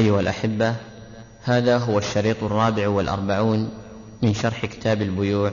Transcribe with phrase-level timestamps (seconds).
[0.00, 0.74] أيها الأحبة
[1.44, 3.70] هذا هو الشريط الرابع والأربعون
[4.22, 5.52] من شرح كتاب البيوع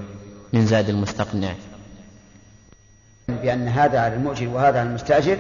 [0.54, 1.54] من زاد المستقنع.
[3.28, 5.38] بأن هذا على المؤجر وهذا على المستأجر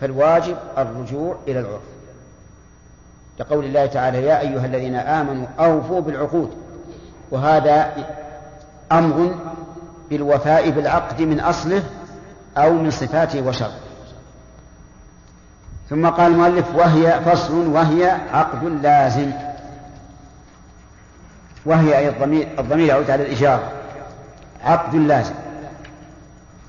[0.00, 1.82] فالواجب الرجوع إلى العرف.
[3.40, 6.50] لقول الله تعالى يا أيها الذين آمنوا أوفوا بالعقود.
[7.30, 7.92] وهذا
[8.92, 9.34] أمر
[10.10, 11.82] بالوفاء بالعقد من أصله
[12.56, 13.83] أو من صفاته وشرطه
[15.94, 19.30] ثم قال المؤلف وهي فصل وهي عقد لازم.
[21.66, 23.72] وهي أي الضمير الضمير يعود على الإجارة
[24.64, 25.34] عقد لازم.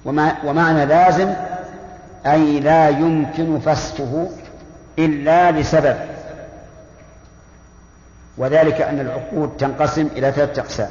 [0.05, 1.33] وما ومعنى لازم
[2.25, 4.29] أي لا يمكن فسخه
[4.99, 5.97] إلا لسبب.
[8.37, 10.89] وذلك أن العقود تنقسم إلى ثلاثة أقسام.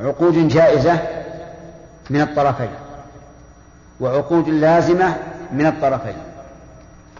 [0.00, 0.98] عقود جائزة
[2.10, 2.70] من الطرفين.
[4.00, 5.14] وعقود لازمة
[5.52, 6.16] من الطرفين.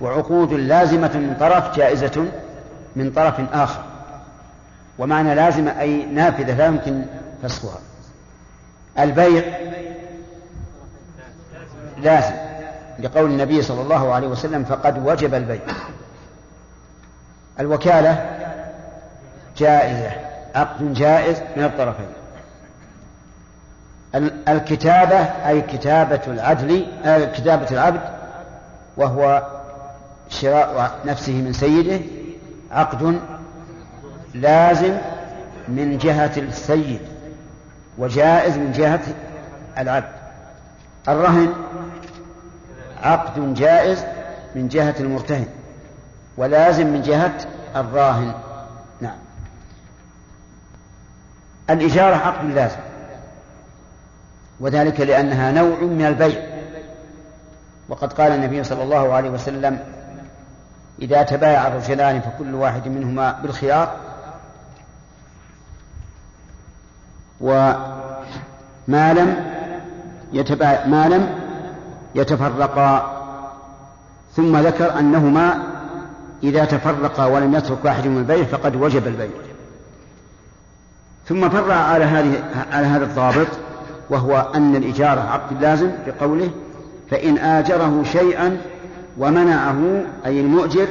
[0.00, 2.28] وعقود لازمة من طرف جائزة
[2.96, 3.82] من طرف آخر.
[4.98, 7.04] ومعنى لازمة أي نافذة لا يمكن
[7.42, 7.78] فسخها.
[8.98, 9.42] البيع
[12.02, 12.34] لازم
[12.98, 15.60] لقول النبي صلى الله عليه وسلم فقد وجب البيع.
[17.60, 18.26] الوكالة
[19.56, 20.10] جائزة
[20.54, 22.08] عقد جائز من الطرفين.
[24.48, 28.00] الكتابة أي كتابة العدل آه، كتابة العبد
[28.98, 29.46] وهو
[30.28, 32.00] شراء نفسه من سيده
[32.70, 33.20] عقد
[34.34, 34.98] لازم
[35.68, 37.00] من جهة السيد
[37.98, 39.00] وجائز من جهة
[39.78, 40.12] العبد.
[41.08, 41.54] الرهن
[43.02, 44.04] عقد جائز
[44.54, 45.46] من جهة المرتهن
[46.36, 47.34] ولازم من جهة
[47.76, 48.34] الراهن.
[49.00, 49.18] نعم.
[51.70, 52.80] الإجارة عقد لازم.
[54.60, 56.47] وذلك لأنها نوع من البيع.
[57.88, 59.78] وقد قال النبي صلى الله عليه وسلم
[61.02, 63.96] إذا تبايع الرجلان فكل واحد منهما بالخيار.
[67.40, 67.98] وما
[68.88, 69.36] لم
[70.32, 71.34] يتبايع ما لم
[72.14, 73.18] يتفرقا.
[74.36, 75.58] ثم ذكر أنهما
[76.42, 79.30] إذا تفرقا ولم يترك واحد من البيع فقد وجب البيع.
[81.28, 83.48] ثم فرع على هذه على هذا الضابط
[84.10, 86.50] وهو أن الإجارة عقد لازم بقوله
[87.10, 88.60] فإن آجره شيئا
[89.18, 90.88] ومنعه أي المؤجر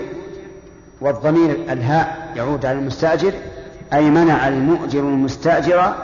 [1.02, 3.34] والضمير الهاء يعود على المستأجر
[3.94, 5.96] أي منع المؤجر المستأجر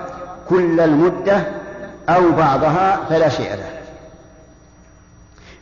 [0.49, 1.43] كل المدة
[2.09, 3.69] أو بعضها فلا شيء له.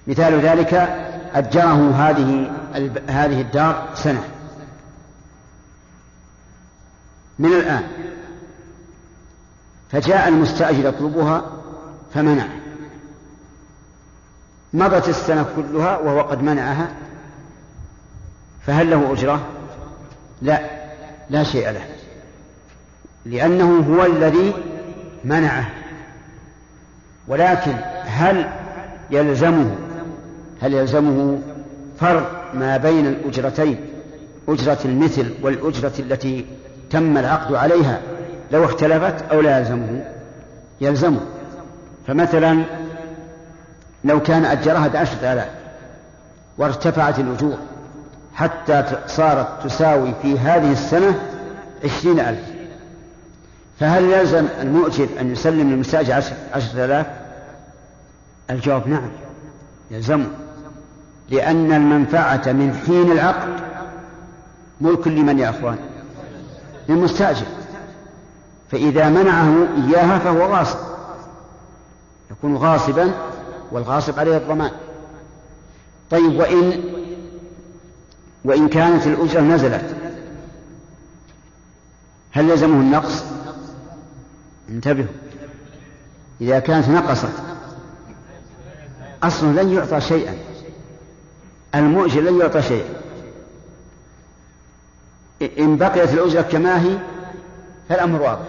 [0.07, 0.73] مثال ذلك
[1.33, 2.51] أجره هذه
[3.07, 4.23] هذه الدار سنة.
[7.39, 7.83] من الآن
[9.91, 11.45] فجاء المستأجر يطلبها
[12.13, 12.61] فمنع.
[14.74, 16.92] مضت السنة كلها وهو قد منعها
[18.68, 19.48] فهل له أجرة؟
[20.42, 20.62] لا
[21.30, 21.82] لا شيء له
[23.26, 24.54] لأنه هو الذي
[25.24, 25.70] منعه.
[27.28, 27.74] ولكن
[28.06, 28.50] هل
[29.12, 29.76] يلزمه
[30.62, 31.40] هل يلزمه
[32.00, 33.80] فرق ما بين الأجرتين
[34.48, 36.46] أجرة المثل والأجرة التي
[36.90, 38.02] تم العقد عليها
[38.52, 40.06] لو اختلفت أو لا يلزمه؟
[40.81, 41.22] يلزمه.
[42.08, 42.64] فمثلا
[44.03, 45.50] لو كان أجرها بعشرة آلاف
[46.57, 47.57] وارتفعت الأجور
[48.35, 51.19] حتى صارت تساوي في هذه السنة
[51.84, 52.39] عشرين ألف.
[53.79, 56.23] فهل يلزم المؤجر أن يسلم للمستأجر
[56.53, 57.06] عشرة آلاف؟
[58.50, 59.09] الجواب نعم
[59.91, 60.28] يلزمه.
[61.29, 63.50] لأن المنفعة من حين العقد
[64.81, 65.78] ملك لمن يا أخوان؟
[66.89, 67.45] للمستأجر.
[68.72, 70.78] فإذا منعه إياها فهو غاصب.
[72.31, 73.12] يكون غاصبا
[73.72, 74.72] والغاصب عليه الضمان.
[76.12, 76.84] طيب وإن
[78.46, 79.96] وإن كانت الأجرة نزلت
[82.31, 83.24] هل لزمه النقص؟
[84.70, 85.08] انتبهوا.
[86.42, 87.31] إذا كانت نقصت
[89.24, 90.38] أصلا لن يعطى شيئا.
[91.76, 92.90] المؤجر لن يعطى شيئا.
[95.60, 96.98] إن بقيت الأجرة كما هي
[97.90, 98.45] فالأمر واضح.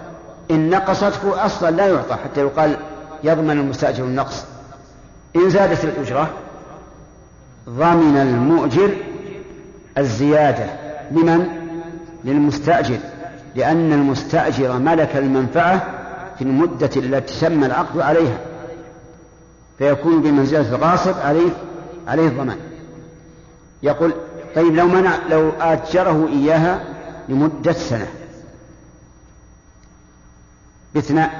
[0.50, 2.76] إن نقصته أصلا لا يعطى حتى يقال
[3.24, 4.44] يضمن المستأجر النقص.
[5.36, 6.30] إن زادت الأجرة
[7.68, 8.90] ضمن المؤجر
[9.98, 10.66] الزيادة.
[11.10, 11.46] لمن؟
[12.24, 12.98] للمستأجر.
[13.56, 15.86] لأن المستأجر ملك المنفعة
[16.38, 18.38] في المدة التي تم العقد عليها.
[19.78, 21.50] فيكون بمنزلة الغاصب عليه
[22.08, 22.58] عليه الضمان.
[23.82, 24.12] يقول
[24.54, 26.84] طيب لو منع لو آجره إياها
[27.28, 28.06] لمدة سنة.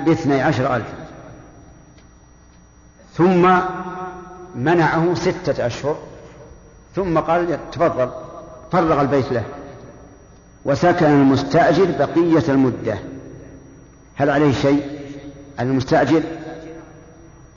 [0.06, 0.87] باثني عشر ألف.
[3.14, 3.59] ثم
[4.55, 5.97] منعه ستة أشهر
[6.97, 8.11] ثم قال تفضل
[8.73, 9.44] فرغ البيت له
[10.64, 12.99] وسكن المستأجر بقية المدة.
[14.17, 14.82] هل عليه شيء؟
[15.61, 16.23] المستأجر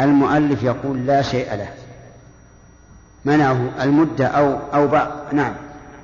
[0.01, 1.67] المؤلف يقول لا شيء له.
[3.25, 5.53] منعه المدة أو أو بعض نعم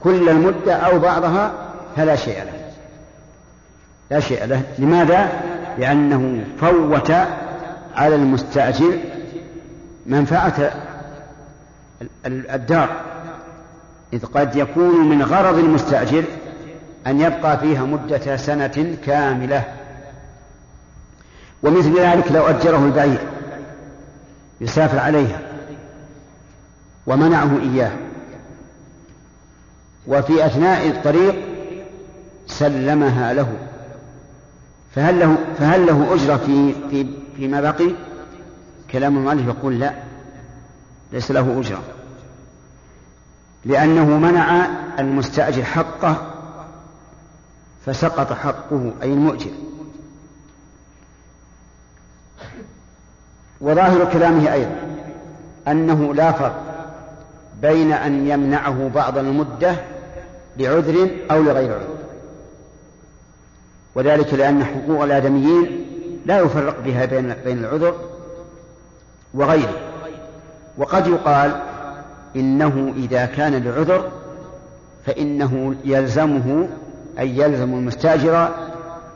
[0.04, 1.52] كل المدة أو بعضها
[1.96, 2.72] فلا شيء له.
[4.12, 4.62] لا شيء له.
[4.80, 5.30] لماذا؟
[5.78, 7.12] لأنه فوت
[7.96, 9.00] على المستأجر
[10.06, 10.72] منفعة
[12.26, 12.90] الدار.
[14.14, 16.24] إذ قد يكون من غرض المستأجر
[17.08, 19.64] أن يبقى فيها مدة سنة كاملة.
[21.64, 23.20] ومثل ذلك لو أجره البعير
[24.62, 25.40] يسافر عليها
[27.08, 27.92] ومنعه إياه.
[30.08, 31.36] وفي أثناء الطريق
[32.48, 33.54] سلمها له.
[34.96, 37.92] فهل له فهل له أجرة في في فيما بقي؟
[38.92, 39.94] كلام المؤلف يقول لا
[41.12, 41.84] ليس له أجرة.
[43.66, 44.68] لأنه منع
[45.00, 46.34] المستأجر حقه
[47.86, 49.52] فسقط حقه أي المؤجر.
[53.62, 54.76] وظاهر كلامه أيضا
[55.68, 56.64] أنه لا فرق
[57.62, 59.76] بين أن يمنعه بعض المدة
[60.58, 61.98] لعذر أو لغير عذر.
[63.96, 65.86] وذلك لأن حقوق الآدميين
[66.26, 68.11] لا يفرق بها بين بين العذر
[69.34, 69.80] وغيره.
[70.78, 71.62] وقد يقال
[72.36, 74.12] إنه إذا كان لعذر
[75.06, 76.68] فإنه يلزمه
[77.20, 78.50] أي يلزم المستأجر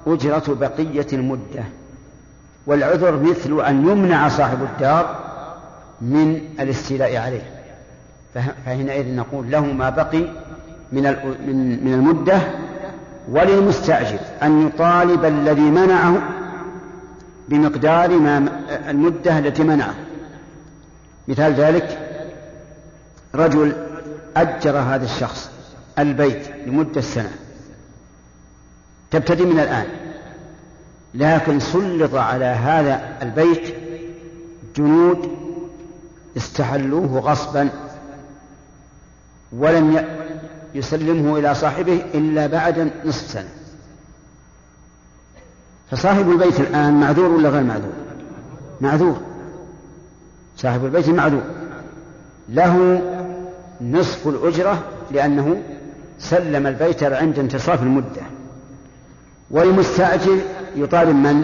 [0.08, 1.64] أجرة بقية المدة.
[2.68, 5.16] والعذر مثل أن يمنع صاحب الدار
[6.02, 7.44] من الاستيلاء عليه.
[8.34, 10.24] فحينئذ نقول له ما بقي
[10.92, 11.04] من
[11.84, 12.40] من المدة
[13.32, 16.22] وللمستأجر أن يطالب الذي منعه
[17.50, 18.46] بمقدار ما
[18.90, 19.94] المدة التي منعه.
[21.28, 22.00] مثال ذلك
[23.36, 23.76] رجل
[24.38, 25.50] أجر هذا الشخص
[26.00, 27.32] البيت لمدة سنة.
[29.12, 29.86] تبتدي من الآن.
[31.14, 33.76] لكن سلط على هذا البيت
[34.76, 35.30] جنود
[36.38, 37.70] استحلوه غصبا
[39.52, 40.06] ولم
[40.76, 43.50] يسلمه إلى صاحبه إلا بعد نصف سنة.
[45.92, 47.94] فصاحب البيت الآن معذور ولا غير معذور؟
[48.82, 49.35] معذور.
[50.66, 51.44] صاحب البيت معذور
[52.50, 53.02] له
[53.82, 55.64] نصف الأجرة لأنه
[56.20, 58.22] سلم البيت عند انتصاف المدة.
[59.52, 60.38] والمستأجر
[60.76, 61.44] يطالب من؟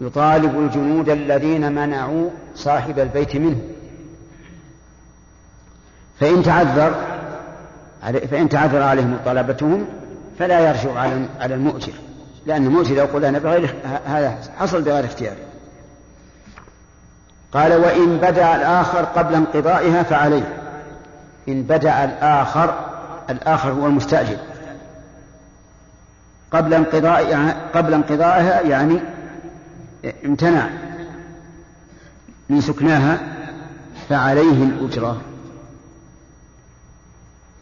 [0.00, 3.60] يطالب الجنود الذين منعوا صاحب البيت منه.
[6.20, 6.94] فإن تعذر
[8.30, 9.84] فإن تعذر عليهم مطالبتهم
[10.38, 10.98] فلا يرجع
[11.40, 11.92] على المؤجر
[12.46, 13.74] لأن المؤجر يقول أنا بغير
[14.06, 15.49] هذا حصل بغير اختياري.
[17.52, 20.56] قال وإن بدأ الآخر قبل انقضائها فعليه.
[21.48, 22.74] إن بدأ الآخر
[23.30, 24.36] الآخر هو المستأجر.
[26.52, 29.00] قبل انقضاء قبل انقضائها يعني
[30.24, 30.66] امتنع.
[32.48, 33.18] من سكناها
[34.08, 35.20] فعليه الأجرة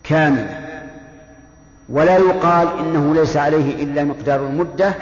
[0.05, 0.69] كاملة.
[1.89, 4.95] ولا يقال إنه ليس عليه إلا مقدار المدة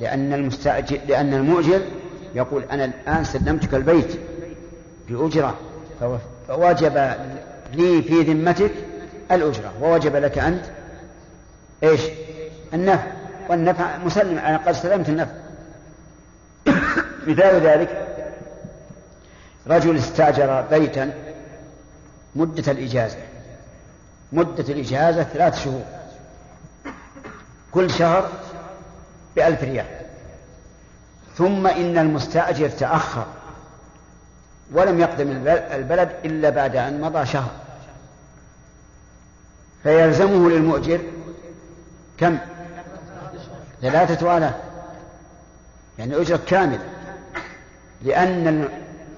[0.00, 1.80] لأن المستأجر لأن المؤجر
[2.34, 4.20] يقول أنا الآن سلمتك البيت
[5.08, 5.58] بأجرة.
[6.48, 6.96] فوجب
[7.72, 8.72] لي في ذمتك
[9.30, 9.72] الأجرة.
[9.80, 10.64] ووجب لك أنت
[11.82, 12.00] إيش؟
[12.74, 13.06] النفع.
[13.48, 14.38] والنفع مسلم.
[14.38, 15.32] أنا قد استلمت النفع.
[17.28, 18.08] مثال ذلك
[19.66, 21.12] رجل استأجر بيتا
[22.34, 23.18] مدة الإجازة.
[24.32, 25.84] مدة الإجازة ثلاث شهور.
[27.72, 28.30] كل شهر
[29.36, 29.86] بألف ريال.
[31.36, 33.26] ثم إن المستأجر تأخر
[34.72, 37.50] ولم يقدم البلد إلا بعد أن مضى شهر.
[39.82, 41.00] فيلزمه للمؤجر
[42.18, 42.38] كم؟
[43.82, 44.54] ثلاثة آلاف.
[45.98, 46.84] يعني أجرة كاملة.
[48.02, 48.68] لأن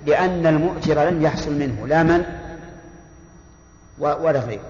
[0.06, 2.25] لأن المؤجر لم يحصل منه لا من
[3.99, 4.62] ولا غيره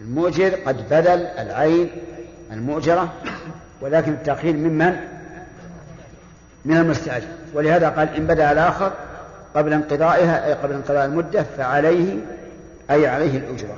[0.00, 1.90] المؤجر قد بذل العين
[2.52, 3.12] المؤجرة
[3.80, 5.17] ولكن التأخير ممن؟
[6.64, 8.92] من المستأجر ولهذا قال إن بدأ الآخر
[9.54, 12.18] قبل انقضائها أي قبل انقضاء المدة فعليه
[12.90, 13.76] أي عليه الأجرة.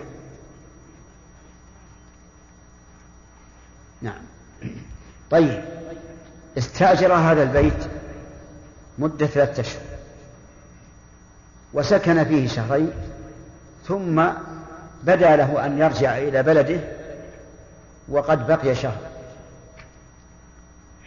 [4.02, 4.22] نعم.
[5.30, 5.62] طيب.
[6.58, 7.84] استأجر هذا البيت
[8.98, 9.82] مدة ثلاثة أشهر.
[11.72, 12.92] وسكن فيه شهرين
[13.88, 14.24] ثم
[15.02, 16.80] بدا له أن يرجع إلى بلده
[18.08, 19.09] وقد بقي شهر.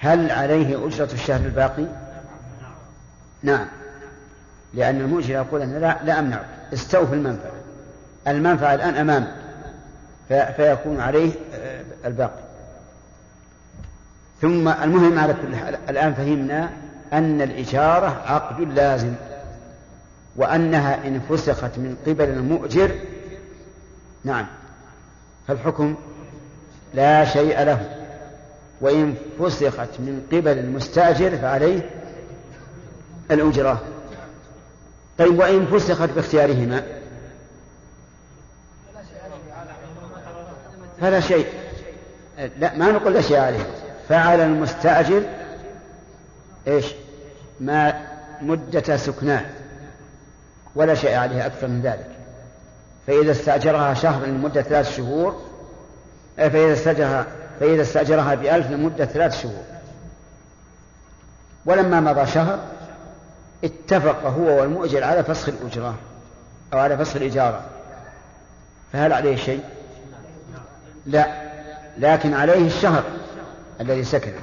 [0.03, 1.85] هل عليه أجرة الشهر الباقي؟
[3.43, 3.67] نعم.
[4.73, 6.41] لأن المؤجر يقول أنا لا, لا أمنع.
[6.73, 7.51] استوفي المنفعة.
[8.27, 9.33] المنفعة الآن أمامك
[10.27, 12.43] فيكون عليه آه، الباقي.
[14.41, 16.69] ثم المهم على كل حال الآن فهمنا
[17.13, 19.13] أن الإجارة عقد لازم
[20.35, 22.91] وأنها إن فسخت من قبل المؤجر
[24.23, 24.45] نعم.
[25.47, 25.95] فالحكم
[26.93, 28.02] لا شيء له.
[28.83, 31.89] وإن فسخت من قبل المستأجر فعليه
[33.31, 33.81] الأجرة.
[35.17, 36.83] طيب وإن فسخت باختيارهما؟
[41.01, 41.47] فلا شيء.
[42.59, 43.65] لا ما نقول لا شيء عليه.
[44.09, 45.23] فعلى المستأجر
[46.67, 46.85] إيش؟
[47.59, 48.01] ما
[48.41, 49.45] مدة سكناه.
[50.75, 52.07] ولا شيء عليه أكثر من ذلك.
[53.07, 55.41] فإذا استأجرها شهر لمدة ثلاث شهور
[56.37, 57.27] فإذا استأجرها
[57.59, 59.63] فإذا استأجرها بألف لمدة ثلاث شهور.
[61.65, 62.59] ولما مضى شهر
[63.63, 65.95] اتفق هو والمؤجر على فسخ الأجرة
[66.73, 67.61] أو على فسخ الإجارة.
[68.93, 69.63] فهل عليه شيء؟
[71.05, 71.27] لا.
[71.97, 73.03] لكن عليه الشهر
[73.81, 74.33] الذي سكن.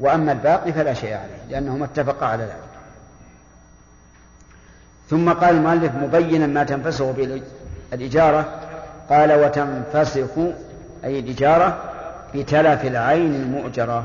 [0.00, 2.64] وأما الباقي فلا شيء عليه لأنهما اتفقا على ذلك.
[5.10, 7.42] ثم قال المؤلف مبينا ما تنفسخ به
[7.92, 8.60] الإجارة
[9.10, 10.38] قال وتنفسخ
[11.04, 11.93] أي الإجارة
[12.34, 14.04] بتلف العين المؤجرة.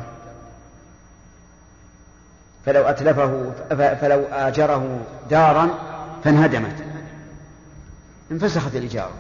[2.65, 3.51] فلو أتلفه
[4.01, 5.69] فلو آجره دارا
[6.23, 6.75] فانهدمت.
[8.31, 9.13] انفسخت الإجارة.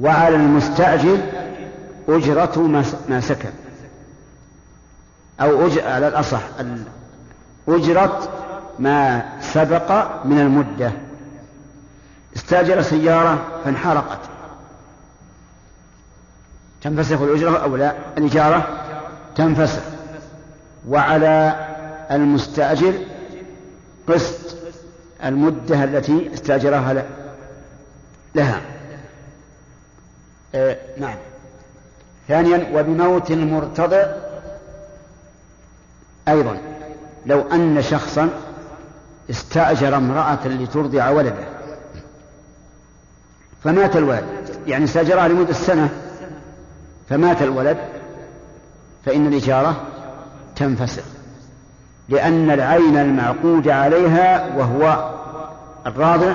[0.00, 1.18] وعلى المستأجر
[2.08, 2.58] أجرة
[3.08, 3.50] ما سكن.
[5.40, 5.78] أو أج...
[5.78, 6.42] على الأصح
[7.68, 8.28] أجرة
[8.78, 10.92] ما سبق من المدة.
[12.36, 14.18] استأجر سيارة فانحرقت.
[16.82, 18.84] تنفسخ الأجرة أو لا؟ الإجارة
[19.36, 19.82] تنفسخ.
[20.88, 21.66] وعلى
[22.10, 22.94] المستأجر
[24.08, 24.56] قسط
[25.24, 27.04] المدة التي استأجرها
[28.34, 28.60] لها.
[30.54, 31.16] آه نعم.
[32.28, 34.06] ثانيا وبموت المرتضع
[36.28, 36.58] أيضا.
[37.26, 38.28] لو أن شخصا
[39.30, 41.44] استأجر امرأة لترضع ولده.
[43.64, 44.24] فمات الولد
[44.66, 45.88] يعني استأجرها لمدة سنة.
[47.08, 47.76] فمات الولد
[49.04, 49.82] فإن الإجارة
[50.56, 51.04] تنفسخ
[52.08, 55.10] لأن العين المعقود عليها وهو
[55.86, 56.34] الراضع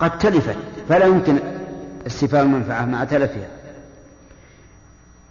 [0.00, 0.56] قد تلفت
[0.88, 1.38] فلا يمكن
[2.06, 3.46] استفاء المنفعة مع تلفها.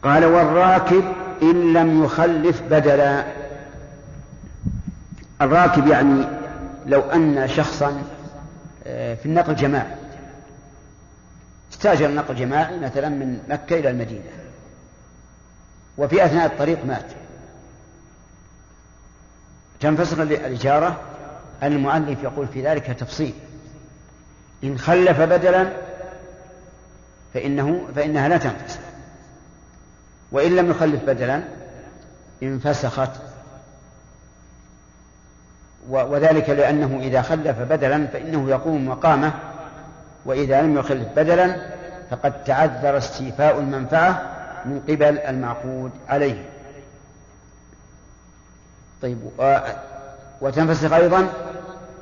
[0.04, 1.04] قال والراكب
[1.42, 3.24] إن لم يخلف بدلا.
[5.42, 6.26] الراكب يعني
[6.86, 8.02] لو أن شخصا
[8.88, 9.96] آه، في النقل جماعي
[11.78, 14.30] استاجر نقل جماعي مثلا من مكة إلى المدينة.
[15.98, 17.06] وفي أثناء الطريق مات.
[19.80, 21.00] تنفسخ الإجارة
[21.64, 23.34] المؤلف يقول في ذلك تفصيل.
[24.64, 25.74] إن خلف بدلا
[27.34, 28.80] فإنه فإنها لا تنفسخ.
[30.32, 31.44] وإن لم يخلف بدلا
[32.44, 33.12] انفسخت.
[35.90, 39.34] وذلك لأنه إذا خلف بدلا فإنه يقوم مقامه
[40.28, 41.56] وإذا لم يخلف بدلا
[42.10, 44.22] فقد تعذر استيفاء المنفعة
[44.66, 46.46] من قبل المعقود عليه.
[49.02, 49.18] طيب
[50.42, 51.28] وتنفسخ أيضا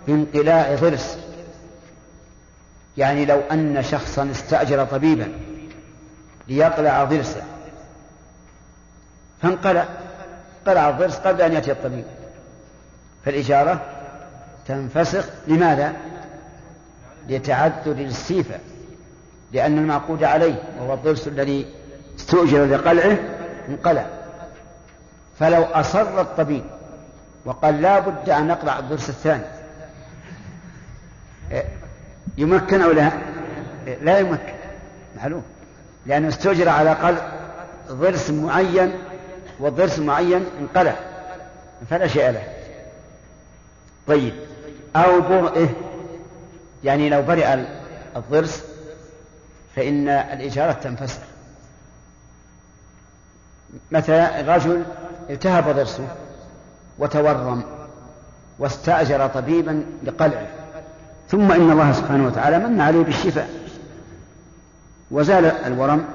[0.07, 1.17] بانقلاع ضرس.
[2.97, 5.31] يعني لو أن شخصا استأجر طبيبا
[6.47, 7.43] ليقلع ضرسه
[9.41, 9.85] فانقلع.
[10.67, 12.05] قلع الضرس قبل أن يأتي الطبيب.
[13.25, 13.81] فالإجارة
[14.67, 15.93] تنفسخ لماذا؟
[17.29, 18.59] لتعذر السيفة
[19.53, 21.65] لأن المعقود عليه وهو الضرس الذي
[22.19, 23.17] استؤجر لقلعه
[23.69, 24.05] انقلع.
[25.39, 26.63] فلو أصر الطبيب
[27.45, 29.43] وقال لا بد أن نقلع الضرس الثاني
[32.37, 33.11] يمكن أو لا؟
[34.01, 34.53] لا يمكن.
[35.17, 35.43] معلوم.
[36.05, 37.31] لأنه استؤجر على قلع
[37.89, 38.91] ضرس معين
[39.59, 40.95] والضرس المعين انقلع
[41.89, 42.43] فلا شيء له.
[44.07, 44.33] طيب
[44.95, 45.69] أو برئه
[46.85, 47.65] يعني لو برئ
[48.15, 48.63] الضرس
[49.75, 51.21] فإن الإجارة تنفسخ
[53.91, 54.83] مثلا رجل
[55.29, 56.07] التهب ضرسه
[56.99, 57.63] وتورم
[58.59, 60.47] واستأجر طبيبا لقلعه
[61.29, 63.49] ثم إن الله سبحانه وتعالى من عليه بالشفاء.
[65.11, 66.05] وزال الورم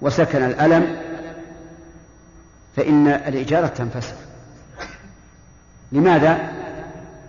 [0.00, 0.96] وسكن الألم
[2.76, 4.16] فإن الإجارة تنفسخ
[5.92, 6.52] لماذا؟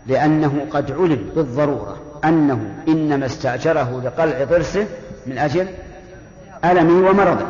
[0.08, 2.07] لأنه قد علم بالضرورة.
[2.26, 4.88] أنه إنما استأجره لقلع ضرسه
[5.28, 5.68] من أجل
[6.66, 7.46] ألمه ومرضه.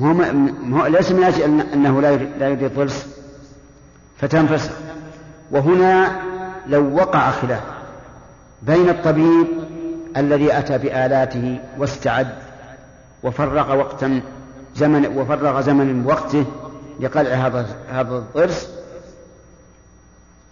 [0.00, 2.10] هو ليس من أجل أنه لا
[2.48, 3.06] يريد ضرس
[4.18, 4.72] فتنفسخ
[5.50, 6.22] وهنا
[6.66, 7.62] لو وقع خلاف
[8.62, 9.46] بين الطبيب
[10.16, 12.28] الذي أتى بآلاته واستعد
[13.22, 14.20] وفرغ وقتا
[14.76, 16.44] زمن وفرغ زمن من وقته
[17.00, 18.68] لقلع هذا هذا الضرس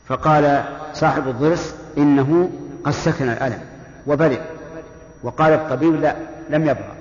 [0.08, 0.64] فقال
[0.94, 2.50] صاحب الضرس إنه
[2.84, 3.60] قد سكن الألم
[4.06, 4.40] وبرئ
[5.22, 6.16] وقال الطبيب لا
[6.50, 6.94] لم يبرأ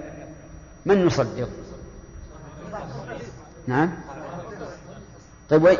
[0.86, 1.50] من نصدق؟
[3.68, 3.90] نعم.
[5.50, 5.78] طيب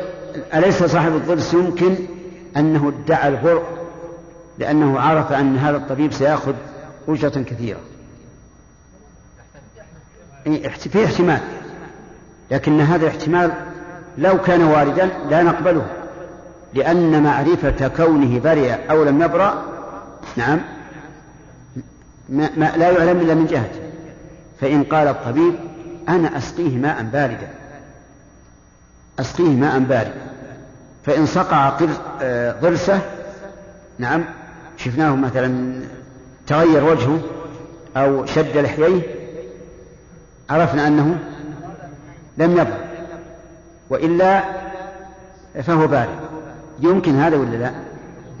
[0.54, 1.94] أليس صاحب الضرس يمكن
[2.56, 3.62] أنه ادعى الغرء
[4.58, 6.54] لأنه عرف أن هذا الطبيب سيأخذ
[7.08, 7.80] أجرة كثيرة؟
[10.46, 11.40] إيه، في احتمال
[12.50, 13.52] لكن هذا الاحتمال
[14.18, 15.86] لو كان واردا لا نقبله
[16.74, 19.64] لأن معرفة كونه برئ أو لم يبرأ
[20.36, 20.60] نعم.
[22.28, 23.80] ما, ما لا يعلم إلا من جهته
[24.60, 25.54] فإن قال الطبيب
[26.08, 27.48] أنا أسقيه ماء باردا.
[29.18, 30.32] أسقيه ماء باردا.
[31.06, 31.72] فإن صقع
[32.62, 33.00] ضرسه
[33.98, 34.24] نعم
[34.76, 35.74] شفناه مثلا
[36.46, 37.20] تغير وجهه
[37.96, 39.02] أو شد لحييه
[40.50, 41.18] عرفنا أنه
[42.38, 42.78] لم يبرأ
[43.90, 44.42] وإلا
[45.62, 46.18] فهو بارد.
[46.80, 47.72] يمكن هذا ولا لا؟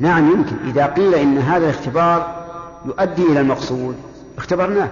[0.00, 0.56] نعم يمكن.
[0.68, 2.44] إذا قيل إن هذا الاختبار
[2.84, 3.96] يؤدي إلى المقصود
[4.38, 4.88] اختبرناه.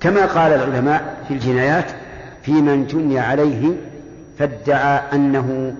[0.00, 1.90] كما قال العلماء في الجنايات
[2.42, 3.76] في من جني عليه
[4.38, 5.74] فادعى أنه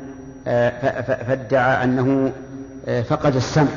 [0.46, 2.32] آه، فادعى أنه
[2.88, 3.68] آه، فقد السمع.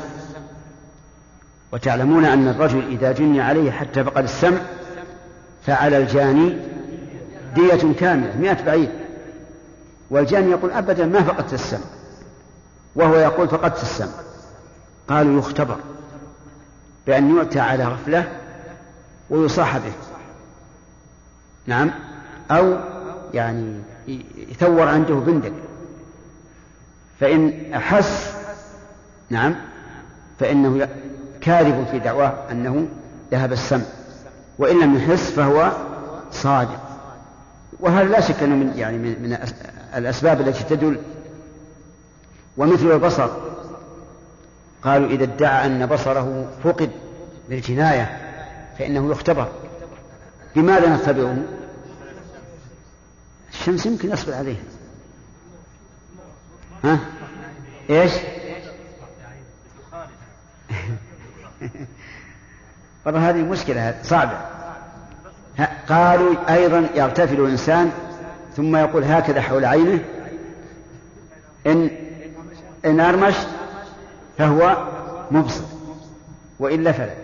[1.72, 4.58] وتعلمون أن الرجل إذا جني عليه حتى فقد السمع
[5.66, 6.56] فعلى الجاني
[7.54, 8.88] دية كاملة مئة بعيد
[10.10, 11.84] والجاني يقول أبدا ما فقدت السمع
[12.96, 14.25] وهو يقول فقدت السمع.
[15.08, 15.76] قالوا يختبر
[17.06, 18.28] بأن يؤتى على غفلة
[19.30, 19.92] ويصاح به.
[21.66, 21.90] نعم.
[22.50, 22.76] أو
[23.34, 23.80] يعني
[24.36, 25.52] يثور عنده بندق.
[27.20, 28.32] فإن أحس
[29.30, 29.54] نعم
[30.40, 30.88] فإنه
[31.40, 32.86] كاذب في دعواه أنه
[33.32, 33.84] ذهب السمع
[34.58, 35.72] وإن لم يحس فهو
[36.32, 36.80] صادق.
[37.80, 39.38] وهذا لا شك أنه من يعني من,
[39.96, 40.98] الأسباب التي تدل
[42.56, 43.28] ومثل البصر.
[44.86, 46.90] قالوا إذا ادعى أن بصره فقد
[47.48, 48.18] بالجناية
[48.78, 49.48] فإنه يختبر
[50.56, 51.36] بماذا نختبره؟
[53.52, 54.62] الشمس يمكن يصبر عليها
[56.84, 56.98] ها؟
[57.90, 58.12] إيش؟
[63.06, 64.38] والله هذه مشكلة صعبة
[65.88, 67.92] قالوا أيضا يغتفل الإنسان
[68.56, 70.00] ثم يقول هكذا حول عينه
[71.66, 71.90] إن
[72.84, 73.34] إن أرمش
[74.38, 74.76] فهو
[75.30, 75.64] مبصر
[76.58, 77.14] وإلا فلا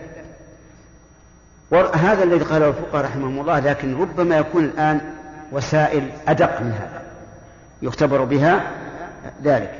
[1.71, 5.01] وهذا الذي قاله الفقهاء رحمهم الله لكن ربما يكون الآن
[5.51, 7.01] وسائل أدق من هذا
[7.81, 8.63] يختبر بها
[9.43, 9.79] ذلك.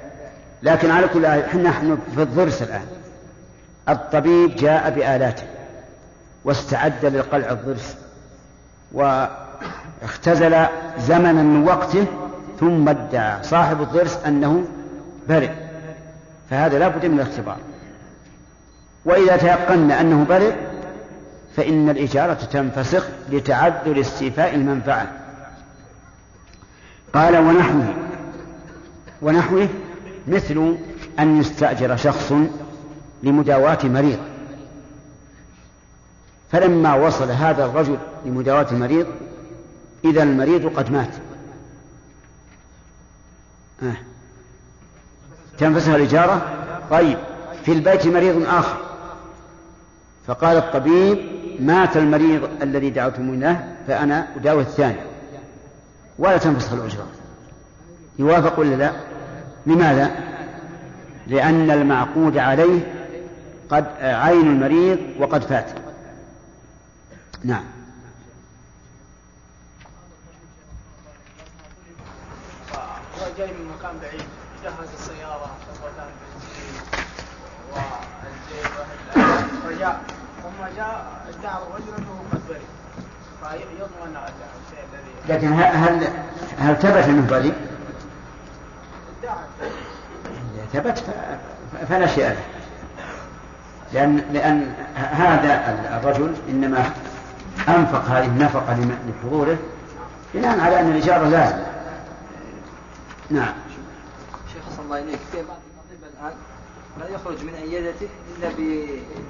[0.63, 2.85] لكن على كل حال نحن في الضرس الآن.
[3.89, 5.43] الطبيب جاء بآلاته
[6.45, 7.97] واستعد لقلع الضرس
[8.91, 10.65] واختزل
[10.99, 12.05] زمنا من وقته
[12.59, 14.63] ثم ادعى صاحب الضرس أنه
[15.29, 15.62] برئ.
[16.53, 17.57] فهذا لا بد من الاختبار.
[19.05, 20.53] وإذا تيقنا أنه برئ
[21.55, 25.11] فإن الإجارة تنفسخ لتعذر استيفاء المنفعة.
[27.13, 27.93] قال ونحوه
[29.21, 29.67] ونحوه
[30.27, 30.77] مثل
[31.19, 32.33] أن يستأجر شخص
[33.23, 34.19] لمداواة مريض.
[36.51, 39.07] فلما وصل هذا الرجل لمداواة المريض
[40.05, 41.13] إذا المريض قد مات.
[43.83, 44.12] آه.
[45.57, 46.41] تنفسها الإجارة؟
[46.91, 47.17] طيب
[47.65, 48.77] في البيت مريض آخر.
[50.27, 51.17] فقال الطبيب
[51.59, 54.99] مات المريض الذي دعوتم له فأنا أداوي الثاني.
[56.19, 57.07] ولا تنفسخ الأجرة.
[58.19, 58.91] يوافق ولا لا؟
[59.65, 60.11] لماذا؟
[61.27, 62.93] لأن المعقود عليه
[63.69, 65.69] قد عين المريض وقد فات.
[67.43, 67.63] نعم.
[73.37, 74.22] جاي من مكان بعيد.
[79.91, 82.59] ثم جاء ادعى الرجل انه قد برئ.
[83.43, 86.07] فيضمن الشيء الذي لكن هل
[86.59, 87.53] هل ثبت أنه بريء؟
[90.73, 91.03] ثبت
[91.89, 92.37] فلا شيء له.
[93.93, 96.91] لأن لأن هذا الرجل إنما
[97.69, 99.57] أنفق هذه النفقة لحضوره
[100.33, 101.63] بناء على أن الإجارة لازم
[103.29, 103.53] نعم.
[104.53, 105.62] شيخ صلى الله في بعض الآن
[106.99, 108.49] لا يخرج من عيادته إلا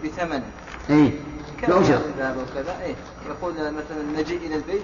[0.04, 0.43] بثمن
[0.89, 1.12] اي
[1.62, 2.95] بأجرة الذهب وكذا؟ إيه
[3.30, 4.84] يقول مثلا المجيء إلى البيت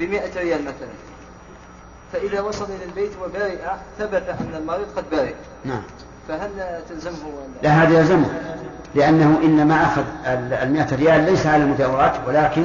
[0.00, 0.02] ب
[0.36, 0.88] ريال مثلا.
[2.12, 3.58] فإذا وصل إلى البيت وبرئ
[3.98, 5.34] ثبت أن المريض قد برئ
[5.64, 5.82] نعم.
[6.28, 6.50] فهل
[6.88, 7.14] تلزمه
[7.62, 8.56] لا؟ هذا يلزمه
[8.94, 10.04] لأنه إنما أخذ
[10.62, 12.64] المئة ريال ليس على المداورات ولكن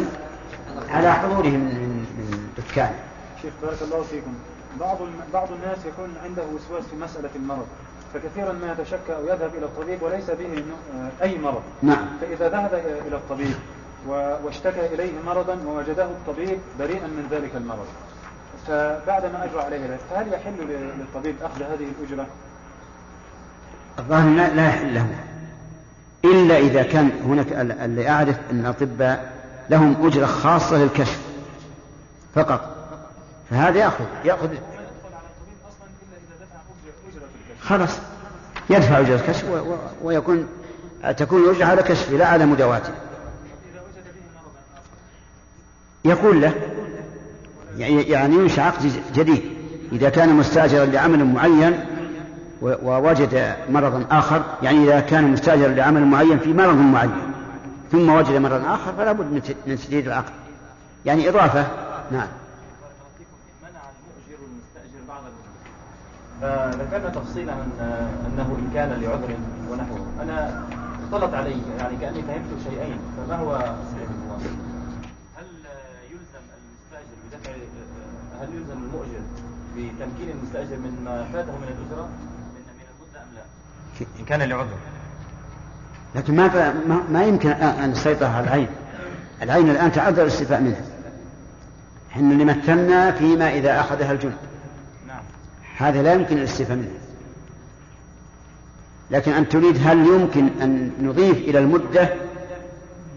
[0.89, 2.93] على حضوره من من من دكان.
[3.41, 4.33] شيخ بارك الله فيكم.
[4.79, 4.97] بعض
[5.33, 7.67] بعض الناس يكون عنده وسواس في مسألة المرض.
[8.13, 10.63] فكثيرا ما يتشكى أو يذهب إلى الطبيب وليس به
[11.21, 11.61] أي مرض.
[11.81, 12.07] نعم.
[12.21, 12.73] فإذا ذهب
[13.07, 13.55] إلى الطبيب
[14.07, 17.85] واشتكى إليه مرضا ووجده الطبيب بريئا من ذلك المرض.
[18.67, 20.53] فبعدما أجرى عليه ذلك فهل يحل
[20.99, 22.27] للطبيب أخذ هذه الأجرة؟
[23.99, 25.07] الظاهر لا يحل له.
[26.25, 29.31] إلا إذا كان هناك اللي أعرف أن الأطباء
[29.69, 31.19] لهم أجرة خاصة للكشف
[32.35, 32.75] فقط.
[33.49, 34.49] فهذا يأخذ يأخذ
[37.69, 37.97] خلاص.
[38.69, 39.45] يدفع أجرة الكشف.
[40.03, 40.47] ويكون
[41.17, 42.93] تكون الأجرة على كشفه لا على مداواته.
[46.05, 46.53] يقول له
[47.77, 49.41] يعني ينشأ عقد جديد.
[49.91, 51.85] إذا كان مستأجرا لعمل معين
[52.61, 57.11] ووجد مرضا آخر يعني إذا كان مستأجرا لعمل معين في مرض معين
[57.91, 59.31] ثم وجد مرضا آخر فلا بد
[59.65, 60.33] من تجديد العقد.
[61.05, 61.67] يعني إضافة.
[62.11, 62.27] نعم.
[66.71, 67.53] ذكرنا تفصيلا
[68.27, 69.35] أنه إن كان لعذر
[69.71, 70.65] ونحوه أنا
[71.03, 74.09] اختلط علي يعني كأني فهمت شيئين فما هو صحيح
[75.37, 75.45] هل
[76.11, 77.51] يلزم المستأجر بدفع
[78.41, 79.21] هل يلزم المؤجر
[79.75, 84.77] بتمكين المستأجر من ما فاته من الأجرة؟ من من المدة أم لا؟ إن كان لعذر.
[86.15, 86.73] لكن ما
[87.11, 88.67] ما يمكن أن نسيطر على العين.
[89.41, 90.81] العين الآن تعذر الاستيفاء منها.
[92.11, 94.48] إحنا اللي مثلنا فيما إذا أخذها الجند.
[95.79, 96.91] هذا لا يمكن الاستيفاء منه.
[99.11, 102.13] لكن أن تريد هل يمكن أن نضيف إلى المدة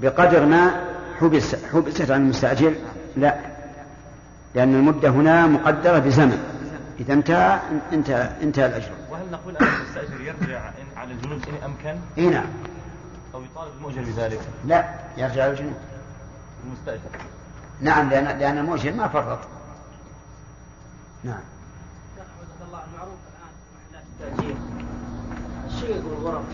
[0.03, 0.85] بقدر ما
[1.20, 2.75] حبس حبست عن المستأجر؟
[3.16, 3.38] لا.
[4.55, 6.38] لأن المدة هنا مقدرة بزمن.
[7.01, 7.61] إذا انتهى
[7.92, 8.92] انتهى انتهى الأجر.
[9.11, 12.46] وهل نقول أن المستأجر يرجع على الجنود إن أمكن؟ إي نعم.
[13.35, 14.85] أو يطالب المؤجر بذلك؟ لا
[15.16, 15.75] يرجع على الجنود.
[16.66, 17.01] المستأجر.
[17.81, 19.38] نعم لأن لأن المؤجر ما فرط.
[21.25, 21.40] نعم.
[25.90, 26.45] يقول الغرف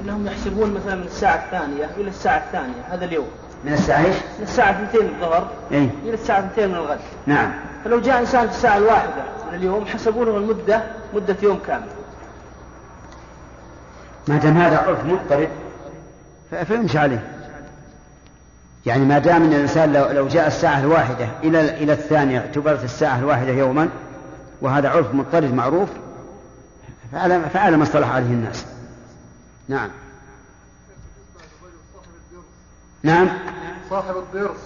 [0.00, 3.28] أنهم يحسبون مثلا من الساعة الثانية إلى الساعة الثانية هذا اليوم.
[3.64, 6.98] من الساعة إيش؟ من الساعة 2 الظهر إيه؟ إلى الساعة 2 من الغد.
[7.26, 7.52] نعم.
[7.84, 10.82] فلو جاء إنسان في الساعة الواحدة من اليوم حسبوا له المدة
[11.14, 11.88] مدة يوم كامل.
[14.28, 15.48] ما دام هذا عرف مضطرد
[16.66, 17.24] فيمشي عليه.
[18.86, 23.18] يعني ما دام إن الإنسان لو, لو جاء الساعة الواحدة إلى إلى الثانية اعتبرت الساعة
[23.18, 23.88] الواحدة يوما
[24.62, 25.88] وهذا عرف مضطرد معروف
[27.12, 28.66] فعلى فعلى ما اصطلح عليه الناس.
[29.68, 29.90] نعم.
[33.02, 33.28] نعم.
[33.90, 34.60] صاحب الضرس.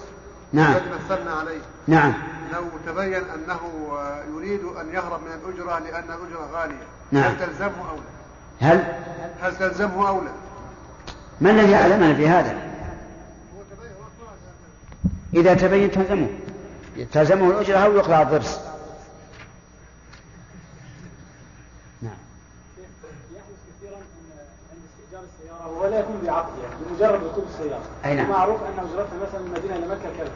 [0.53, 0.73] نعم.
[0.73, 1.61] الذي مثلنا عليه.
[1.87, 2.13] نعم.
[2.53, 3.61] لو تبين أنه
[4.37, 7.25] يريد أن يهرب من الأجرة لأن الأجرة غالية نعم.
[7.25, 8.95] هل تلزمه أو لا؟ هل؟
[9.41, 10.31] هل تلزمه أو لا؟
[11.41, 12.57] ما الذي يعلمنا في هذا؟
[15.35, 16.29] إذا تبين تلزمه.
[17.13, 18.61] تلزمه الأجرة أو يقطع الضرس؟
[25.93, 27.83] ولا يكون بعقد يعني بمجرد ركوب السيارة.
[28.05, 28.31] أي نعم.
[28.31, 30.33] معروف أن أجرتها مثلا من المدينة إلى مكة كذا.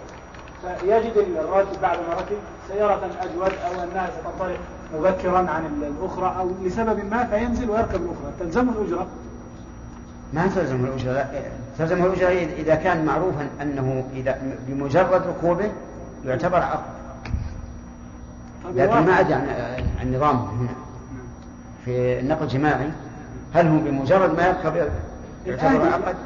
[0.81, 2.37] فيجد الراكب بعد ما ركب
[2.69, 4.59] سيارة أجود أو أنها ستنطلق
[4.95, 8.33] مبكرا عن الأخرى أو لسبب ما فينزل ويركب الأخرى.
[8.41, 9.07] تلزمه الأجرة.
[10.33, 11.27] ما تلزم الأجرة؟ لا
[11.79, 14.39] تلزم الأجرة إذا كان معروفا أنه إذا
[14.69, 15.73] بمجرد ركوبه
[16.25, 16.97] يعتبر عقد.
[18.75, 19.49] لكن ما أدري عن
[20.01, 20.75] عن نظام هنا.
[21.85, 22.91] في النقل الجماعي
[23.55, 24.89] هل هو بمجرد ما يركب
[25.47, 26.17] يعتبر عقد؟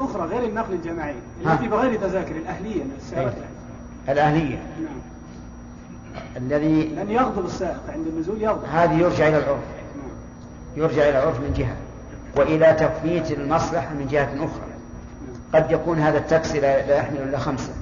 [0.00, 1.14] الأخرى غير النقل الجماعي
[1.46, 3.32] التي بغير تذاكر الأهلية السيارات
[4.08, 4.56] الأهلية.
[4.56, 5.00] نعم.
[6.36, 8.64] الذي لأن يغضب السائق عند النزول يغضب.
[8.64, 9.60] هذه يرجع إلى العرف.
[10.76, 11.76] يرجع إلى العرف من جهة
[12.36, 14.70] وإلى تفويت المصلحة من جهة أخرى.
[15.54, 17.72] قد يكون هذا التاكسي لا يحمل إلا خمسة.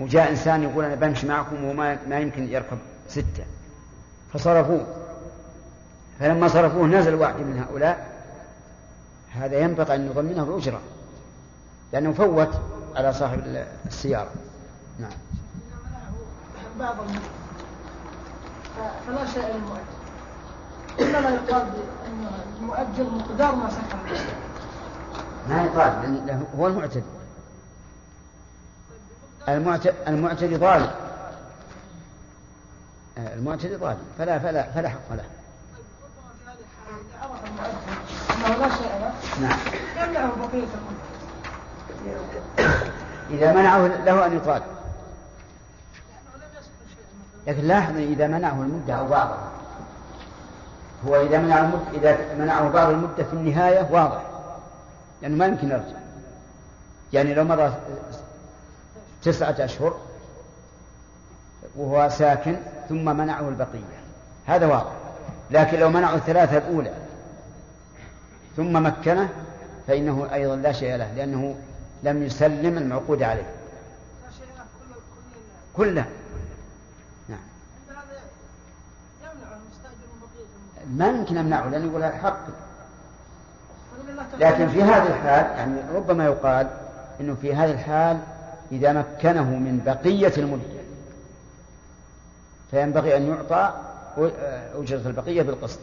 [0.00, 3.44] وجاء إنسان يقول أنا بمشي معكم وما ما يمكن يركب ستة.
[4.34, 4.86] فصرفوه.
[6.20, 8.15] فلما صرفوه نزل واحد من هؤلاء
[9.40, 10.80] هذا ينبغي أن يضمنه الأجرة
[11.92, 12.50] لأنه فوت
[12.96, 14.30] على صاحب السيارة.
[14.98, 15.10] نعم.
[16.78, 16.96] بعض
[19.06, 19.96] فلا شيء للمؤجر
[21.00, 22.28] إنما يقال بأن
[22.60, 23.98] المؤجر مقدار ما سكن
[25.48, 27.02] ما يقال لأنه هو المعتدي.
[30.08, 30.90] المعتدي ظالم.
[33.18, 34.04] المعتدي ظالم.
[34.18, 35.24] فلا فلا فلا حق له.
[37.22, 37.70] عرف المؤجر
[38.30, 39.05] أنه لا شيء له
[39.40, 39.58] نعم.
[43.30, 44.62] إذا منعه له أن يطالب.
[47.46, 49.48] لكن لاحظ إذا منعه المدة أو بعضها
[51.06, 51.80] هو إذا منع المد...
[51.94, 54.22] إذا منعه بعض المدة في النهاية واضح.
[55.22, 55.96] لأنه ما يمكن يرجع.
[57.12, 57.72] يعني لو مضى
[59.22, 59.94] تسعة أشهر
[61.76, 62.56] وهو ساكن
[62.88, 63.96] ثم منعه البقية.
[64.46, 64.92] هذا واضح.
[65.50, 67.05] لكن لو منعه الثلاثة الأولى
[68.56, 69.28] ثم مكنه
[69.86, 71.56] فإنه أيضا لا شيء له لأنه
[72.02, 73.46] لم يسلم المعقود عليه.
[75.76, 76.04] كله.
[77.28, 77.38] نعم.
[80.90, 82.46] ما يمكن أمنعه لأنه يقول هذا حق.
[84.38, 86.70] لكن في هذه الحال يعني ربما يقال
[87.20, 88.18] إنه في هذه الحال
[88.72, 90.76] إذا مكنه من بقية المده
[92.70, 93.74] فينبغي أن يعطى
[94.74, 95.80] أجرة البقية بالقسط.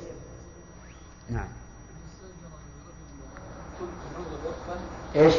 [1.29, 1.47] نعم.
[5.15, 5.33] إيش؟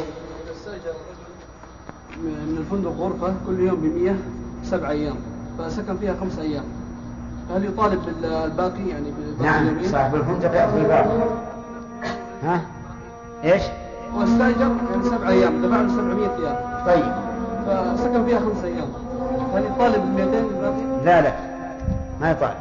[2.23, 4.17] من الفندق غرفة كل يوم بمية
[4.65, 5.17] سبع أيام.
[5.59, 6.65] فسكن فيها خمس أيام.
[7.55, 11.19] هل يطالب بالباقي يعني نعم صاحب الفندق يأخذ الباقي.
[12.43, 12.61] ها؟
[13.45, 13.63] إيش؟
[14.15, 16.85] واستأجر يعني سبع أيام دفع له 700 ريال.
[16.87, 17.13] طيب.
[17.67, 18.89] فسكن فيها خمس أيام.
[19.55, 21.33] هل يطالب ب 200 دلوقتي؟ لا لا.
[22.21, 22.57] ما يطالب.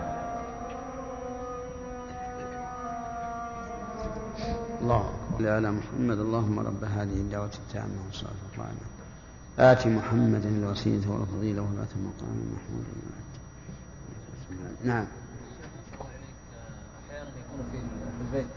[4.81, 5.03] الله.
[5.41, 8.85] على محمد اللهم رب هذه الدعوة التامة والصلاة القائمة.
[9.59, 12.85] آت محمدا الوسيلة والفضيلة ولا المقام المحمود
[14.83, 15.05] نعم
[17.09, 17.77] أحيانا يكون في
[18.21, 18.47] البيت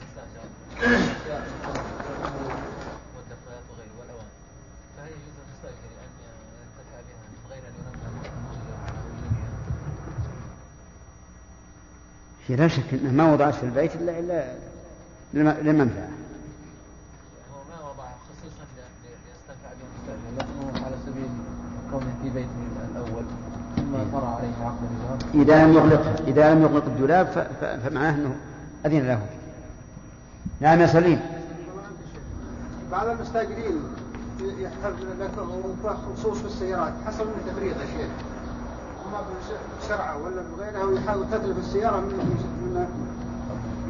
[12.48, 14.54] هي لا شك انها ما وضعت في البيت الا الا
[15.34, 16.08] للمنفعه.
[17.52, 18.64] هو ما وضعها خصيصا
[19.02, 21.28] ليستنفع بها المستأجر لكنه على سبيل
[21.90, 22.50] كونه في بيته
[22.90, 23.24] الأول
[23.76, 24.82] ثم طرأ عليه عقد
[25.46, 27.46] إذا لم يغلقه إذا لم يغلق الدولاب
[27.84, 28.34] فمعناه إنه
[28.86, 29.20] أذن له.
[30.60, 31.20] نعم يا سليم
[32.92, 33.80] بعض المستاجرين
[34.40, 35.30] يحتاج لك
[36.16, 38.10] خصوص في السيارات حصل من تفريط يا شيخ
[39.06, 39.18] أما
[39.82, 42.06] بسرعة ولا بغيرها ويحاول تتلف السيارة من
[42.62, 42.86] من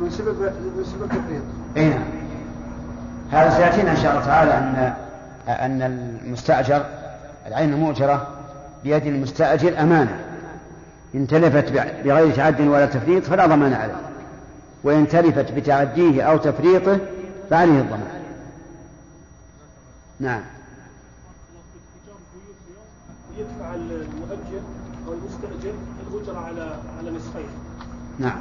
[0.01, 0.41] من سبب
[0.77, 1.43] من سبب التفريط.
[1.77, 2.05] إي نعم.
[3.31, 4.95] هذا سيأتينا إن شاء الله تعالى ان
[5.49, 6.85] أن المستأجر
[7.47, 8.27] العين المؤجرة
[8.85, 10.26] بيد المستأجر أمانة
[11.17, 11.73] ان تلفت
[12.05, 14.07] بغير تعد ولا تفريط فلا ضمان عليه.
[14.85, 16.99] وإن تلفت بتعديه أو تفريطه
[17.51, 18.23] فعليه الضمان
[20.21, 20.41] نعم
[23.39, 24.63] يدفع المؤجر
[25.09, 25.75] أو المستأجر
[26.09, 27.49] الأجرة على على نصفين
[28.19, 28.41] نعم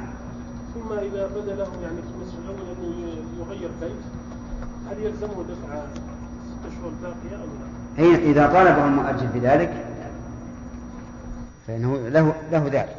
[0.74, 4.02] ثم إذا بدا له يعني في النصف الأول أنه يغير بيت
[4.90, 5.82] هل يلزمه دفع
[6.46, 9.86] ست أشهر باقية أم لا؟ هي إذا طالبه المؤجر بذلك
[11.66, 12.96] فإنه له له ذلك.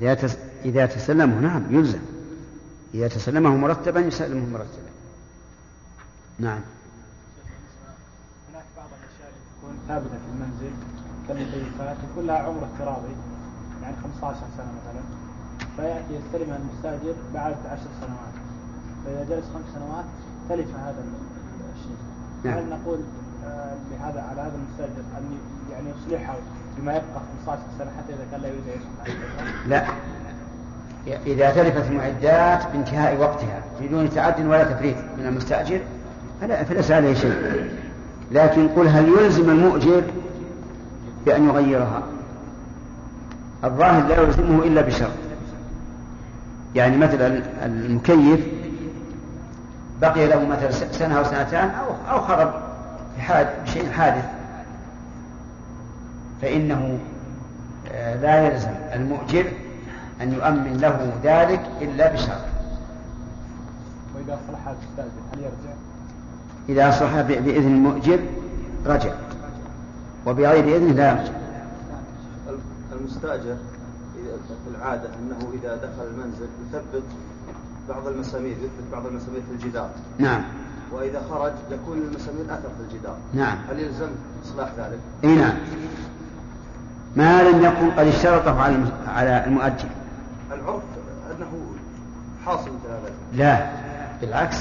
[0.00, 0.16] إذا.
[0.64, 2.00] إذا تسلمه نعم يلزم.
[2.94, 4.90] إذا تسلمه مرتبا يسلمه مرتبا.
[6.38, 6.60] نعم.
[8.50, 10.95] هناك بعض الأشياء تكون ثابتة في المنزل.
[11.28, 13.14] كالمكيفات يكون لها عمر افتراضي
[13.82, 15.02] يعني 15 سنة مثلا.
[15.76, 18.34] فيأتي يستلمها المستأجر بعد 10 سنوات.
[19.04, 20.04] فإذا جلس خمس سنوات
[20.48, 21.04] تلف هذا
[21.74, 21.96] الشيء.
[22.44, 22.58] نعم.
[22.58, 22.98] هل نقول
[23.46, 25.38] آه، بهذا على هذا المستأجر أن
[25.72, 26.36] يعني يصلحها
[26.78, 29.16] بما يبقى 15 سنة حتى إذا كان لا يريد أن يصلح؟
[29.66, 29.86] لا.
[31.26, 35.80] إذا تلفت المعدات بانتهاء وقتها بدون تعد ولا تفريط من المستأجر
[36.40, 37.70] فلا فليس عليه شيء.
[38.32, 40.02] لكن قل هل يلزم المؤجر
[41.26, 42.02] بأن يغيرها.
[43.64, 45.10] الظاهر لا يلزمه إلا بشرط.
[46.74, 48.40] يعني مثلا المكيف
[50.00, 51.86] بقي له مثلا سنة أو سنتان أو
[52.16, 52.54] أو خرب
[53.16, 54.24] في حاد شيء حادث.
[56.42, 56.98] فإنه
[57.92, 59.44] آه، لا يلزم المؤجر
[60.22, 62.40] أن يؤمن له ذلك إلا بشرط.
[64.16, 64.68] وإذا صلح
[65.34, 65.74] هل يرجع؟
[66.68, 66.90] إذا
[67.22, 68.18] ب- بإذن المؤجر
[68.86, 69.12] رجع.
[70.26, 71.32] وبغير إذنه لا يرجع
[72.92, 73.56] المستأجر
[74.64, 77.02] في العادة أنه إذا دخل المنزل يثبت
[77.88, 79.90] بعض المسامير يثبت بعض المسامير في الجدار.
[80.18, 80.42] نعم.
[80.92, 83.16] وإذا خرج يكون المسامير أثر في الجدار.
[83.34, 83.58] نعم.
[83.70, 84.08] هل يلزم
[84.44, 85.54] إصلاح ذلك؟ إي نعم.
[87.16, 89.88] ما لم يكن قد اشترطه على على المؤجل.
[90.52, 90.82] العرف
[91.36, 91.46] أنه
[92.46, 93.66] حاصل مثل هذا لا.
[94.20, 94.56] بالعكس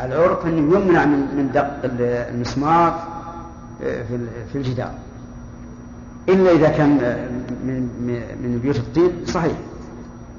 [0.00, 2.02] العرف أنه يمنع من من دق ال-
[2.34, 3.08] المسمار
[3.82, 4.02] آه،
[4.52, 4.92] في الجدار.
[6.28, 6.90] إلا إذا كان
[7.64, 7.80] من
[8.42, 9.58] من- بيوت الطين صحيح.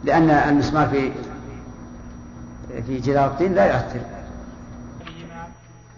[0.04, 1.12] لأن المسمار في
[2.88, 4.02] في جدار الطين لا يؤثر.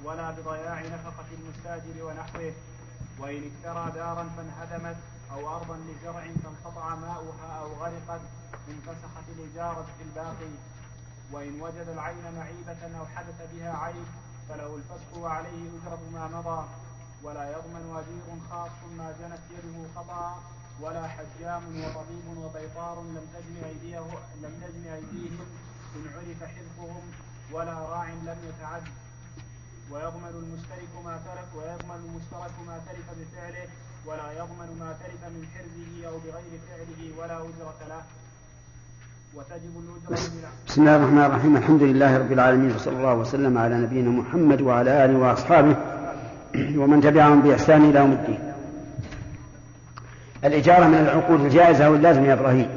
[0.06, 2.51] ولا بضياع نفقة المستاجر ونحوه.
[3.19, 4.95] وإن اشترى دارا فانهدمت
[5.34, 8.21] أو أرضا لزرع فانقطع ماؤها أو غرقت
[8.69, 10.54] انفسخت الإجارة في الباقي.
[11.32, 14.06] وإن وجد العين معيبة أو حدث بها عيب
[14.49, 16.63] فله الفسخ وعليه أجرة ما مضى.
[17.23, 20.36] ولا يضمن أجير خاص ما جنت يده خطأ
[20.81, 24.05] ولا حجام وطبيب وبيطار لم تجن أيديه
[24.43, 25.45] لم تجن أيديهم
[25.95, 27.05] إن عرف حذفهم
[27.53, 28.84] ولا راع لم يتعد.
[29.91, 33.67] ويضمن المشترك ما ترك ويضمن المشترك ما تلف بفعله
[34.05, 38.03] ولا يضمن ما تلف من حرزه أو بغير فعله ولا أجرة له.
[40.67, 41.57] بسم الله الرحمن الرحيم.
[41.57, 45.75] الحمد لله رب العالمين وصلى الله وسلم على نبينا محمد وعلى آله وأصحابه
[46.55, 48.39] ومن تبعهم بإحسان إلى يوم الدين.
[50.45, 52.69] الإجارة من العقود الجائزة أو اللازم يا إبراهيم.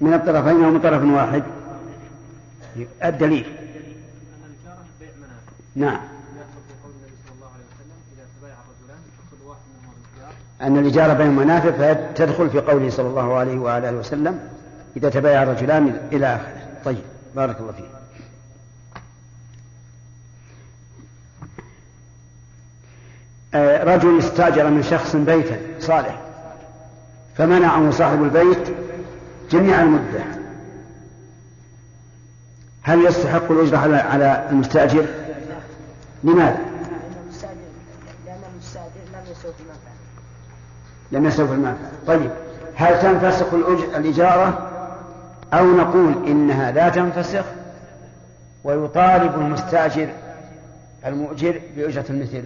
[0.00, 1.42] من الطرفين أو من طرف واحد.
[3.04, 3.46] الدليل.
[4.44, 4.84] الإجارة
[5.18, 6.00] منافع نعم
[10.60, 14.38] إذا أن الإجارة بين المنافع فتدخل في قوله صلى الله عليه وعلى اله وسلم
[14.96, 16.66] إذا تبايع الرجلان إلى آخره.
[16.84, 17.02] طيب
[17.36, 18.01] بارك الله فيك.
[23.54, 26.20] رجل استاجر من شخص بيتا صالح
[27.36, 28.74] فمنعه صاحب البيت
[29.50, 30.24] جميع المدة
[32.82, 35.06] هل يستحق الأجرة على المستأجر؟
[36.24, 36.58] لماذا؟
[41.12, 42.30] لم يستوفي المنفعة طيب
[42.74, 43.54] هل تنفسخ
[43.96, 44.68] الإجارة
[45.52, 47.44] أو نقول إنها لا تنفسخ
[48.64, 50.08] ويطالب المستأجر
[51.06, 52.42] المؤجر بأجرة المثل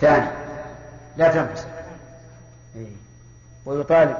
[0.00, 0.30] ثاني.
[1.16, 1.66] لا تنفسخ
[2.76, 2.92] إيه.
[3.66, 4.16] ويطالب.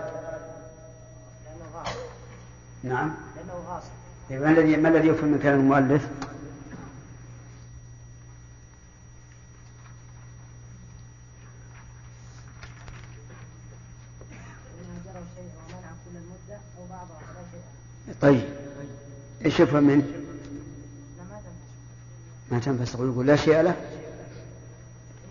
[1.45, 1.97] لأنه غاصب
[2.83, 3.15] نعم.
[3.37, 3.91] لأنه غاصب
[4.31, 6.09] ما الذي ما الذي يفهم من كلام المؤلف؟
[18.21, 18.45] طيب.
[19.45, 20.05] إيش يفهم منه؟
[22.51, 23.75] ما تنفسخ ويقول لا شيء له لا شيء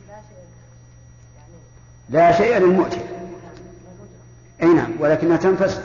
[0.07, 0.49] له.
[1.37, 1.53] يعني
[2.09, 2.97] لا شيء الأجرة
[4.63, 5.81] أي نعم ولكنها تنفسخ.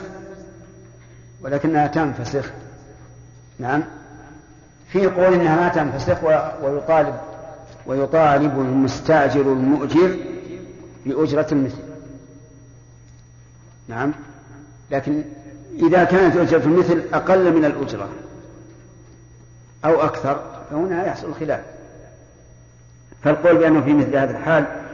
[1.41, 2.51] ولكنها تنفسخ.
[3.59, 3.83] نعم.
[4.87, 6.23] في قول إنها ما تنفسخ
[6.63, 7.15] ويطالب
[7.85, 10.17] ويطالب المستاجر المؤجر
[11.05, 11.81] بأجرة المثل
[13.87, 14.13] نعم.
[14.91, 15.23] لكن
[15.79, 18.09] إذا كانت أجرة المثل أقل من الأجرة
[19.85, 21.61] أو أكثر فهنا يحصل الخلاف.
[23.23, 24.84] فالقول بأنه في مثل هذا الحال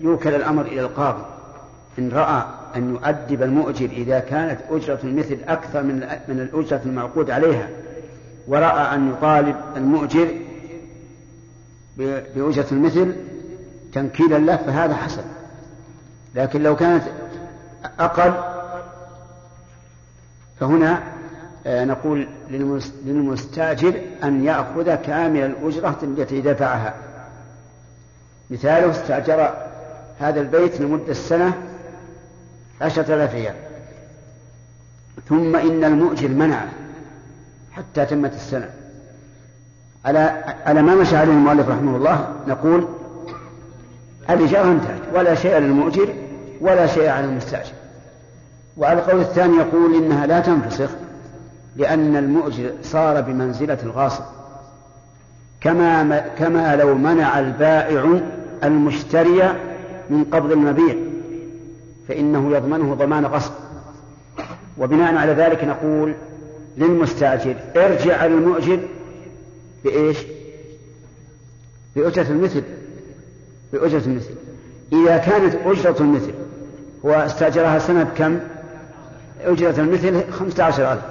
[0.00, 1.22] يوكل الأمر إلى القاضي.
[1.98, 2.42] إن رأى
[2.76, 5.96] أن يؤدب المؤجر إذا كانت أجرة المثل أكثر من
[6.28, 7.68] من الأجرة المعقود عليها
[8.48, 10.28] ورأى أن يطالب المؤجر
[12.36, 13.12] بأجرة المثل
[13.92, 15.22] تنكيلا له فهذا حسن.
[16.34, 17.02] لكن لو كانت
[18.00, 18.32] أقل
[20.60, 21.02] فهنا
[21.66, 23.94] آه، نقول للمس- للمستاجر
[24.24, 26.94] أن يأخذ كامل الأجرة التي دفعها.
[28.50, 29.54] مثاله استأجر
[30.20, 31.52] هذا البيت لمدة سنة
[32.80, 33.54] عشرة آلاف ريال
[35.28, 36.68] ثم إن المؤجر منعه
[37.72, 38.70] حتى تمت السنة.
[40.04, 42.88] على على ما مشى عليه المؤلف رحمه الله نقول
[44.30, 46.14] الإجارة انتهت ولا شيء للمؤجر
[46.60, 47.72] ولا شيء على المستأجر.
[48.76, 50.90] وعلى القول الثاني يقول إنها لا تنفسخ
[51.76, 54.24] لأن المؤجر صار بمنزلة الغاصب.
[55.60, 58.20] كما كما لو منع البائع
[58.64, 59.42] المشتري
[60.10, 60.96] من قبض المبيع
[62.08, 63.52] فإنه يضمنه ضمان غصب.
[64.78, 66.14] وبناء على ذلك نقول
[66.76, 68.80] للمستأجر ارجع على المؤجر
[69.84, 70.18] بإيش؟
[71.96, 72.62] بأجرة المثل.
[73.72, 74.34] بأجرة المثل.
[74.92, 76.32] إذا كانت أجرة المثل
[77.06, 78.38] هو استأجرها سنة بكم؟
[79.44, 81.02] أجرة المثل خمسة عشر ألف.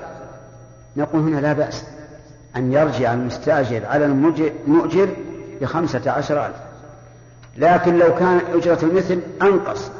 [0.97, 1.83] نقول هنا لا بأس
[2.55, 5.09] أن يرجع المستأجر على المؤجر
[5.61, 6.55] بخمسة عشر ألف.
[7.59, 9.91] لكن لو كان أجرة المثل أنقص.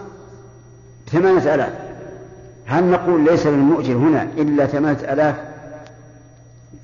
[1.11, 1.73] ثمانية آلاف.
[2.65, 5.35] هل نقول ليس للمؤجر هنا إلا ثمانية آلاف؟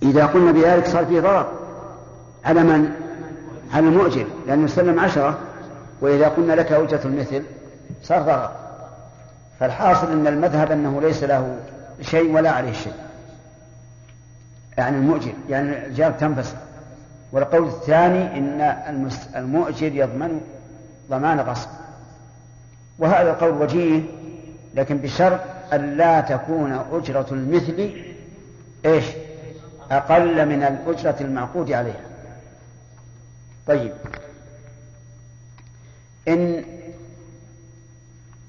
[0.03, 1.47] إذا قلنا بذلك صار فيه ضرر.
[2.45, 2.91] على من؟
[3.73, 5.37] على المؤجر لأنه يسلم عشرة
[6.01, 7.43] وإذا قلنا لك أجرة المثل
[8.03, 8.51] صار ضرر.
[9.59, 11.57] فالحاصل أن المذهب أنه ليس له
[12.01, 12.93] شيء ولا عليه شيء.
[14.77, 16.55] يعني المؤجر يعني الجار تنفسخ
[17.31, 18.75] والقول الثاني إن
[19.35, 20.41] المؤجر يضمن
[21.09, 21.69] ضمان غصب.
[22.99, 24.01] وهذا القول وجيه
[24.75, 25.39] لكن بشرط
[25.73, 27.93] أن لا تكون أجرة المثل
[28.85, 29.05] إيش؟
[29.91, 32.05] أقل من الأجرة المعقود عليها.
[33.67, 33.93] طيب.
[36.27, 36.65] إن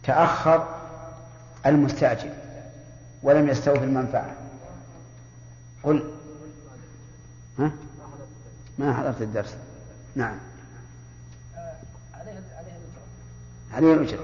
[0.05, 0.69] تأخر
[1.67, 2.31] المستأجر
[3.23, 4.35] ولم يستوفي المنفعة.
[5.83, 6.11] قل
[7.59, 7.71] ها؟
[8.79, 9.57] ما حضرت الدرس.
[10.15, 10.37] نعم.
[13.77, 14.21] عليه الأجرة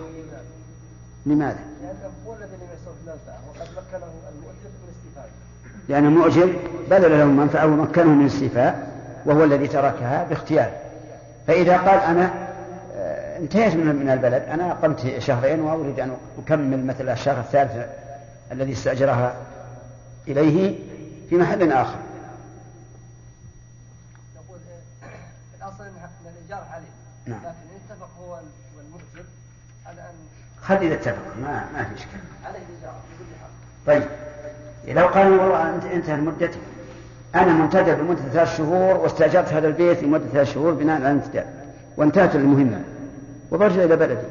[1.27, 5.31] لماذا؟ لأنه هو الذي لم يستوفي المنفعة وقد مكنه المؤجر من الاستيفاء
[5.89, 6.53] لأن المؤجر
[6.91, 8.93] بذل له المنفعة ومكنه من الاستيفاء
[9.27, 10.73] وهو الذي تركها باختياره
[11.47, 12.49] فإذا قال أنا
[12.95, 17.87] آه، انتهيت من من البلد أنا أقمت شهرين وأريد أن أكمل مثل الشهر الثالث
[18.53, 19.37] الذي استأجرها
[20.29, 20.79] إليه
[21.31, 21.99] في محل آخر
[24.37, 24.59] نقول
[25.03, 25.07] آه،
[25.57, 25.93] الأصل أن
[26.37, 26.93] الإيجار عليه
[27.27, 27.39] نعم.
[27.39, 28.39] لكن اتفق هو
[28.77, 29.25] والمؤجر
[29.87, 30.11] على
[30.63, 32.21] خلي إذا اتفق ما ما في إشكال.
[33.87, 34.03] طيب.
[34.89, 36.59] لو قال والله أنت انتهت مدتي.
[37.35, 41.47] أنا منتدب لمدة ثلاث شهور واستأجرت هذا البيت لمدة ثلاث شهور بناء على الانتداب.
[41.97, 42.83] وانتهت المهمة.
[43.51, 44.27] وبرجع إلى بلدي.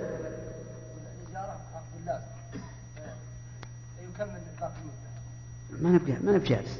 [5.82, 6.79] ما نبقى ما نبقى جالس.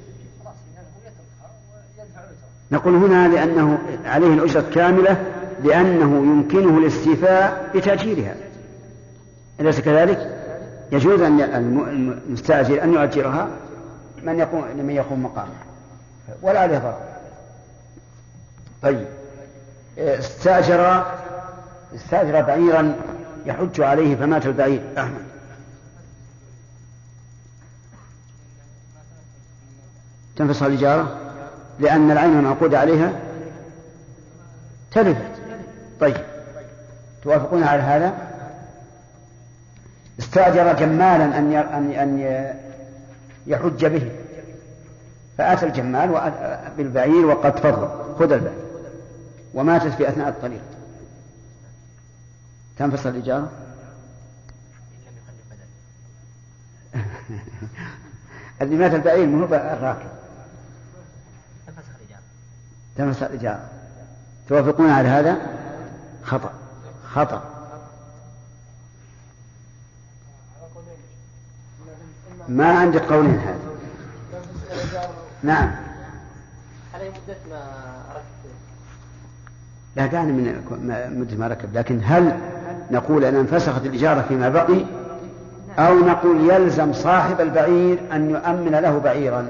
[2.72, 5.24] نقول هنا لأنه عليه الأجرة كاملة
[5.64, 8.36] لأنه يمكنه الاستيفاء بتأجيرها.
[9.62, 10.38] أليس كذلك؟
[10.92, 11.90] يجوز أن الم-
[12.28, 13.48] المستأجر أن يؤجرها
[14.24, 15.52] من يقوم لمن يقوم مقامه.
[16.42, 16.98] ولا عليه ضرر.
[18.82, 19.06] طيب.
[19.98, 21.06] استأجر
[21.96, 22.96] استأجر بعيرا
[23.46, 24.82] يحج عليه فمات البعير.
[24.98, 25.22] أحمد.
[30.36, 31.18] تنفصل الإجارة؟
[31.80, 33.14] لأن العين المعقود عليها
[34.92, 35.32] تلفت
[36.00, 36.18] طيب.
[37.24, 38.31] توافقون على هذا؟
[40.22, 41.54] استأجر جمالا أن
[41.94, 42.54] أن
[43.48, 44.12] يحج به.
[45.38, 46.32] فأتى الجمال
[46.78, 47.88] بالبعير وقد فضل.
[48.20, 48.62] خذ البعير.
[49.54, 50.62] وماتت في أثناء الطريق.
[52.78, 53.52] تنفصل الإجارة؟
[58.62, 60.10] اللي مات البعير مو الراكب.
[62.96, 63.70] تنفصل الإجارة.
[64.50, 65.38] توافقون على هذا؟
[66.24, 66.54] خطأ.
[67.14, 67.51] خطأ.
[72.52, 73.60] ما عندي قولين هذا
[75.44, 75.72] نعم.
[76.94, 77.62] عليه مدة ما
[79.96, 80.64] لا دعني من
[81.20, 82.38] مدة ما ركب لكن هل
[82.92, 84.86] نقول أن انفسخت الإجارة فيما بقي؟
[85.80, 89.48] أو نقول يلزم صاحب البعير أن يؤمن له بعيرا؟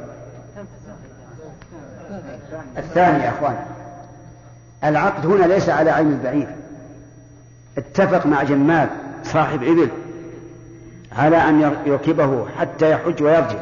[2.78, 3.56] الثاني يا أخوان
[4.84, 6.56] العقد هنا ليس على عين البعير.
[7.78, 8.90] اتفق مع جمال
[9.24, 9.90] صاحب إبل
[11.18, 13.58] على أن ير- يركبه حتى يحج ويرجع.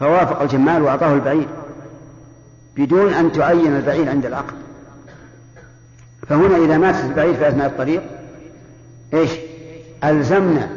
[0.00, 1.46] فوافق الجمال وأعطاه البعير
[2.76, 4.54] بدون أن تعين البعير عند العقد.
[6.28, 8.02] فهنا إذا مات البعير في أثناء الطريق
[9.14, 9.30] إيش؟
[10.04, 10.68] ألزمنا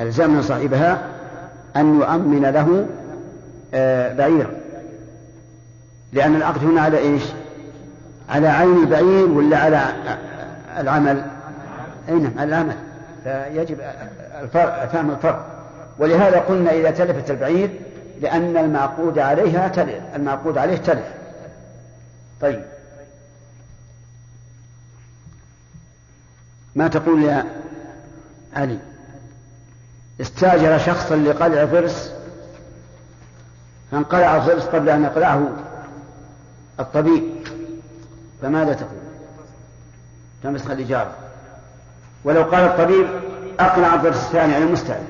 [0.00, 1.02] ألزمنا صاحبها
[1.76, 2.86] أن يؤمن له
[3.74, 4.50] آه، بعيرا
[6.12, 7.22] لأن العقد هنا على إيش؟
[8.28, 9.82] على عين البعير ولا على
[10.78, 11.22] العمل
[12.08, 12.76] أي نعم على العمل.
[13.24, 13.76] فيجب
[14.92, 15.46] فهم الفرق.
[15.98, 17.70] ولهذا قلنا إذا تلفت البعير
[18.20, 21.06] لأن المعقود عليها تلف المعقود عليه تلف.
[22.40, 22.64] طيب.
[26.74, 27.46] ما تقول يا
[28.56, 28.78] علي؟
[30.20, 32.12] استاجر شخصا لقلع ضرس
[33.90, 35.48] فانقلع الضرس قبل أن يقلعه
[36.80, 37.22] الطبيب.
[38.42, 38.98] فماذا تقول؟
[40.42, 41.27] تمسخ الإجارة
[42.24, 43.06] ولو قال الطبيب
[43.60, 45.06] أقلع الضرس الثاني على المستعد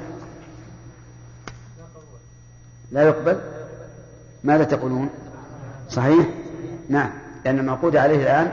[2.93, 3.41] لا يقبل؟
[4.45, 5.11] ماذا تقولون؟
[5.91, 6.27] صحيح؟
[6.89, 7.11] نعم
[7.45, 8.53] لأن المعقود عليه الآن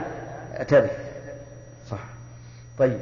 [0.68, 0.90] تلف
[1.90, 1.98] صح.
[2.78, 3.00] طيب.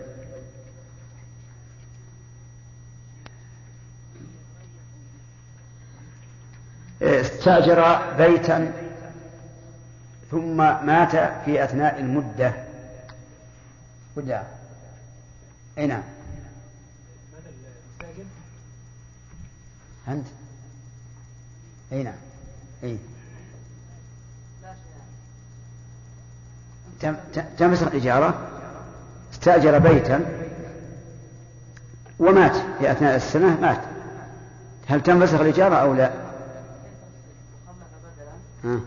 [7.03, 8.73] استأجر بيتا
[10.31, 11.11] ثم مات
[11.45, 12.53] في أثناء المدة.
[14.17, 14.43] ولا
[15.79, 16.03] أي نعم.
[20.09, 20.27] أنت؟
[21.93, 22.15] أي نعم.
[22.85, 22.99] أي.
[27.01, 28.49] تم- تم- تمسك الإجارة
[29.33, 30.21] استأجر بيتا
[32.19, 33.81] ومات في أثناء السنة مات.
[34.89, 36.11] هل تنفسخ الإجارة أو لا؟
[38.65, 38.81] ها.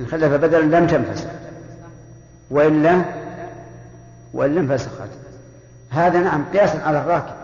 [0.00, 1.30] إن خلف بدلا لم تنفسخ
[2.50, 3.23] وإلا
[4.34, 5.08] وإلا انفسخت
[5.90, 7.34] هذا نعم قياسا على الراكب.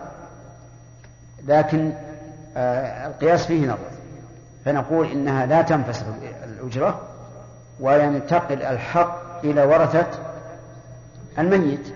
[1.47, 1.93] لكن
[2.57, 3.77] آه القياس فيه نظر.
[4.65, 6.05] فنقول إنها لا تنفسخ
[6.43, 7.01] الأجرة
[7.79, 10.07] وينتقل الحق إلى ورثة
[11.39, 11.93] الميت.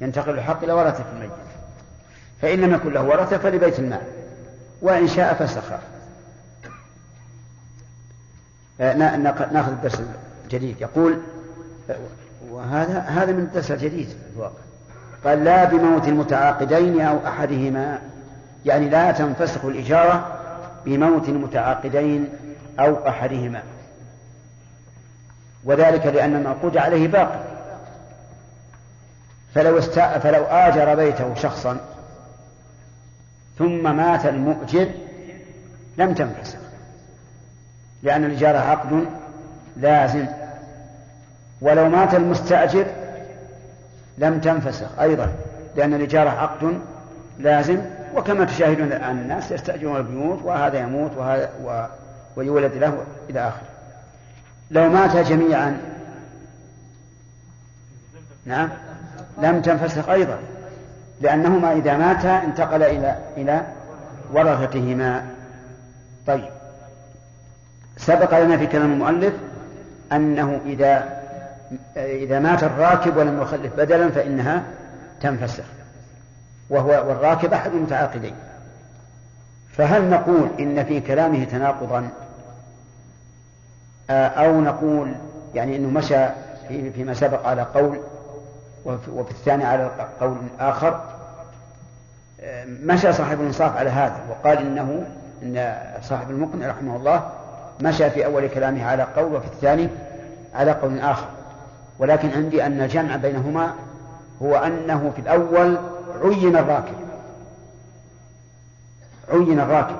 [0.00, 1.30] ينتقل الحق إلى ورثة الميت.
[2.42, 4.02] فإن لم يكن له ورثة فلبيت المال.
[4.82, 5.78] وإن شاء فسخه.
[8.80, 10.02] آه، نا- ناخ- ناخذ الدرس
[10.44, 11.18] الجديد يقول
[12.50, 14.60] وهذا هذا من الدرس الجديد في الواقع.
[15.24, 17.98] قال لا بموت المتعاقدين أو أحدهما.
[18.66, 20.38] يعني لا تنفسخ الإجارة
[20.84, 22.28] بموت المتعاقدين
[22.80, 23.62] أو أحدهما.
[25.64, 27.38] وذلك لأن المعقود عليه باقي
[29.54, 29.98] فلو است...
[29.98, 31.80] فلو آجر بيته شخصا
[33.58, 34.88] ثم مات المؤجر
[35.98, 36.58] لم تنفسخ.
[38.02, 39.06] لأن الإجارة عقد
[39.76, 40.26] لازم.
[41.60, 42.86] ولو مات المستأجر
[44.18, 45.32] لم تنفسخ أيضا
[45.76, 46.80] لأن الإجارة عقد
[47.38, 47.80] لازم
[48.14, 51.84] وكما تشاهدون الآن الناس يستأجرون البيوت وهذا يموت وهذا و...
[52.36, 53.66] ويولد له إلى آخره.
[54.70, 55.78] لو مات جميعا
[58.46, 58.68] نعم
[59.42, 60.38] لم تنفسخ أيضا
[61.20, 63.62] لأنهما إذا ماتا انتقل إلى إلى
[64.32, 65.24] ورثتهما.
[66.26, 66.48] طيب
[67.96, 69.34] سبق لنا في كلام المؤلف
[70.12, 71.15] أنه إذا
[71.96, 74.62] إذا مات الراكب ولم يخلف بدلا فإنها
[75.20, 75.64] تنفسخ.
[76.70, 78.34] وهو والراكب أحد المتعاقدين.
[79.72, 82.08] فهل نقول إن في كلامه تناقضا؟
[84.10, 85.14] أو نقول
[85.54, 86.26] يعني أنه مشى
[86.68, 88.00] في فيما سبق على قول
[88.84, 89.90] وفي الثاني على
[90.20, 91.00] قول آخر؟
[92.66, 95.04] مشى صاحب الإنصاف على هذا وقال إنه
[95.42, 97.30] إن صاحب المقنع رحمه الله
[97.80, 99.88] مشى في أول كلامه على قول وفي الثاني
[100.54, 101.26] على قول آخر.
[101.98, 103.74] ولكن عندي أن الجمع بينهما
[104.42, 105.78] هو أنه في الأول
[106.22, 106.94] عين الراكب.
[109.28, 109.96] عين الراكب.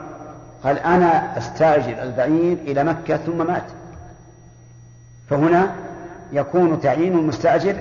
[0.65, 3.67] قال أنا أستأجر البعير إلى مكة ثم مات.
[5.31, 5.75] فهنا
[6.33, 7.77] يكون تعيين المستأجر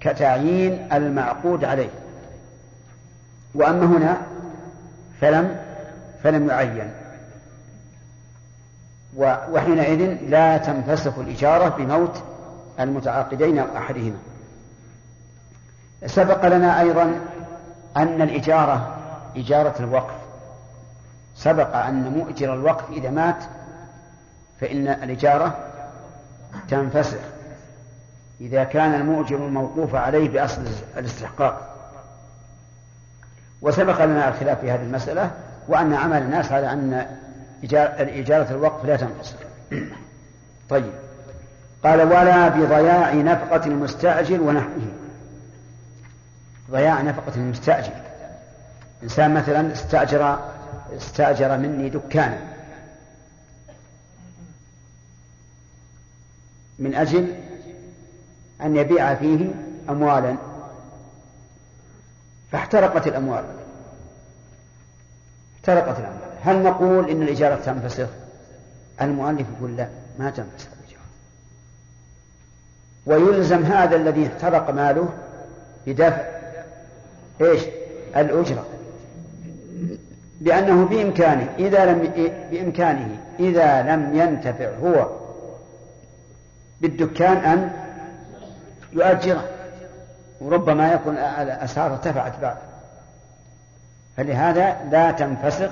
[0.00, 1.90] كتعيين المعقود عليه.
[3.54, 4.16] وأما هنا
[5.20, 5.56] فلم
[6.22, 6.90] فلم يعين.
[9.52, 12.22] وحينئذ لا تنفسخ الإجارة بموت
[12.80, 14.18] المتعاقدين أو أحدهما.
[16.06, 17.20] سبق لنا أيضا
[17.96, 18.96] أن الإجارة
[19.36, 20.14] إجارة الوقف.
[21.36, 23.44] سبق أن مؤجر الوقف إذا مات
[24.60, 25.56] فإن الإجارة
[26.68, 27.18] تنفسخ.
[28.40, 30.62] إذا كان المؤجر الموقوف عليه بأصل
[30.96, 31.76] الاستحقاق.
[33.62, 35.30] وسبق لنا الخلاف في هذه المسألة
[35.68, 37.06] وأن عمل الناس على أن
[38.00, 39.36] إجارة الوقف لا تنفسخ.
[40.68, 40.92] طيب.
[41.84, 44.92] قال ولا بضياع نفقة المستأجر ونحوه.
[46.70, 47.92] ضياع نفقة المستأجر
[49.02, 50.38] إنسان مثلا استأجر
[50.96, 52.38] استأجر مني دكانا.
[56.78, 57.34] من أجل
[58.62, 59.50] أن يبيع فيه
[59.90, 60.36] أموالا.
[62.52, 63.44] فاحترقت الأموال.
[65.56, 66.30] احترقت الأموال.
[66.42, 68.08] هل نقول إن الإجارة تنفسخ؟
[69.00, 70.79] المؤلف يقول لا ما تنفسخ.
[73.06, 75.08] ويلزم هذا الذي احترق ماله
[75.86, 76.22] بدفع.
[77.40, 77.62] إيش؟
[78.16, 78.64] الأجرة.
[80.40, 82.12] لأنه بإمكانه إذا لم
[82.50, 83.08] بإمكانه
[83.40, 85.06] إذا لم ينتفع هو
[86.80, 87.70] بالدكان أن
[88.92, 89.44] يؤجره.
[90.40, 92.56] وربما يكون الأسعار ارتفعت بعد.
[94.16, 95.70] فلهذا لا تنفسخ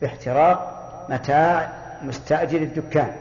[0.00, 0.70] باحتراق
[1.08, 1.72] متاع
[2.02, 3.12] مستأجر الدكان.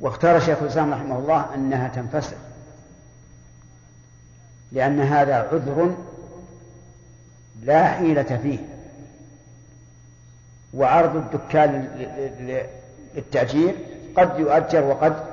[0.00, 2.36] واختار شيخ الإسلام رحمه الله أنها تنفسخ
[4.72, 5.94] لأن هذا عذر
[7.62, 8.58] لا حيلة فيه
[10.74, 11.88] وعرض الدكان
[13.14, 13.74] للتأجير
[14.16, 15.24] قد يؤجر وقد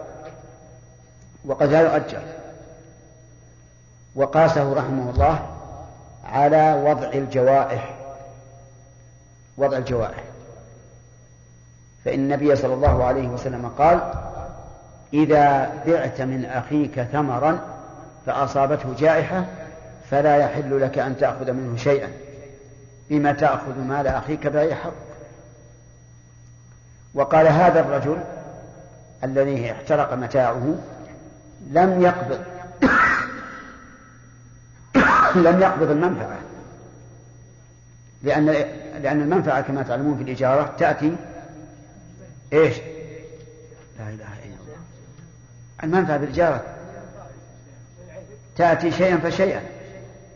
[1.45, 2.21] وقد لا يؤجر.
[4.15, 5.49] وقاسه رحمه الله
[6.23, 7.97] على وضع الجوائح
[9.57, 10.23] وضع الجوائح.
[12.05, 14.13] فإن النبي صلى الله عليه وسلم قال
[15.13, 17.59] إذا بعت من أخيك ثمرا
[18.25, 19.45] فأصابته جائحة
[20.09, 22.11] فلا يحل لك أن تأخذ منه شيئا.
[23.09, 24.93] بما تأخذ مال أخيك بأي حق.
[27.13, 28.17] وقال هذا الرجل
[29.23, 30.75] الذي احترق متاعه
[31.71, 32.39] لم يقبض
[35.35, 36.37] لم يقبض المنفعة.
[38.23, 38.45] لأن
[39.01, 41.15] لأن المنفعة كما تعلمون في الإجارة تأتي
[42.53, 42.77] إيش؟
[43.99, 44.56] لا إله إلا
[45.83, 46.61] المنفعة بالإجارة
[48.57, 49.61] تأتي شيئا فشيئا.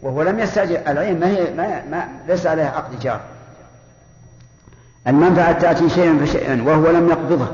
[0.02, 0.80] وهو لم يستأجر.
[0.88, 3.22] العين ما هي ما, ما ليس عليها عقد إيجار
[5.08, 7.52] المنفعة تأتي شيئا فشيئا وهو لم يقبضها.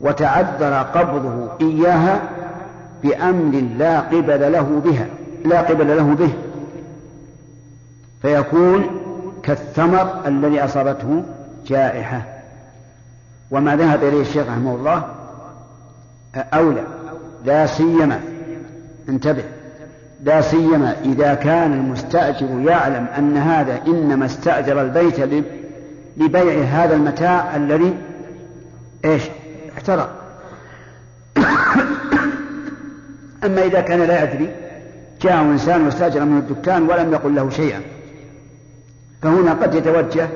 [0.00, 2.20] وتعذر قبضه إياها
[3.02, 5.06] بأمر لا قبل له بها.
[5.44, 6.32] لا قبل له به.
[8.22, 9.00] فيكون
[9.42, 11.24] كالثمر الذي أصابته
[11.66, 12.22] جائحة.
[13.50, 15.17] وما ذهب إليه الشيخ رحمه الله
[16.38, 16.82] أولى
[17.44, 18.20] لا سيما
[19.08, 19.44] انتبه
[20.24, 25.44] لا سيما إذا كان المستأجر يعلم أن هذا إنما استأجر البيت
[26.16, 27.94] لبيع هذا المتاع الذي
[29.04, 29.22] إيش؟
[29.76, 30.10] احترق.
[33.44, 34.50] أما إذا كان لا يدري
[35.22, 37.80] جاء إنسان واستأجر من الدكان ولم يقل له شيئا.
[39.22, 40.28] فهنا قد يتوجه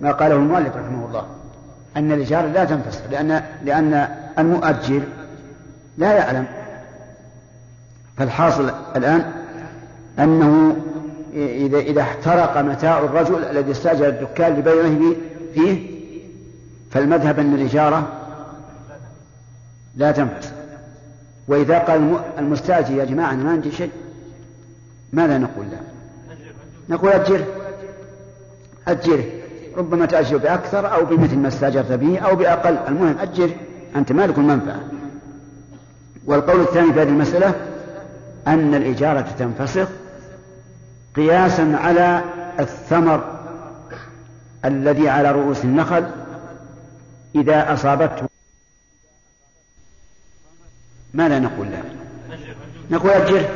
[0.00, 1.26] ما قاله المؤلف رحمه الله
[1.96, 4.08] أن الإجارة لا تنفصل لأن لأن
[4.38, 5.00] المؤجر
[5.98, 6.46] لا يعلم.
[8.16, 9.32] فالحاصل الآن
[10.18, 10.76] أنه
[11.34, 15.16] إذا إذا احترق متاع الرجل الذي استأجر الدكان لبيعه
[15.54, 15.96] فيه
[16.90, 18.08] فالمذهب أن الإجارة
[19.96, 20.50] لا تنفصل
[21.48, 23.90] وإذا قال المستأجر يا جماعة أنا ما عندي شيء
[25.12, 25.80] ماذا نقول له؟
[26.88, 27.46] نقول أجره.
[28.88, 29.24] أجره.
[29.76, 32.76] ربما تأجر بأكثر أو بمثل ما استأجرت به أو بأقل.
[32.88, 33.50] المهم أجر.
[33.96, 34.80] أنت مالك المنفعة.
[36.26, 37.54] والقول الثاني في هذه المسألة
[38.46, 39.88] أن الإجارة تنفسخ
[41.16, 42.20] قياسا على
[42.60, 43.24] الثمر
[44.64, 46.04] الذي على رؤوس النخل
[47.34, 48.26] إذا أصابته.
[51.14, 51.82] ماذا نقول له؟
[52.90, 53.48] نقول أجره.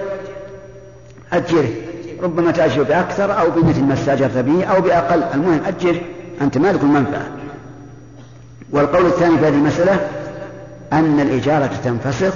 [1.33, 1.69] أجره.
[2.23, 5.23] ربما تأجر بأكثر أو بمثل ما استأجرت به أو بأقل.
[5.23, 6.01] المهم أجر.
[6.41, 7.27] أنت مالك المنفعة
[8.71, 10.09] والقول الثاني في هذه المسألة
[10.93, 12.35] أن الإجارة تنفسخ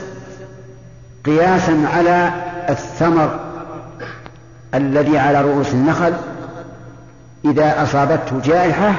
[1.25, 2.31] قياسا على
[2.70, 3.41] الثمر
[4.75, 6.12] الذي على رؤوس النخل.
[7.45, 8.93] إذا أصابته جائحة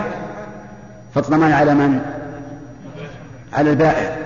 [1.16, 2.00] فالضمان على من؟
[3.54, 4.18] على البائع.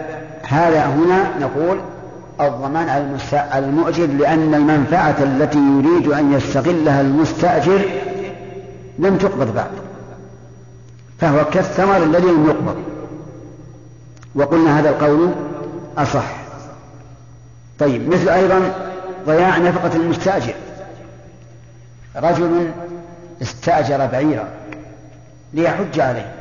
[0.48, 1.80] هذا هنا نقول
[2.42, 7.82] الضمان على المؤجر لأن المنفعة التي يريد أن يستغلها المستأجر
[9.00, 9.72] لم تقبض بعد
[11.20, 12.76] فهو كالثمر الذي لم يقبض.
[14.36, 15.30] وقلنا هذا القول
[15.98, 16.39] أصح.
[17.80, 18.74] طيب مثل أيضا
[19.26, 20.54] ضياع نفقة المستأجر.
[22.16, 22.72] رجل
[23.42, 24.48] استأجر بعيرا
[25.54, 26.34] ليحج عليه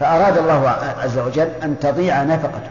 [0.00, 2.70] فأراد الله عز وجل أن تضيع نفقته.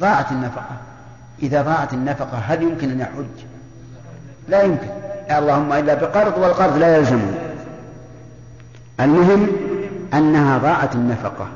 [0.00, 0.76] ضاعت النفقة.
[1.42, 3.46] إذا ضاعت النفقة هل يمكن أن يحج؟
[4.48, 4.88] لا يمكن.
[5.30, 7.34] اللهم إلا بقرض والقرض لا يلزمه.
[9.00, 9.46] المهم
[10.14, 11.48] أنها ضاعت النفقة.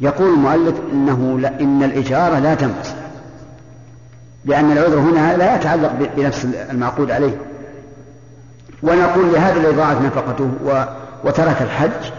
[0.00, 2.94] يقول المؤلف إنه لا إن الإجارة لا تنفصل
[4.44, 7.38] لأن العذر هنا لا يتعلق بنفس المعقود عليه.
[8.82, 10.50] ونقول لهذا الذي ضاعت نفقته
[11.24, 12.12] وترك الحج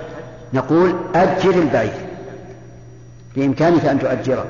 [0.53, 1.93] نقول أجر البعير
[3.35, 4.45] بإمكانك أن تؤجره.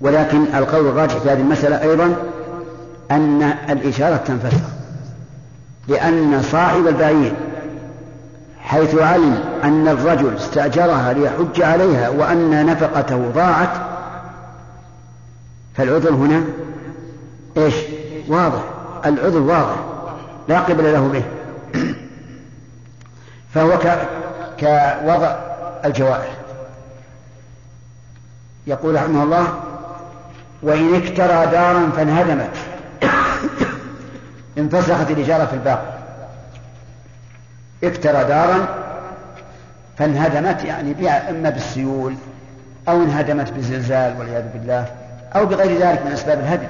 [0.00, 2.16] ولكن القول الراجح في هذه المسألة أيضا
[3.10, 4.68] أن الإشارة تنفسخ
[5.88, 7.32] لأن صاحب البعير
[8.68, 13.70] حيث علم أن الرجل استأجرها ليحج عليها وأن نفقته ضاعت
[15.76, 16.44] فالعذر هنا
[17.56, 17.74] إيش؟
[18.28, 18.60] واضح
[19.06, 19.76] العذر واضح
[20.48, 21.22] لا قبل له به.
[23.54, 23.78] فهو
[24.60, 25.36] كوضع
[25.84, 26.36] الجوائح
[28.66, 29.60] يقول رحمه الله
[30.62, 32.56] وإن اكترى دارا فانهدمت.
[34.58, 35.97] انفسخت الإجارة في الباقي.
[37.84, 38.68] اكترى دارا
[39.98, 40.94] فانهدمت يعني
[41.30, 42.14] إما بالسيول
[42.88, 44.86] أو انهدمت بزلزال والعياذ بالله
[45.36, 46.68] أو بغير ذلك من أسباب الهدم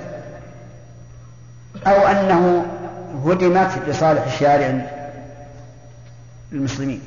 [1.87, 2.67] أو أنه
[3.27, 4.81] هدمت لصالح الشارع
[6.53, 7.01] المسلمين.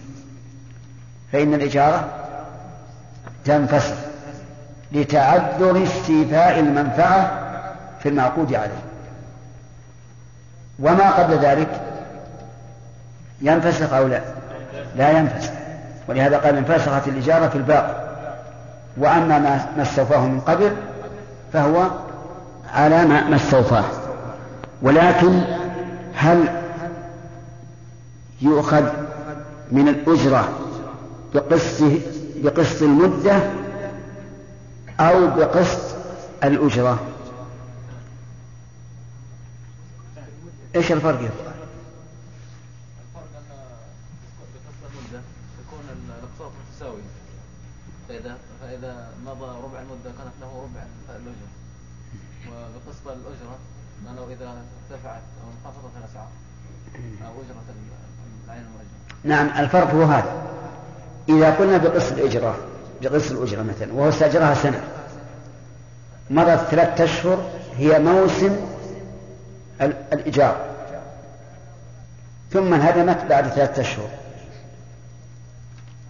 [1.31, 2.07] فإن الإجارة
[3.45, 3.95] تنفسخ
[4.91, 7.31] لتعذر استيفاء المنفعة
[8.03, 8.81] في المعقود عليه.
[10.79, 11.90] وما قبل ذلك
[13.41, 14.21] ينفسخ أو لا؟
[14.95, 15.51] لا ينفسخ.
[16.07, 18.11] ولهذا قال انفسخت الإجارة في الباقي.
[18.97, 19.39] وأما
[19.77, 20.75] ما استوفاه من قبل
[21.53, 21.87] فهو
[22.73, 23.85] على ما ما استوفاه.
[24.81, 25.41] ولكن
[26.15, 26.61] هل
[28.41, 28.83] يؤخذ
[29.71, 30.59] من الأجرة
[31.33, 31.83] بقسط
[32.35, 33.39] بقسط المدة
[34.99, 35.95] أو بقسط
[36.43, 36.99] الأجرة؟
[40.75, 41.53] إيش الفرق يا الفرق
[43.21, 43.57] أن
[44.53, 45.21] بقسط المدة
[45.67, 47.01] تكون الأقساط متساوية
[48.21, 51.51] فإذا فإذا مضى ربع المدة كانت له ربع الأجرة.
[52.47, 53.57] وبقسط الأجرة
[54.09, 54.45] أنه إذا
[54.91, 56.27] ارتفعت أو انخفضت الأسعار
[57.27, 57.63] أو أجرة
[58.47, 58.91] العين المؤجرة
[59.23, 60.41] نعم الفرق هو هذا.
[61.29, 62.57] إذا قلنا بقسط الإجرة
[63.01, 64.83] بقسط الأجرة مثلا وهو استأجرها سنة.
[66.29, 68.55] مضت ثلاثة أشهر هي موسم
[69.81, 70.65] ال- الإيجار.
[72.51, 74.09] ثم انهدمت بعد ثلاثة أشهر.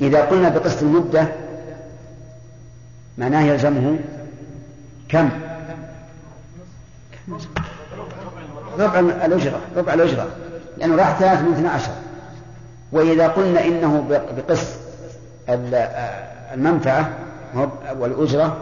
[0.02, 1.28] إذا قلنا بقسط المدة
[3.18, 4.00] معناه يلزمه
[5.10, 5.30] كم؟
[8.80, 10.28] ربع الأجرة ربع الأجرة
[10.78, 11.92] لأنه راح ثلاث من اثنى عشر
[12.92, 14.06] وإذا قلنا إنه
[14.38, 14.76] بقسط
[15.50, 15.90] ال-
[16.54, 17.10] المنفعة
[18.00, 18.58] والأجرة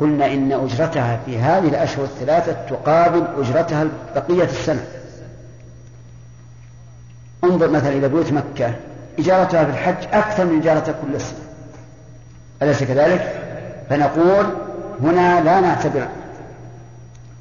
[0.00, 4.84] قلنا إن أجرتها في هذه الأشهر الثلاثة تقابل أجرتها بقية السنة
[7.44, 8.74] انظر مثلا إلى بيوت مكة
[9.18, 11.38] إجارتها في الحج أكثر من إجارتها كل السنة
[12.62, 13.45] أليس كذلك؟
[13.90, 14.46] فنقول
[15.02, 16.08] هنا لا نعتبر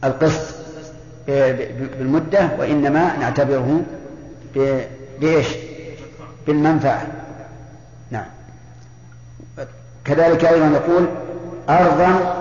[0.03, 0.55] القسط
[1.27, 3.81] بالمدة وإنما نعتبره
[5.19, 5.47] بإيش؟
[6.47, 7.07] بالمنفعة.
[8.11, 8.25] نعم.
[10.05, 11.07] كذلك أيضا يقول
[11.69, 12.35] أرضا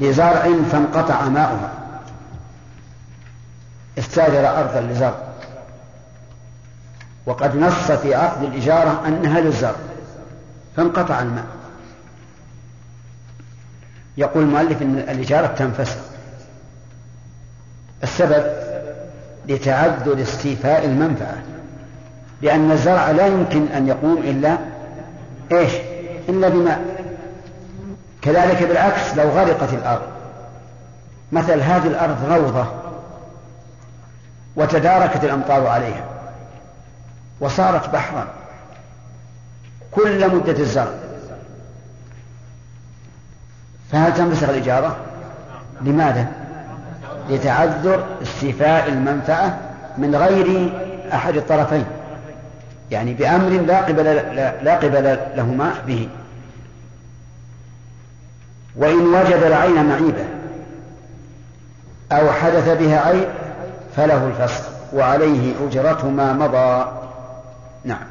[0.00, 1.72] لزرع فانقطع ماؤها.
[3.98, 5.18] استأجر أرضا لزرع.
[7.26, 9.76] وقد نص في عقد الإجارة أنها للزرع.
[10.76, 11.57] فانقطع الماء.
[14.18, 15.98] يقول المؤلف أن الإجارة تنفسخ.
[18.02, 18.44] السبب
[19.48, 21.36] لتعذر استيفاء المنفعة
[22.42, 24.58] لأن الزرع لا يمكن أن يقوم إلا
[25.52, 25.72] إيش؟
[26.28, 26.80] إلا بماء.
[28.22, 30.02] كذلك بالعكس لو غرقت الأرض
[31.32, 32.66] مثل هذه الأرض روضة
[34.56, 36.04] وتداركت الأمطار عليها
[37.40, 38.26] وصارت بحرا
[39.92, 40.92] كل مدة الزرع
[43.92, 44.96] فهل تنفسخ الإجارة؟
[45.80, 46.26] لماذا؟
[47.30, 49.58] لتعذر استيفاء المنفعة
[49.98, 50.72] من غير
[51.12, 51.84] أحد الطرفين
[52.90, 54.04] يعني بأمر لا قبل
[54.62, 56.08] لا, قبل لهما به
[58.76, 60.24] وإن وجد العين معيبة
[62.12, 63.28] أو حدث بها عيب
[63.96, 66.92] فله الفسخ وعليه أجرة ما مضى
[67.84, 68.06] نعم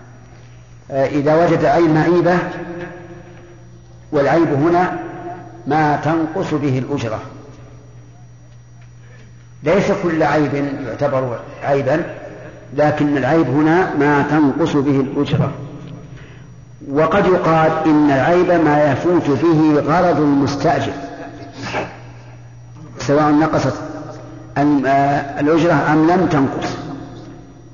[0.91, 2.37] آه، إذا وجد عين معيبة
[4.11, 4.97] والعيب هنا
[5.67, 7.19] ما تنقص به الأجرة.
[9.63, 10.53] ليس كل عيب
[10.87, 12.03] يعتبر عيبا
[12.77, 15.51] لكن العيب هنا ما تنقص به الأجرة.
[16.91, 20.93] وقد يقال إن العيب ما يفوت به غرض المستأجر
[22.99, 23.73] سواء نقصت
[25.39, 26.77] الأجرة أم لم تنقص.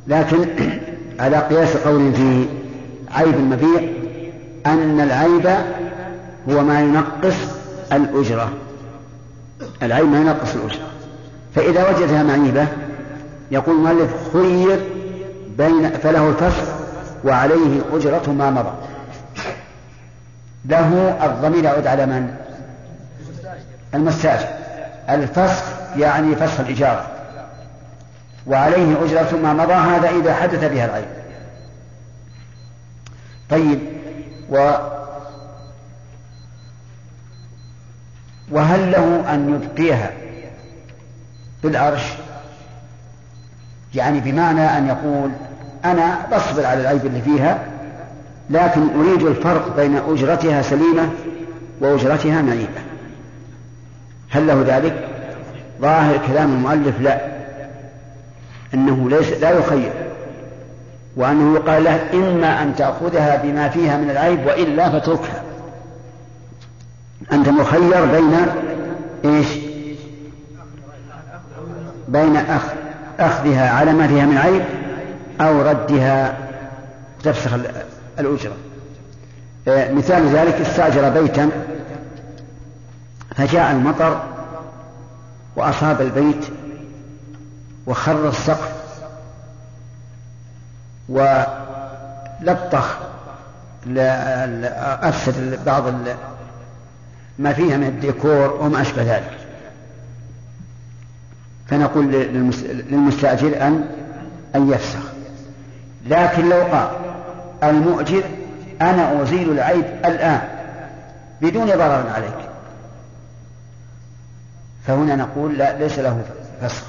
[0.07, 0.45] لكن
[1.19, 2.45] على قياس قول في
[3.11, 3.81] عيب المبيع
[4.65, 5.47] أن العيب
[6.49, 7.52] هو ما ينقص
[7.95, 8.53] الأجرة.
[9.83, 10.87] العيب ما ينقص الأجرة.
[11.55, 12.67] فإذا وجدها معيبة
[13.51, 14.79] يقول المؤلف خير
[15.57, 16.63] بين فله الفسخ
[17.25, 18.73] وعليه أجرة ما مضى.
[20.65, 22.35] له الضمير يعود على من؟
[23.93, 24.47] المستأجر.
[25.09, 25.63] الفسخ
[25.97, 27.07] يعني فسخ الإجارة
[28.47, 31.05] وعليه أجرة ما مضى هذا إذا حدث بها العيب
[33.49, 33.79] طيب
[34.49, 34.71] و
[38.53, 40.11] وهل له أن يبقيها
[41.63, 42.03] بالعرش
[43.95, 45.31] يعني بمعنى أن يقول
[45.85, 47.59] أنا بصبر على العيب اللي فيها
[48.49, 51.09] لكن أريد الفرق بين أجرتها سليمة
[51.81, 52.81] وأجرتها معيبة
[54.29, 55.07] هل له ذلك؟
[55.81, 57.21] ظاهر كلام المؤلف لا.
[58.73, 59.91] أنه ليس لا يخير.
[61.15, 65.43] وأنه يقال له إما أن تأخذها بما فيها من العيب وإلا فتركها.
[67.31, 68.35] أنت مخير بين
[69.25, 69.47] إيش؟
[72.07, 72.61] بين أخ
[73.19, 74.63] أخذها على ما فيها من عيب
[75.41, 76.37] أو ردها.
[77.23, 77.53] تفسخ
[78.19, 78.53] الأجرة.
[79.67, 81.49] آه، مثال ذلك استأجر بيتا
[83.35, 84.21] فجاء المطر
[85.55, 86.45] وأصاب البيت
[87.87, 88.71] وخر السقف
[91.09, 92.97] ولطخ
[95.01, 95.87] أفسد بعض
[97.39, 99.37] ما فيها من الديكور وما أشبه ذلك.
[101.67, 103.83] فنقول للمس- للمستأجر أن
[104.55, 104.99] أن يفسخ.
[106.07, 106.87] لكن لو قال
[107.63, 108.23] المؤجر
[108.81, 110.41] أنا أزيل العيب الآن
[111.41, 112.49] بدون ضرر عليك.
[114.87, 116.21] فهنا نقول لا ليس له
[116.61, 116.83] فسخ.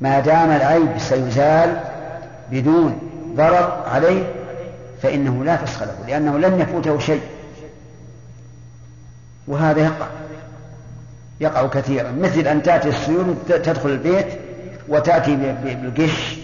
[0.00, 1.80] ما دام العيب سيزال
[2.52, 2.98] بدون
[3.36, 4.24] ضرر عليه
[5.02, 7.20] فإنه لا فسخ له لأنه لن يفوته شيء.
[9.46, 10.06] وهذا يقع.
[11.40, 12.12] يقع كثيرا.
[12.12, 14.26] مثل أن تأتي السيول تدخل البيت
[14.88, 16.36] وتأتي بالقش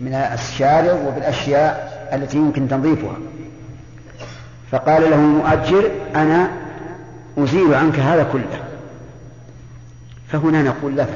[0.00, 3.16] من الشارع وبالأشياء التي يمكن تنظيفها.
[4.72, 6.50] فقال له المؤجر أنا
[7.38, 8.60] أزيل عنك هذا كله.
[10.28, 11.06] فهنا نقول لا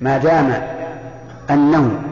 [0.00, 0.62] ما دام
[1.50, 2.02] أنه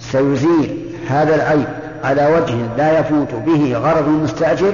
[0.00, 0.78] سيزيل
[1.08, 1.66] هذا العيب
[2.04, 4.72] على وجه لا يفوت به غرض المستأجر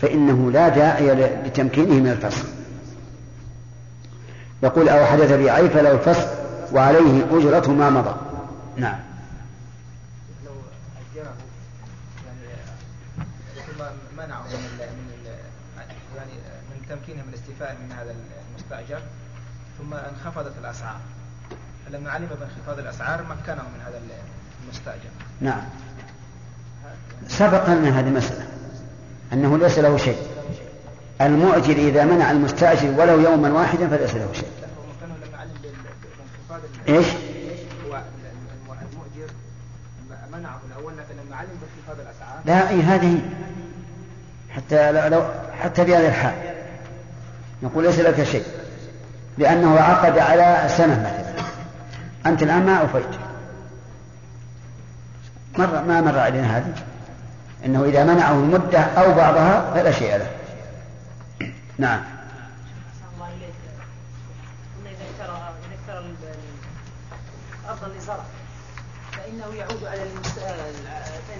[0.00, 1.14] فإنه لا داعي
[1.46, 2.46] لتمكينه من الفسخ.
[4.62, 6.28] يقول أو حدث به عيب فله الفسخ
[6.72, 8.16] وعليه أجرة ما مضى.
[8.76, 8.98] نعم.
[10.44, 10.52] لو
[11.14, 11.34] أجره
[12.26, 12.56] يعني
[13.66, 13.84] ثم
[14.16, 14.80] منعه من
[16.16, 16.32] يعني
[16.70, 18.14] من تمكينه من الاستيفاء من هذا
[18.50, 19.00] المستأجر
[19.78, 21.00] ثم انخفضت الأسعار.
[21.86, 24.00] فلما علم بانخفاض الأسعار مكنه من هذا
[24.64, 25.10] المستأجر.
[25.40, 25.62] نعم.
[27.28, 28.59] سبق لنا هذه المسألة
[29.32, 30.18] أنه ليس له شيء.
[31.20, 34.50] المؤجر إذا منع المستأجر ولو يوما واحدا فليس له شيء.
[36.88, 37.06] إيش؟
[42.44, 43.20] لا أي هذه
[44.50, 45.24] حتى لو
[45.60, 46.34] حتى بهذه الحال.
[47.62, 48.44] نقول ليس لك شيء.
[49.38, 51.44] لأنه عقد على سنة مثلا.
[52.26, 53.04] أنت الآن ما أوفيت.
[55.58, 56.72] مر ما مر علينا هذه؟
[57.64, 60.30] إنه إذا منعه المدة أو بعضها فلا شيء له.
[61.78, 62.00] نعم.
[67.70, 68.24] الأرض اللي زرع
[69.12, 70.02] فإنه يعود على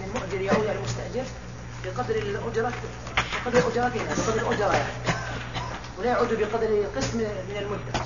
[0.07, 1.25] المؤجر يعود على المستأجر
[1.85, 2.73] بقدر الأجرة
[3.45, 4.93] بقدر أجرتها بقدر الأجرة يعني.
[5.99, 8.05] ولا يعود بقدر قسم من المدة.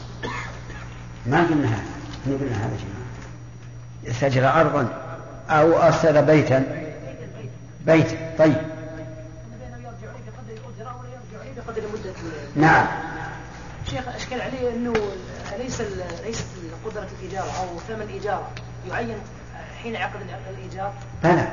[1.27, 1.85] ما قلنا هذا.
[2.27, 4.17] ما قلنا هذا يا جماعة.
[4.17, 4.89] استأجر أرضا
[5.51, 6.84] أو أرسل بيتا
[7.87, 8.57] بيتا طيب.
[11.57, 12.13] بقدر مدة
[12.57, 12.87] نعم.
[13.91, 14.93] شيخ أشكل عليه أنه
[15.57, 16.47] أليس ال- ليست
[16.87, 18.47] قدرة الإيجار أو ثمن إيجار
[18.91, 19.17] يعين
[19.83, 20.21] حين عقد
[20.59, 20.93] الإيجار؟
[21.25, 21.49] بلى.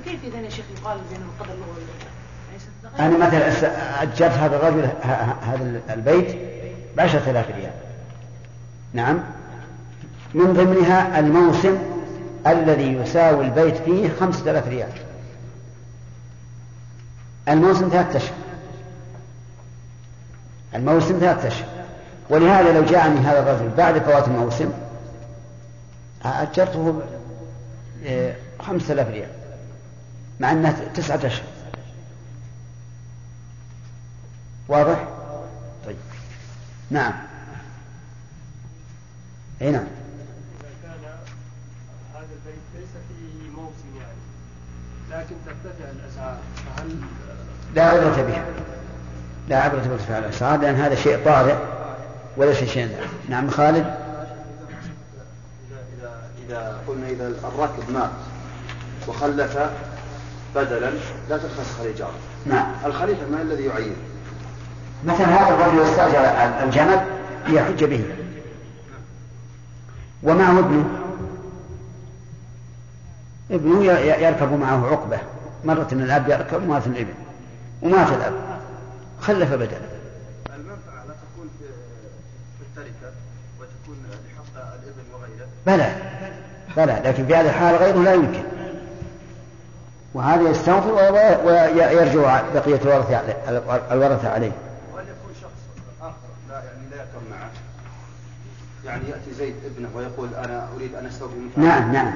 [0.00, 1.54] فكيف إذا يا شيخ يقال بأن القدر
[2.98, 4.88] أنا مثلا أجرت هذا الرجل
[5.42, 6.36] هذا البيت
[6.96, 7.72] بعشرة آلاف ريال.
[8.92, 9.18] نعم.
[10.34, 11.78] من ضمنها الموسم
[12.46, 14.88] الذي يساوي البيت فيه خمسة آلاف ريال.
[17.48, 18.34] الموسم ثلاثة أشهر.
[20.74, 21.68] الموسم ثلاثة أشهر.
[22.30, 24.72] ولهذا لو جاءني هذا الرجل بعد فوات الموسم
[26.24, 27.02] أجرته
[28.60, 29.30] خمسة آلاف ريال
[30.40, 31.46] مع أنها تسعة أشهر.
[34.68, 35.08] واضح؟
[35.86, 35.96] طيب.
[36.90, 37.12] نعم.
[39.62, 39.86] أي نعم.
[42.14, 42.88] هذا البيت ليس
[43.54, 44.20] موسم يعني
[45.10, 47.00] لكن ترتفع الأسعار فهل
[47.74, 48.42] لا عبرة به
[49.48, 51.54] لا عبرة بارتفاع الأسعار لأن هذا شيء طارئ
[52.36, 53.06] وليس شيء ذا.
[53.28, 53.96] نعم خالد؟ إذا
[55.98, 58.10] إذا إذا قلنا إذا الراكب مات
[59.08, 59.58] وخلف
[60.54, 60.90] بدلا
[61.28, 62.12] لا تنفسخ الإيجار.
[62.46, 62.66] نعم.
[62.86, 63.96] الخليفة ما الذي يعين؟
[65.04, 66.20] مثلا هذا الرجل استأجر
[66.64, 67.00] الجمل
[67.48, 68.04] ليحج به.
[70.22, 70.84] ومعه ابنه؟
[73.50, 75.18] ابنه يركب معه عقبة.
[75.64, 77.14] مرة الأب يركب ومرة الابن.
[77.82, 78.32] ومات الأب.
[79.20, 79.78] خلف بدلا
[80.56, 81.64] المنفعة لا تكون في
[82.62, 83.12] التركة
[83.60, 85.48] وتكون لحق الابن وغيره.
[85.66, 85.92] بلى.
[86.76, 87.00] بلى.
[87.10, 88.42] لكن في هذه الحال غيره لا يمكن.
[90.14, 93.62] وهذا يستغفر وي- ويرجع بقية الورثة عليه-
[93.92, 94.52] الورثة عليه.
[94.94, 95.50] وأن يكون شخص
[96.02, 96.14] آخر
[96.48, 97.50] لا يعني لا يركب معه.
[98.84, 101.62] يعني يأتي زيد ابنه ويقول أنا أريد أن أستوفي منفعة.
[101.62, 102.12] نعم نعم.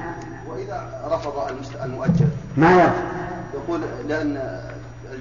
[0.47, 1.51] وإذا رفض
[1.83, 2.25] المؤجر
[2.57, 3.03] ما يرفض.
[3.53, 4.61] يقول لأن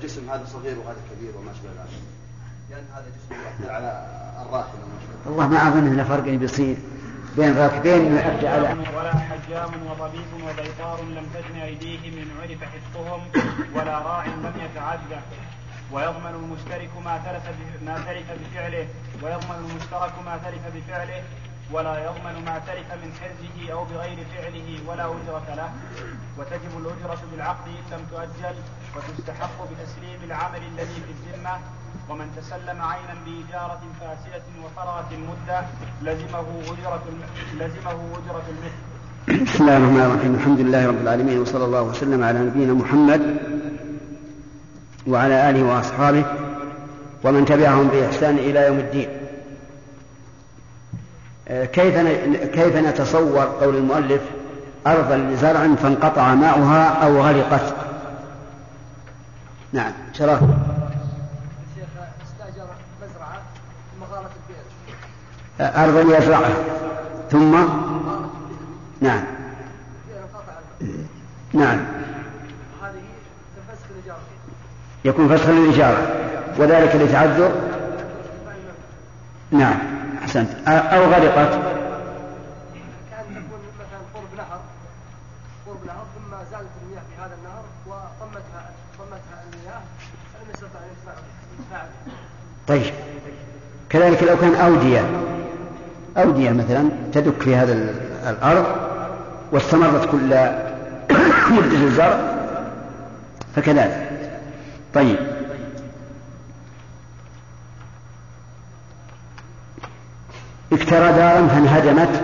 [0.05, 2.03] الجسم هذا صغير وهذا كبير وما أشبه ذلك.
[2.71, 4.07] لأن هذا جسم يؤثر على
[4.47, 6.77] الراحل وما أشبه والله ما أظن أن فرق بيصير
[7.37, 13.21] بين راكبين يؤدي على ولا حجام وطبيب وبيطار لم تجن أيديهم إن عرف حفظهم
[13.75, 15.21] ولا راع لم يتعدى
[15.93, 17.43] ويضمن المشترك ما تلف
[17.87, 18.87] ما تلف بفعله.
[19.23, 21.23] ويضمن المشترك ما تلف بفعله.
[21.73, 25.71] ولا يضمن ما ترك من حرزه أو بغير فعله ولا أجرة له.
[26.39, 28.57] وتجب الأجرة بالعقد إن لم تؤجل
[28.97, 31.59] وتستحق بتسليم العمل الذي في الذمة.
[32.09, 35.61] ومن تسلم عينا بإجارة فاسدة وفرغت المدة
[36.03, 37.05] لزمه أجرة
[37.55, 39.45] لزمه أجرة المثل.
[39.45, 40.35] بسم الله الرحمن الرحيم.
[40.35, 43.37] الحمد لله رب العالمين وصلى الله وسلم على نبينا محمد
[45.07, 46.25] وعلى آله وأصحابه
[47.25, 49.24] ومن تبعهم بإحسان إلى يوم الدين.
[51.47, 51.97] كيف
[52.55, 54.21] كيف نتصور قول المؤلف
[54.87, 57.75] أرضا لزرع فانقطع ماؤها أو غرقت؟
[59.73, 61.89] نعم شرف الشيخ
[62.25, 62.67] استأجر
[63.03, 63.43] مزرعة
[63.93, 64.31] ثم غارت
[65.59, 65.85] البئر.
[65.85, 66.55] أرضا يزرعها
[67.31, 67.65] ثم؟
[69.01, 69.25] نعم.
[71.53, 71.79] نعم.
[75.05, 76.15] يكون فسخا للإجارة
[76.59, 77.53] وذلك لتعذر؟
[79.51, 79.94] نعم.
[80.37, 80.69] أحسنت.
[80.69, 81.51] أو غرقت.
[83.11, 84.61] كان تكون مثلا قرب نهر
[85.67, 89.81] قرب نهر ثم زادت المياه في هذا النهر وطمتها طمتها المياه
[90.35, 90.91] فلم يستطع أن
[91.59, 91.83] يدفع.
[92.69, 92.95] طيب.
[93.91, 95.11] كذلك لو كان أودية
[96.17, 97.95] أودية مثلا تدك في هذا ال-
[98.29, 98.67] الأرض
[99.53, 100.27] واستمرت كل
[101.57, 102.19] مدة الزرع
[103.57, 104.11] فكذلك.
[104.95, 105.34] طيب.
[110.75, 112.23] اكترى دارا فانهدمت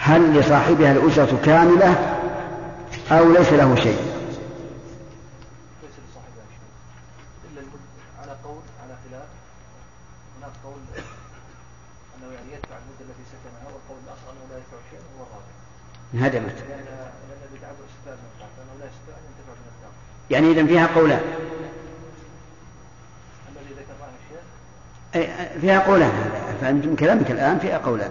[0.00, 1.94] هل لصاحبها الأجرة كاملة
[3.10, 4.14] أو ليس له شيء؟
[16.14, 16.54] انهدمت.
[20.30, 21.20] يعني إذا فيها قولان.
[25.60, 28.10] فيها قولان فأنت من كلامك الآن فيها قولان.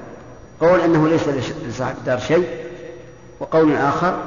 [0.62, 1.28] قول أنه ليس
[1.68, 2.48] لصاحب الدار شيء
[3.40, 4.24] وقول آخر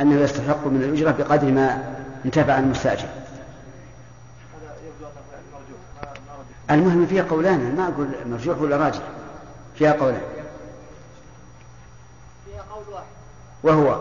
[0.00, 1.94] أنه يستحق من الأجرة بقدر ما
[2.24, 3.08] انتفع المستأجر.
[6.70, 9.02] المهم فيها قولان ما أقول مرجوح ولا راجح
[9.74, 10.20] فيها قولان.
[12.46, 13.06] فيها قول واحد.
[13.62, 14.00] وهو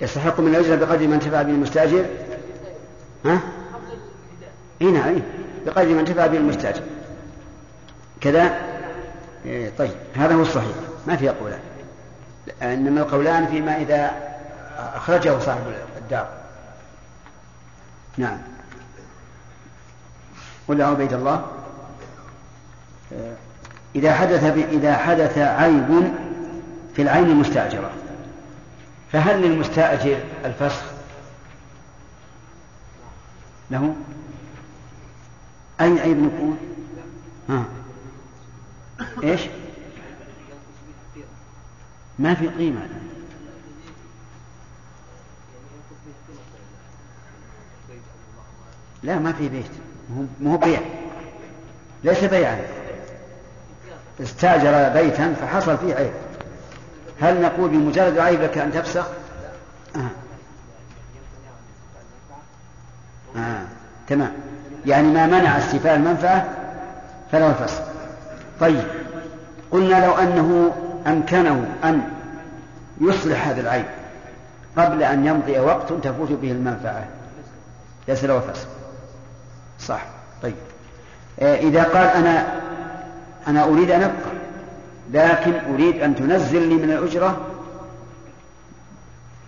[0.00, 2.06] يستحق من الأجرة بقدر ما انتفع به المستأجر؟
[3.24, 3.40] ها؟
[4.82, 5.22] إي نعم إيه.
[5.66, 6.82] بقدر ما انتفع به المستأجر
[8.20, 8.60] كذا
[9.44, 10.76] إيه طيب هذا هو الصحيح.
[11.06, 11.60] ما فيها قولان.
[12.62, 14.10] إنما القولان فيما إذا
[14.78, 15.60] أخرجه صاحب
[15.98, 16.28] الدار.
[18.16, 18.38] نعم.
[20.68, 21.46] ولا عبيد الله.
[23.12, 23.34] آه،
[23.94, 24.44] إذا حدث.
[24.72, 26.12] إذا حدث عيب
[26.96, 27.90] في العين المستأجرة
[29.12, 30.82] فهل للمستأجر الفسخ؟
[33.70, 33.94] له؟
[35.82, 36.58] أي عيب يكون
[37.48, 37.64] ها.
[39.22, 39.40] إيش؟
[42.18, 42.88] ما في قيمة.
[49.02, 49.70] لا ما في بيت.
[50.40, 50.80] مو- بيع.
[52.04, 52.60] ليس بيعا.
[54.20, 56.12] استأجر بيتا فحصل فيه عيب.
[57.20, 59.06] هل نقول بمجرد عيبك أن تفسخ؟
[59.96, 60.10] آه.
[63.36, 63.66] آه.
[64.08, 64.32] تمام.
[64.86, 66.48] يعني ما منع استيفاء المنفعة
[67.32, 67.80] فله الفسخ.
[68.60, 68.84] طيب
[69.70, 70.72] قلنا لو أنه
[71.06, 72.02] أمكنه أن
[73.00, 73.84] يصلح هذا العيب
[74.76, 77.04] قبل أن يمضي وقت تفوت به المنفعة
[78.08, 78.66] ليس له فسخ.
[79.80, 80.04] صح.
[80.42, 80.54] طيب.
[81.40, 82.46] آه، إذا قال أنا
[83.48, 84.32] أنا أريد أن أبقى
[85.12, 87.40] لكن أريد أن تنزل لي من الأجرة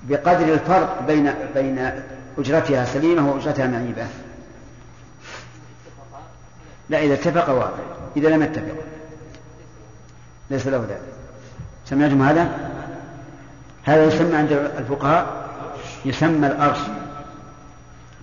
[0.02, 1.90] بقدر الفرق بين بين
[2.38, 4.06] أجرتها سليمة وأجرتها معيبة.
[6.90, 7.70] لا إذا اتفق واقع.
[8.16, 8.74] إذا لم يتفق.
[10.50, 11.00] ليس له ذلك.
[11.86, 12.48] سمعتم هذا؟
[13.84, 15.26] هذا يسمى عند الفقهاء
[16.04, 16.78] يسمى الأرش.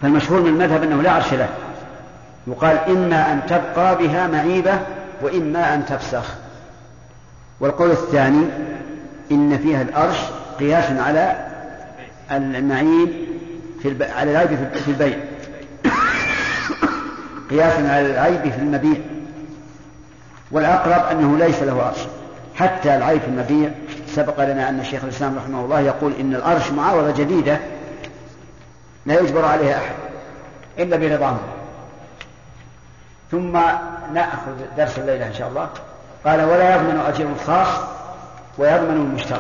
[0.01, 1.49] فالمشهور من المذهب أنه لا عرش له.
[2.47, 4.80] يقال إما أن تبقى بها معيبة
[5.22, 6.26] وإما أن تفسخ.
[7.59, 8.45] والقول الثاني
[9.32, 10.18] إن فيها الأرش
[10.59, 11.47] قياس على
[12.32, 13.09] المعيب
[13.82, 14.03] في الب...
[14.03, 14.49] على العيب
[14.86, 15.18] في- البيع.
[17.51, 18.97] قياسا على العيب في المبيع.
[20.51, 21.99] والأقرب أنه ليس له أرش
[22.55, 23.71] حتى العيب في المبيع
[24.07, 27.59] سبق لنا أن شيخ الإسلام رحمه الله يقول إن الأرش معاوضة جديدة
[29.05, 29.95] لا يجبر عليها أحد
[30.79, 31.41] إلا برضاهم
[33.31, 33.59] ثم
[34.13, 35.69] نأخذ درس الليلة إن شاء الله.
[36.25, 37.67] قال ولا يضمن أجير خاص
[38.57, 39.39] ويضمن المشترك.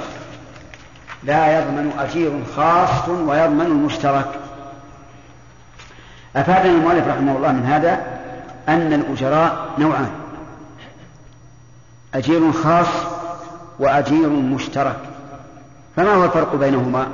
[1.23, 4.27] لا يضمن أجير خاص ويضمن المشترك.
[6.35, 7.99] أفادنا المؤلف رحمه الله من هذا
[8.69, 10.09] أن الأجراء نوعان.
[12.13, 12.87] أجير خاص
[13.79, 14.99] وأجير مشترك.
[15.95, 17.07] فما هو الفرق بينهما؟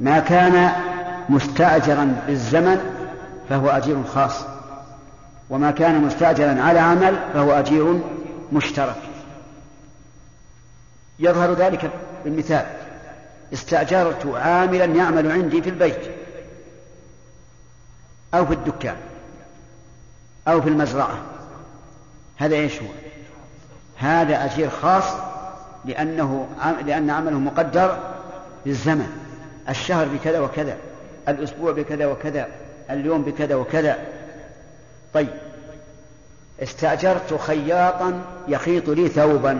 [0.00, 0.72] ما كان
[1.28, 2.80] مستأجرا بالزمن
[3.48, 4.44] فهو أجير خاص
[5.50, 8.00] وما كان مستأجرا على عمل فهو أجير
[8.52, 8.96] مشترك.
[11.18, 11.90] يظهر ذلك
[12.24, 12.66] بالمثال
[13.52, 16.11] استأجرت عاملا يعمل عندي في البيت.
[18.34, 18.96] أو في الدكان
[20.48, 21.18] أو في المزرعة.
[22.36, 22.88] هذا إيش هو؟
[23.96, 25.04] هذا أجير خاص
[25.84, 26.48] لأنه
[26.86, 27.98] لأن عمله مقدر
[28.64, 29.08] بالزمن
[29.68, 30.76] الشهر بكذا وكذا
[31.28, 32.48] الأسبوع بكذا وكذا
[32.90, 33.98] اليوم بكذا وكذا.
[35.14, 35.28] طيب
[36.62, 39.58] استأجرت خياطا يخيط لي ثوبا.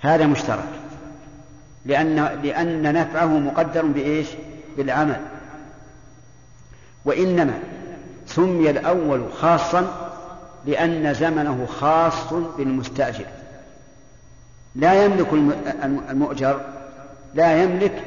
[0.00, 0.68] هذا مشترك.
[1.86, 4.28] لأن لأن نفعه مقدر بإيش؟
[4.76, 5.20] بالعمل.
[7.04, 7.58] وإنما
[8.26, 10.10] سمي الأول خاصا
[10.66, 13.26] لأن زمنه خاص بالمستأجر.
[14.74, 15.32] لا يملك
[16.10, 16.60] المؤجر
[17.34, 18.02] لا يملك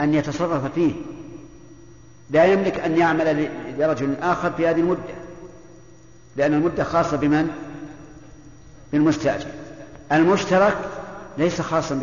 [0.00, 0.92] أن يتصرف فيه
[2.30, 5.14] لا يملك أن يعمل لرجل آخر في هذه المدة
[6.36, 7.50] لأن المدة خاصة بمن؟
[8.92, 9.46] بالمستأجر.
[10.12, 10.76] المشترك
[11.38, 12.00] ليس خاصا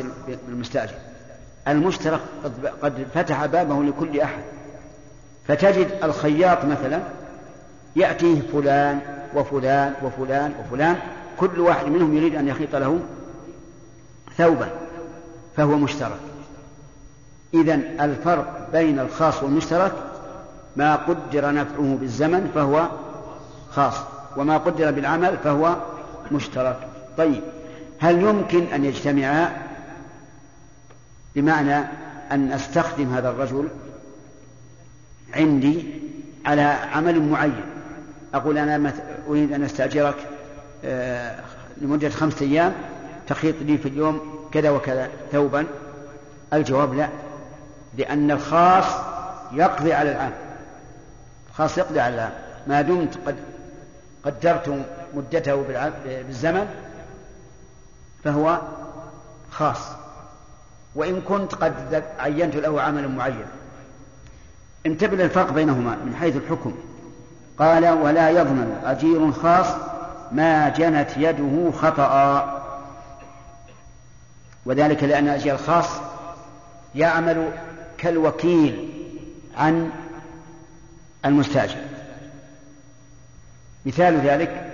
[0.48, 0.96] بالمستأجر.
[1.68, 2.20] المشترك
[2.82, 4.44] قد فتح بابه لكل أحد.
[5.48, 7.00] فتجد الخياط مثلا
[7.96, 9.00] يأتيه فلان
[9.36, 10.98] وفلان وفلان وفلان
[11.38, 13.00] كل واحد منهم يريد أن يخيط له
[14.38, 14.70] ثوبا
[15.58, 16.20] فهو مشترك.
[17.54, 19.94] إذا الفرق بين الخاص والمشترك
[20.76, 22.88] ما قدر نفعه بالزمن فهو
[23.72, 23.96] خاص
[24.38, 25.76] وما قدر بالعمل فهو
[26.32, 26.78] مشترك.
[27.18, 27.42] طيب
[28.00, 29.52] هل يمكن أن يجتمعا؟
[31.36, 31.86] بمعنى
[32.32, 33.68] أن أستخدم هذا الرجل
[35.36, 35.84] عندي
[36.46, 37.64] على عمل معين.
[38.34, 38.94] أقول أنا
[39.28, 40.16] أريد أن أستأجرك
[40.86, 41.40] آه،
[41.78, 42.74] لمدة خمسة أيام
[43.28, 45.66] تخيط لي في اليوم كذا وكذا ثوبا.
[46.54, 47.10] الجواب لا
[47.98, 48.86] لأن الخاص
[49.52, 50.34] يقضي على العام.
[51.50, 52.34] الخاص يقضي على العام.
[52.68, 53.36] ما دمت قد
[54.26, 55.64] قدرت مدته
[56.06, 56.68] بالزمن
[58.24, 58.62] فهو
[59.52, 59.80] خاص.
[60.96, 63.46] وإن كنت قد عينت له عملا معين
[64.86, 66.74] انتبه للفرق بينهما من حيث الحكم.
[67.58, 69.68] قال ولا يضمن أجير خاص
[70.32, 72.62] ما جنت يده خطأ.
[74.66, 75.90] وذلك لأن أجير الخاص
[76.96, 77.52] يعمل
[77.98, 78.90] كالوكيل
[79.58, 79.92] عن
[81.26, 81.78] المستأجر.
[83.86, 84.72] مثال ذلك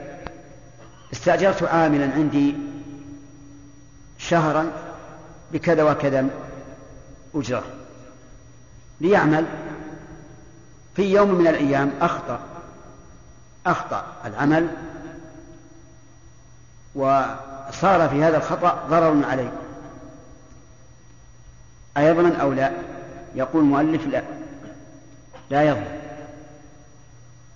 [1.13, 2.55] استأجرت عاملا عندي
[4.17, 4.71] شهرا
[5.53, 6.25] بكذا وكذا
[7.35, 7.63] أجرة.
[9.01, 9.45] ليعمل
[10.95, 12.39] في يوم من الأيام أخطأ
[13.65, 14.67] أخطأ العمل
[16.95, 19.51] وصار في هذا الخطأ ضرر عليه.
[21.97, 22.71] أيضمن أو لا؟
[23.35, 24.23] يقول المؤلف لا.
[25.49, 26.01] لا يضمن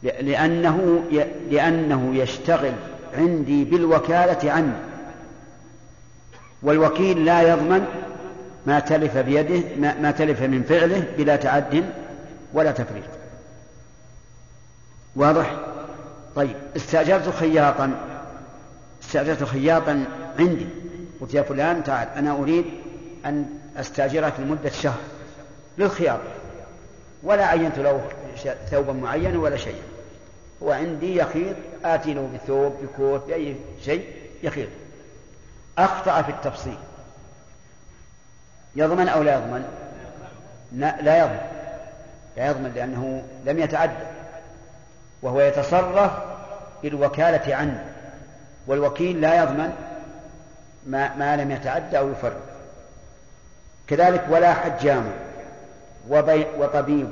[0.03, 1.03] لأنه
[1.49, 2.73] لأنه يشتغل
[3.17, 4.73] عندي بالوكالة عني
[6.63, 7.85] والوكيل لا يضمن
[8.65, 11.83] ما تلف بيده ما تلف من فعله بلا تعد
[12.53, 13.03] ولا تفريط.
[15.15, 15.55] واضح؟
[16.35, 17.91] طيب استأجرت خياطا.
[19.03, 20.05] استأجرت خياطا
[20.39, 20.67] عندي.
[21.21, 22.65] قلت يا فلان تعال أنا أريد
[23.25, 23.45] أن
[23.77, 24.99] أستأجرك لمدة شهر
[25.77, 26.23] للخياطة.
[27.23, 28.01] ولا عينت له
[28.71, 29.81] ثوبا معينا ولا شيء
[30.63, 31.55] هو عندي يخيط
[31.85, 33.55] آتي له بثوب بكوت بأي
[33.85, 34.05] شيء
[34.43, 34.69] يخيط.
[35.77, 36.77] أخطأ في التفصيل.
[38.75, 39.65] يضمن أو لا يضمن؟
[40.73, 41.39] لا يضمن.
[42.37, 44.14] لا يضمن لأنه لم يتعدى
[45.25, 46.11] وهو يتصرف
[46.83, 47.85] بالوكالة عنه
[48.67, 49.73] والوكيل لا يضمن
[50.85, 52.41] ما, ما لم يتعدى أو يفرط
[53.87, 55.11] كذلك ولا حجام
[56.09, 57.09] وبي وطبيب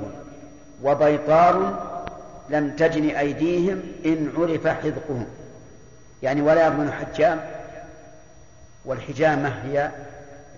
[0.83, 1.83] وبيطار
[2.49, 5.25] لم تجن أيديهم إن عرف حذقهم.
[6.23, 7.39] يعني ولا يضمن حجام
[8.85, 9.91] والحجامة هي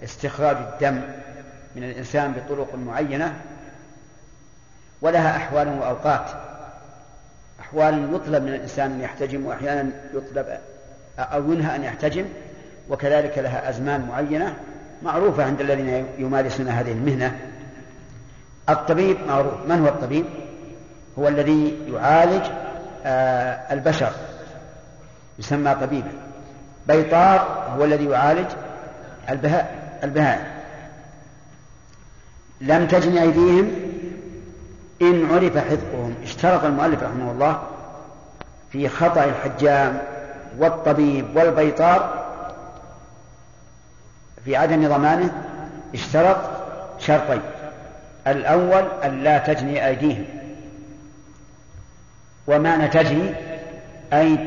[0.04, 1.02] استخراج الدم
[1.76, 3.34] من الإنسان بطرق معينة
[5.02, 6.55] ولها أحوال وأوقات.
[7.66, 10.46] أحوال يطلب من الإنسان أن يحتجم وأحيانا يطلب
[11.20, 12.26] أو ينهى أن يحتجم
[12.90, 14.56] وكذلك لها أزمان معينة
[15.04, 17.40] معروفة عند الذين يمارسون هذه المهنة.
[18.70, 19.54] الطبيب معروف.
[19.68, 20.26] من هو الطبيب؟
[21.20, 22.44] هو الذي يعالج
[23.06, 24.12] آه، البشر.
[25.40, 26.12] يسمى طبيبا.
[26.88, 28.48] بيطار هو الذي يعالج
[30.04, 30.56] البهائم
[32.62, 33.72] لم تجن أيديهم
[35.02, 37.64] إن عرف حذقهم اشترط المؤلف رحمه الله
[38.72, 40.02] في خطأ الحجام
[40.58, 42.26] والطبيب والبيطار
[44.46, 45.34] في عدم ضمانه
[45.94, 46.38] اشترط
[47.00, 47.42] شرطين.
[48.28, 50.26] الأول أن لا تجني أيديهم.
[52.48, 53.36] ومعنى تجني
[54.14, 54.38] أي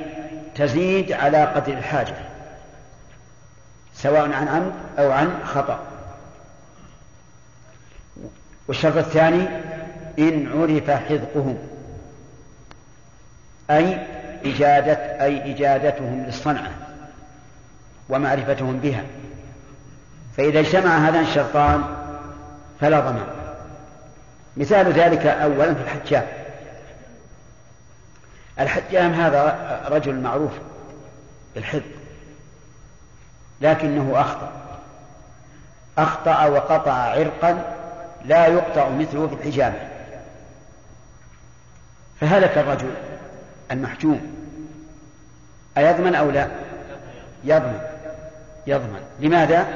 [0.55, 2.15] تزيد على قدر الحاجة
[3.95, 5.79] سواء عن عمد أو عن خطأ.
[8.69, 9.49] والشرط الثاني
[10.19, 11.59] إن عرف حذقهم.
[13.71, 14.07] أي
[14.45, 16.71] إجادة أي إجادتهم للصنعة
[18.09, 19.05] ومعرفتهم بها.
[20.37, 21.85] فإذا اجتمع هذان الشرطان
[22.81, 23.27] فلا ضمان.
[24.57, 26.27] مثال ذلك أولا في الحجام
[28.61, 30.53] الحجام هذا رجل معروف
[31.55, 31.83] بالحذق
[33.61, 34.53] لكنه أخطأ.
[35.99, 37.65] أخطأ وقطع عرقا
[38.25, 39.98] لا يقطع مثله في الحجامة
[42.21, 42.91] فهلك الرجل
[43.71, 44.21] المحجوم.
[45.79, 46.49] أيضمن أو لا؟
[47.45, 47.81] يضمن.
[48.67, 49.01] يضمن.
[49.21, 49.67] لماذا؟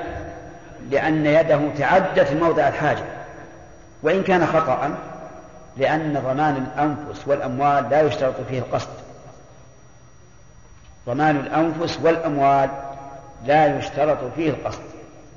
[0.91, 3.05] لأن يده تعدت موضع الحاجة.
[4.03, 4.99] وإن كان خطأ
[5.77, 8.89] لأن ضمان الأنفس والأموال لا يشترط فيه القصد
[11.07, 12.71] ضمان الأنفس والأموال
[13.47, 14.83] لا يشترط فيه القصد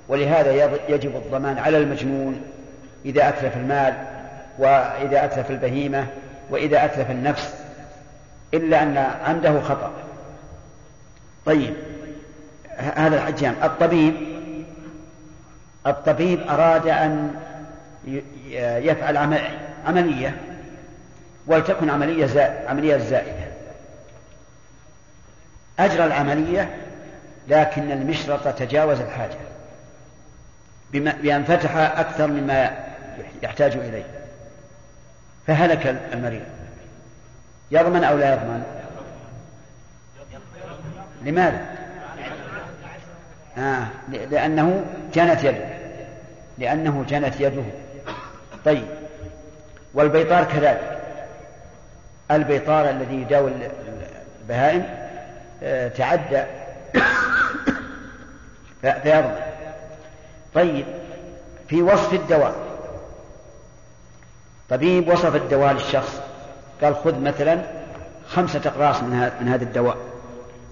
[0.07, 0.51] ولهذا
[0.89, 2.41] يجب الضمان على المجنون
[3.05, 3.93] إذا أتلف المال
[4.57, 6.07] وإذا أتلف البهيمة
[6.49, 7.53] وإذا أتلف النفس
[8.53, 9.91] إلا أن عمده خطأ.
[11.45, 11.73] طيب
[12.77, 14.15] هذا الحجام الطبيب
[15.87, 17.35] الطبيب أراد أن
[18.57, 19.17] يفعل
[19.85, 20.37] عملية
[21.47, 23.45] ولتكن عملية زائدة عملية زائدة.
[25.79, 26.75] أجرى العملية
[27.47, 29.37] لكن المشرط تجاوز الحاجة
[30.93, 32.71] بأن فتح أكثر مما
[33.43, 34.14] يحتاج إليه.
[35.47, 36.41] فهلك المريض.
[37.71, 38.63] يضمن أو لا يضمن؟
[41.23, 41.65] لماذا؟
[43.57, 43.87] آه
[44.31, 45.65] لأنه جنت يده.
[46.57, 47.63] لأنه جنت يده.
[48.65, 48.87] طيب.
[49.93, 51.01] والبيطار كذلك.
[52.31, 53.51] البيطار الذي يداوي
[54.41, 54.85] البهائم
[55.63, 56.43] آه تعدى.
[58.81, 59.35] فيضمن.
[60.53, 60.85] طيب.
[61.69, 62.64] في وصف الدواء.
[64.69, 66.19] طبيب وصف الدواء للشخص.
[66.83, 67.61] قال خذ مثلا
[68.27, 69.97] خمسة أقراص من, هذا من هذا الدواء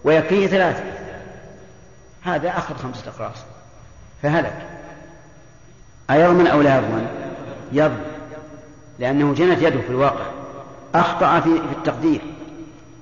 [0.04, 0.84] ويكفيه ثلاثة.
[2.24, 3.38] هذا أخذ خمسة أقراص.
[4.24, 4.56] فهلك.
[6.10, 7.08] أيضمن أو لا يضمن؟
[7.72, 8.06] يضمن
[9.00, 10.26] لأنه جنت يده في الواقع.
[10.96, 12.22] أخطأ في, التقدير.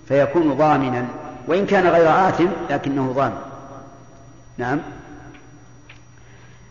[0.07, 1.05] فيكون ضامنا.
[1.47, 3.41] وإن كان غير آثم لكنه ضامن.
[4.57, 4.79] نعم.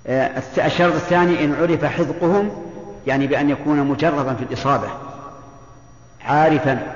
[0.06, 2.69] آه، الشرط الثاني إن عرف حذقهم
[3.06, 4.88] يعني بأن يكون مجربا في الإصابة
[6.24, 6.92] عارفا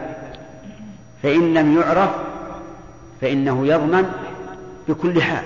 [1.23, 2.11] فإن لم يعرف
[3.21, 4.13] فإنه يضمن
[4.89, 5.45] بكل حال.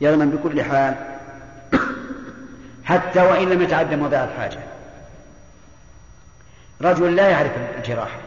[0.00, 0.94] يضمن بكل حال.
[2.84, 4.58] حتى وإن لم يتعدى موضع الحاجة.
[6.82, 8.18] رجل لا يعرف الجراحة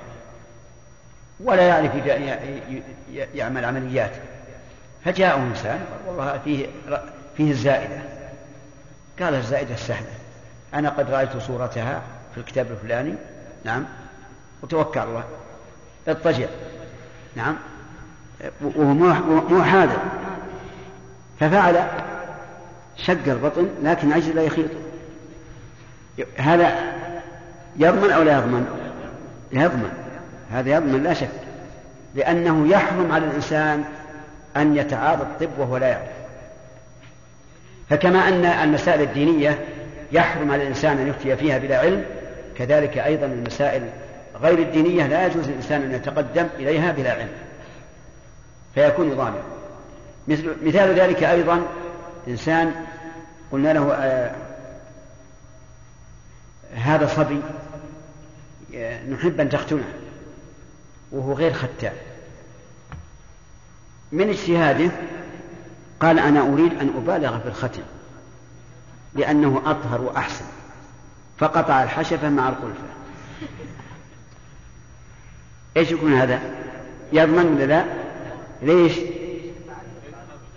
[1.40, 1.92] ولا يعرف
[3.36, 4.12] يعمل عمليات
[5.06, 6.68] فجاءه إنسان والله فيه
[7.38, 8.21] فيه الزائدة.
[9.22, 10.08] قال الزائدة السهلة
[10.74, 12.02] أنا قد رأيت صورتها
[12.34, 13.14] في الكتاب الفلاني.
[13.64, 13.86] نعم.
[14.64, 15.24] وتوكل الله.
[16.08, 16.48] اضطجع.
[17.36, 17.56] نعم.
[18.62, 18.94] وهو
[19.50, 19.98] مو حاضر
[21.40, 21.88] ففعل.
[22.98, 24.70] شق البطن لكن عجز لا يخيط.
[26.38, 26.76] هذا
[27.78, 28.66] يضمن أو لا يضمن؟
[29.52, 29.92] يضمن.
[30.52, 31.30] هذا يضمن لا شك.
[32.16, 33.84] لأنه يحرم على الإنسان
[34.58, 36.21] أن يتعاطى الطب وهو لا يعرف.
[37.92, 39.60] فكما أن المسائل الدينية
[40.12, 42.06] يحرم على الإنسان أن يفتي فيها بلا علم
[42.58, 43.90] كذلك أيضا المسائل
[44.42, 47.30] غير الدينية لا يجوز للإنسان أن يتقدم إليها بلا علم
[48.76, 49.44] فيكون ضامنا
[50.28, 51.62] مثل مثال ذلك أيضا
[52.28, 52.72] إنسان
[53.52, 54.36] قلنا له آه
[56.76, 57.42] هذا صبي
[58.76, 59.84] آه نحب أن تختنه
[61.12, 61.94] وهو غير ختان
[64.12, 64.92] من اجتهاده؟
[66.02, 67.82] قال أنا أريد أن أبالغ في الختم
[69.14, 70.46] لأنه أطهر وأحسن
[71.38, 72.84] فقطع الحشفة مع القلفة
[75.78, 76.40] إيش يكون هذا؟
[77.14, 77.86] يضمن ولا لا؟
[78.62, 78.94] ليش؟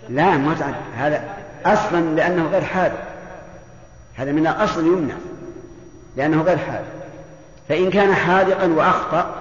[0.09, 1.23] لا ما هذا
[1.65, 2.97] أصلا لأنه غير حاذر
[4.15, 5.15] هذا من الأصل يمنع
[6.17, 6.85] لأنه غير حاذر
[7.69, 9.35] فإن كان حاذقا وأخطأ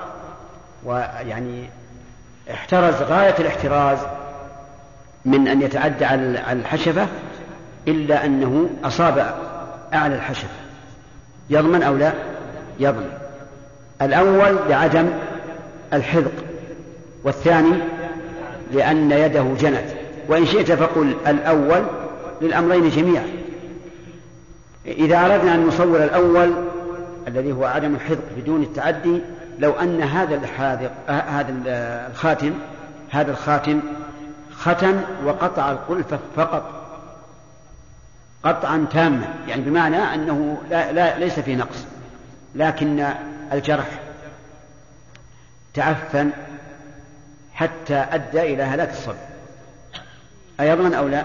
[0.85, 1.68] ويعني
[2.51, 3.98] احترز غاية الاحتراز
[5.24, 7.06] من أن يتعدى على الحشفه
[7.88, 9.34] إلا أنه أصاب
[9.94, 10.48] أعلى الحشفه
[11.51, 12.12] يضمن أو لا؟
[12.80, 13.10] يضمن.
[14.02, 15.06] الأول لعدم
[15.92, 16.32] الحذق
[17.24, 17.78] والثاني
[18.72, 19.86] لأن يده جنت.
[20.28, 21.82] وإن شئت فقل الأول
[22.42, 23.26] للأمرين جميعا.
[24.86, 26.52] إذا أردنا أن نصور الأول
[27.28, 29.20] الذي هو عدم الحذق بدون التعدي
[29.59, 31.55] لو أن هذا الحاذق هذا
[32.10, 32.52] الخاتم
[33.10, 33.80] هذا الخاتم
[34.65, 36.85] ختم وقطع القلفة فقط.
[38.43, 41.86] قطعا تاما يعني بمعنى أنه لا, لا ليس في نقص.
[42.55, 43.07] لكن
[43.53, 44.01] الجرح
[45.74, 46.31] تعفن
[47.55, 49.16] حتى أدى إلى هلاك الصبي.
[50.61, 51.24] أيضمن أو لا؟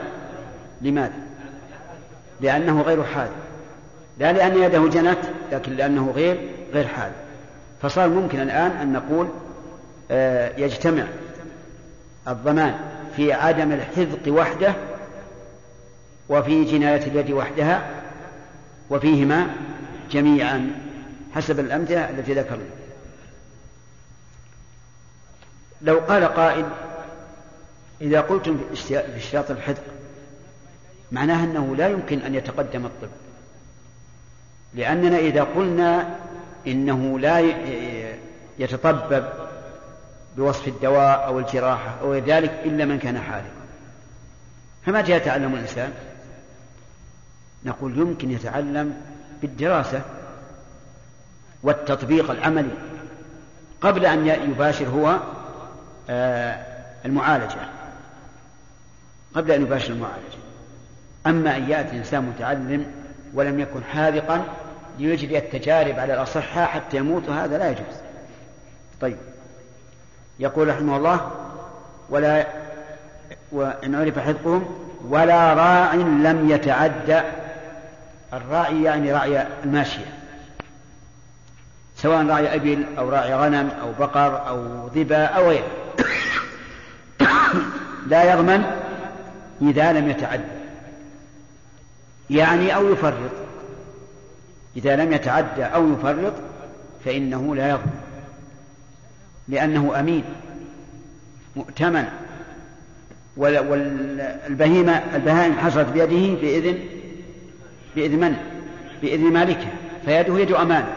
[0.82, 1.14] لماذا؟
[2.42, 3.30] لأنه غير حاد.
[4.18, 5.20] لا لأن يده جنت
[5.52, 7.12] لكن لأنه غير غير حاد.
[7.82, 9.28] فصار ممكن الآن أن نقول
[10.12, 11.04] آه، يجتمع
[12.28, 12.89] الضمان.
[13.16, 14.74] في عدم الحذق وحده
[16.30, 17.90] وفي جناية اليد وحدها
[18.90, 19.48] وفيهما
[20.12, 20.72] جميعا
[21.36, 22.70] حسب الأمثلة التي ذكرنا.
[25.82, 26.66] لو قال قائل
[28.02, 28.60] إذا قلتم
[29.14, 29.84] باشتراط الحذق
[31.12, 33.10] معناها أنه لا يمكن أن يتقدم الطب.
[34.74, 36.16] لأننا إذا قلنا
[36.68, 37.54] إنه لا
[38.60, 39.30] يتطبب
[40.38, 43.60] بوصف الدواء أو الجراحة أو ذلك إلا من كان حالقا.
[44.86, 45.94] فمتى يتعلم الإنسان؟
[47.66, 49.02] نقول يمكن يتعلم
[49.42, 50.02] بالدراسة
[51.64, 52.72] والتطبيق العملي
[53.82, 55.20] قبل أن يباشر هو
[56.10, 56.66] آه،
[57.06, 57.60] المعالجة.
[59.36, 60.40] قبل أن يباشر المعالجة.
[61.28, 62.92] أما أن يأتي إنسان متعلم
[63.34, 64.44] ولم يكن حاذقا
[65.00, 67.96] ليجري التجارب على الأصحاء حتى يموت هذا لا يجوز.
[69.02, 69.18] طيب.
[70.40, 71.32] يقول رحمه الله
[72.10, 72.48] ولا
[73.52, 74.66] وإن عرف حذقهم
[75.10, 77.22] ولا راع لم يتعدى.
[78.34, 80.06] الراعي يعني راعي الماشية
[81.98, 85.68] سواء راعي أبل أو راعي غنم أو بقر أو ظبا أو غيره.
[88.12, 88.64] لا يضمن
[89.62, 90.46] إذا لم يتعد
[92.30, 93.32] يعني أو يفرط.
[94.78, 96.34] إذا لم يتعدى أو يفرط
[97.06, 98.09] فإنه لا يضمن.
[99.50, 100.24] لأنه أمين
[101.56, 102.06] مؤتمن
[103.38, 106.80] والبهيمة البهائم حصلت بيده بإذن
[107.96, 108.36] بإذن من؟
[109.02, 109.72] بإذن مالكها
[110.06, 110.94] فيده يد أمانة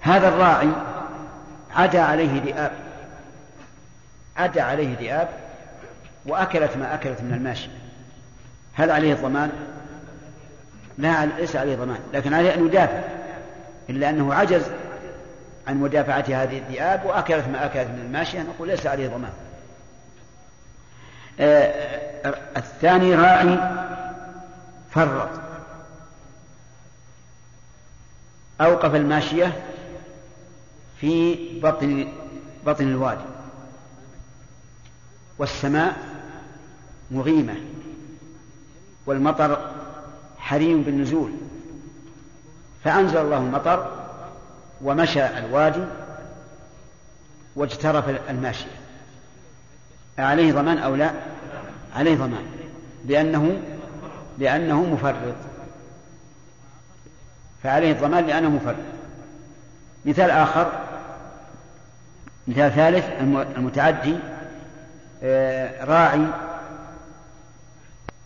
[0.00, 0.68] هذا الراعي
[1.74, 2.72] عدا عليه ذئاب
[4.36, 5.28] عدا عليه ذئاب
[6.26, 7.68] وأكلت ما أكلت من الماشي
[8.74, 9.50] هل عليه ضمان؟
[10.98, 13.02] لا ليس عليه ضمان لكن عليه أن يدافع
[13.90, 14.62] إلا أنه عجز
[15.68, 19.32] عن مدافعة هذه الذئاب وأكلت ما أكلت من الماشية نقول ليس عليه ضمان.
[21.40, 21.92] آه
[22.56, 23.58] الثاني راعي
[24.90, 25.28] فرط.
[28.60, 29.62] أوقف الماشية
[31.00, 32.08] في بطن
[32.66, 33.24] بطن الوادي.
[35.38, 35.96] والسماء
[37.10, 37.54] مغيمة.
[39.06, 39.70] والمطر
[40.38, 41.32] حريم بالنزول.
[42.84, 44.01] فأنزل الله المطر
[44.82, 45.84] ومشى الوادي
[47.56, 48.66] واجترف الماشية.
[50.18, 51.10] عليه ضمان أو لا؟
[51.96, 52.46] عليه ضمان.
[53.06, 53.60] لأنه
[54.38, 55.34] لأنه مفرط.
[57.62, 58.76] فعليه الضمان لأنه مفرط.
[60.04, 60.72] مثال آخر
[62.48, 63.04] مثال ثالث
[63.56, 64.16] المتعدي
[65.22, 66.26] آه، راعي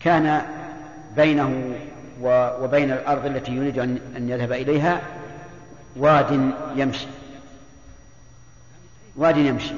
[0.01, 0.43] كان
[1.16, 1.74] بينه
[2.61, 3.78] وبين الأرض التي يريد
[4.16, 5.01] أن يذهب إليها
[5.98, 7.06] واد يمشي.
[9.16, 9.74] واد يمشي.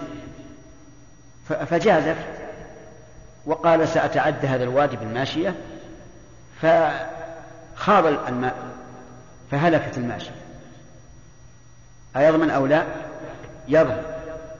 [1.48, 2.16] فجازف
[3.46, 5.54] وقال سأتعدى هذا الوادي بالماشية
[6.62, 8.54] فخاض الماء
[9.50, 10.34] فهلكت الماشية.
[12.16, 12.84] أيضمن أو لا؟
[13.68, 14.02] يضمن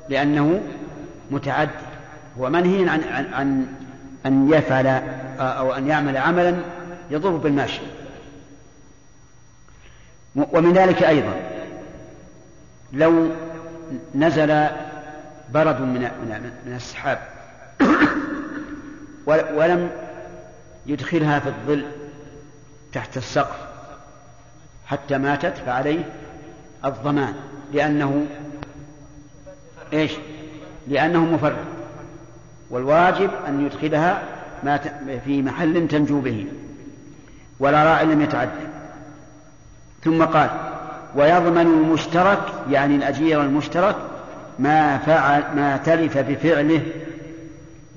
[0.08, 0.60] لأنه
[1.30, 1.70] متعدي.
[2.38, 3.66] هو منهي عن, عن, عن
[4.26, 4.86] أن يفعل
[5.38, 6.56] أو أن يعمل عملا
[7.10, 7.97] يضر بالماشية.
[10.36, 11.34] ومن ذلك أيضا
[12.92, 13.28] لو
[14.14, 14.66] نزل
[15.54, 16.10] برد من
[16.66, 17.18] من السحاب
[19.26, 19.90] ولم
[20.86, 21.84] يدخلها في الظل
[22.92, 23.56] تحت السقف
[24.86, 26.04] حتى ماتت فعليه
[26.84, 27.34] الضمان
[27.72, 28.26] لأنه
[29.92, 30.12] إيش؟
[30.88, 31.56] لأنه مفرط
[32.70, 34.22] والواجب أن يدخلها
[35.24, 36.46] في محل تنجو به
[37.60, 38.50] ولا راعي لم يتعد
[40.04, 40.50] ثم قال
[41.14, 43.96] ويضمن المشترك يعني الأجير المشترك
[44.58, 46.82] ما فعل ما تلف بفعله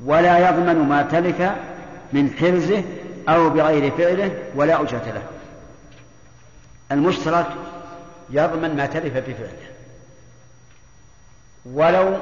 [0.06, 1.52] ولا يضمن ما تلف
[2.14, 2.84] من حرزه
[3.30, 5.24] أو بغير فعله ولا أجرة له.
[6.92, 7.48] المشترك
[8.30, 9.72] يضمن ما تلف بفعله.
[11.66, 12.18] ولو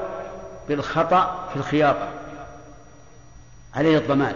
[0.70, 2.10] بالخطأ في الخياطة
[3.76, 4.36] عليه الضمان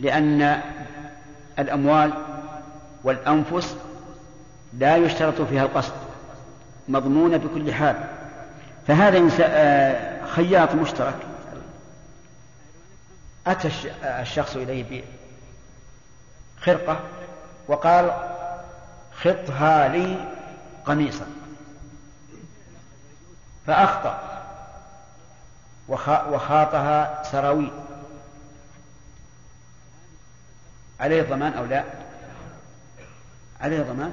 [0.00, 0.60] لأن
[1.58, 2.12] الأموال
[3.04, 3.76] والأنفس
[4.78, 5.92] لا يشترط فيها القصد
[6.88, 7.96] مضمونة بكل حال.
[8.86, 11.14] فهذا آه، خياط مشترك.
[13.46, 13.70] أتى
[14.04, 15.04] الشخص إليه
[16.60, 17.00] بخرقة
[17.68, 18.12] وقال
[19.22, 20.28] خطها لي
[20.86, 21.26] قميصا.
[23.66, 24.18] فأخطأ
[25.88, 27.72] وخاطها سراويل.
[31.00, 31.84] عليه ضمان أو لا؟
[33.64, 34.12] عليه ضمان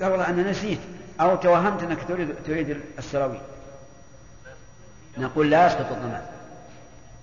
[0.00, 0.78] قال والله أنا نسيت
[1.20, 3.40] أو توهمت أنك تريد, تريد السراويل.
[5.18, 6.22] نقول لا يسقط الضمان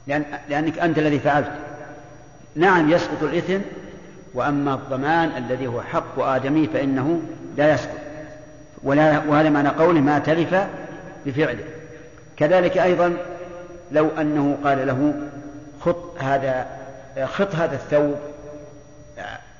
[0.07, 1.51] لأن لأنك أنت الذي فعلت.
[2.55, 3.59] نعم يسقط الإثم
[4.33, 7.21] وأما الضمان الذي هو حق آدمي فإنه
[7.57, 7.97] لا يسقط.
[8.83, 10.55] ولا وهذا معنى قوله ما تلف
[11.25, 11.63] بفعله.
[12.37, 13.17] كذلك أيضا
[13.91, 15.13] لو أنه قال له
[15.81, 16.67] خط هذا
[17.25, 18.15] خط هذا الثوب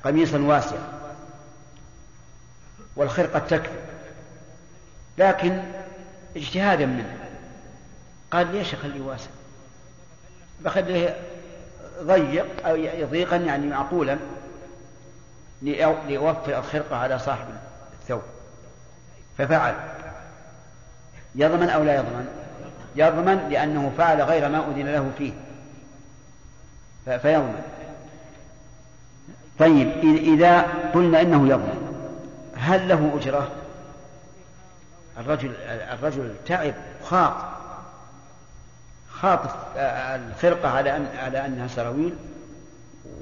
[0.04, 0.99] قميصا واسعا.
[2.96, 3.78] والخرقة تكفي.
[5.18, 5.62] لكن
[6.36, 7.16] اجتهادا منه.
[8.30, 9.30] قال ليش اخليه واسع
[10.60, 11.16] بخليه
[12.02, 12.76] ضيق أو
[13.06, 14.18] ضيقا يعني معقولا
[15.62, 17.46] ليوفر الخرقة على صاحب
[18.02, 18.22] الثوب.
[19.38, 19.74] ففعل.
[21.34, 22.28] يضمن أو لا يضمن؟
[22.96, 25.32] يضمن لأنه فعل غير ما أذن له فيه.
[27.04, 27.62] فيضمن.
[29.58, 30.60] طيب إذا
[30.94, 31.89] قلنا إنه يضمن.
[32.60, 33.50] هل له أجرة؟
[35.18, 35.52] الرجل
[35.92, 36.74] الرجل تعب
[37.04, 37.34] خاط.
[39.10, 39.40] خاط
[39.76, 42.14] الخرقة على أن على أنها سراويل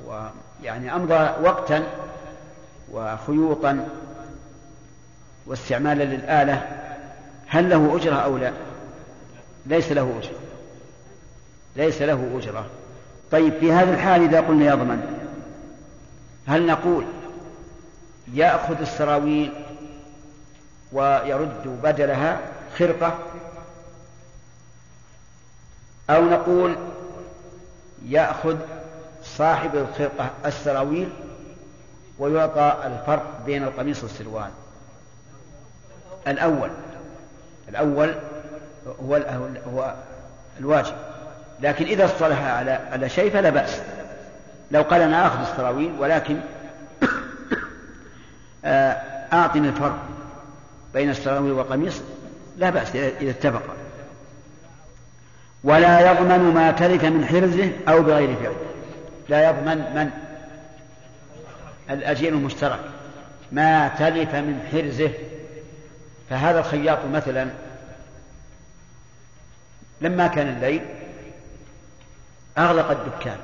[0.07, 1.83] ويعني أمضى وقتا
[2.93, 3.89] وخيوطا
[5.47, 6.67] واستعمالا للآلة.
[7.47, 8.53] هل له أجرة أو لا؟
[9.67, 10.39] ليس له أجرة.
[11.77, 12.67] ليس له أجرة.
[13.31, 15.19] طيب في هذا الحال إذا قلنا يضمن
[16.47, 17.05] هل نقول
[18.35, 19.53] يأخذ السراويل
[20.93, 22.41] ويرد بدلها
[22.79, 23.19] خرقة.
[26.11, 26.77] أو نقول
[28.07, 28.57] يأخذ
[29.25, 31.09] صاحب الخرقة السراويل
[32.19, 34.51] ويعطى الفرق بين القميص والسروال
[36.29, 36.71] الأول
[37.69, 38.15] الأول
[39.03, 39.17] هو
[39.75, 39.95] هو
[40.61, 40.95] الواجب.
[41.61, 43.81] لكن إذا اصطلح على على شيء فلا بأس.
[44.71, 46.41] لو قال أنا آخذ السراويل ولكن
[48.65, 49.99] أعطني الفرق
[50.95, 52.01] بين السراويل والقميص
[52.57, 53.63] لا بأس إذا اتفق.
[55.65, 58.55] ولا يضمن ما تلف من حرزه أو بغير فعل.
[59.29, 60.11] لا يضمن من؟
[61.91, 62.81] الأجير المشترك.
[63.53, 65.11] ما تلف من حرزه.
[66.31, 67.49] فهذا الخياط مثلا
[70.01, 70.83] لما كان الليل
[72.59, 73.39] أغلق الدكان.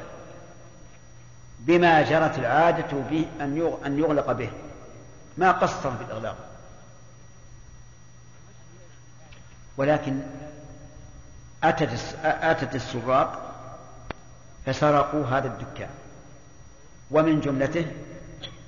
[1.59, 3.27] بما جرت العادة به
[3.87, 4.51] أن يغلق به.
[5.37, 6.37] ما قصر في الإغلاق.
[9.77, 10.21] ولكن
[11.63, 13.55] أتت السراق
[14.67, 15.91] فسرقوا هذا الدكان.
[17.11, 17.87] ومن جملته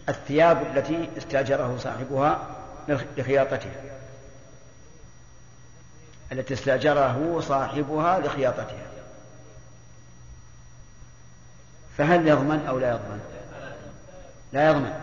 [0.09, 2.49] الثياب التي استأجره صاحبها
[2.89, 3.83] لخياطتها
[6.33, 8.87] التي استأجره صاحبها لخياطتها
[11.99, 13.21] فهل يضمن أو لا يضمن؟
[14.53, 15.01] لا يضمن.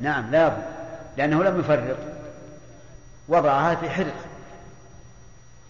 [0.00, 0.75] نعم لا يضمن.
[1.16, 1.96] لأنه لم يفرط
[3.28, 4.14] وضعها في حرق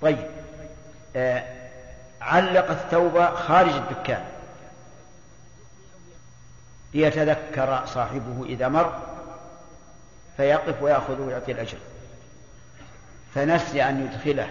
[0.03, 0.27] طيب.
[1.17, 1.45] آه
[2.21, 4.25] علق الثوب خارج الدكان.
[6.95, 9.03] ليتذكر صاحبه إذا مر
[10.37, 11.79] فيقف ويأخذ ويعطي الأجر.
[13.35, 14.51] فنسي أن يدخله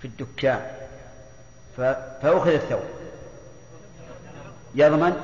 [0.00, 0.66] في الدكان.
[1.76, 2.82] فأخذ الثوب.
[4.74, 5.16] يضمن؟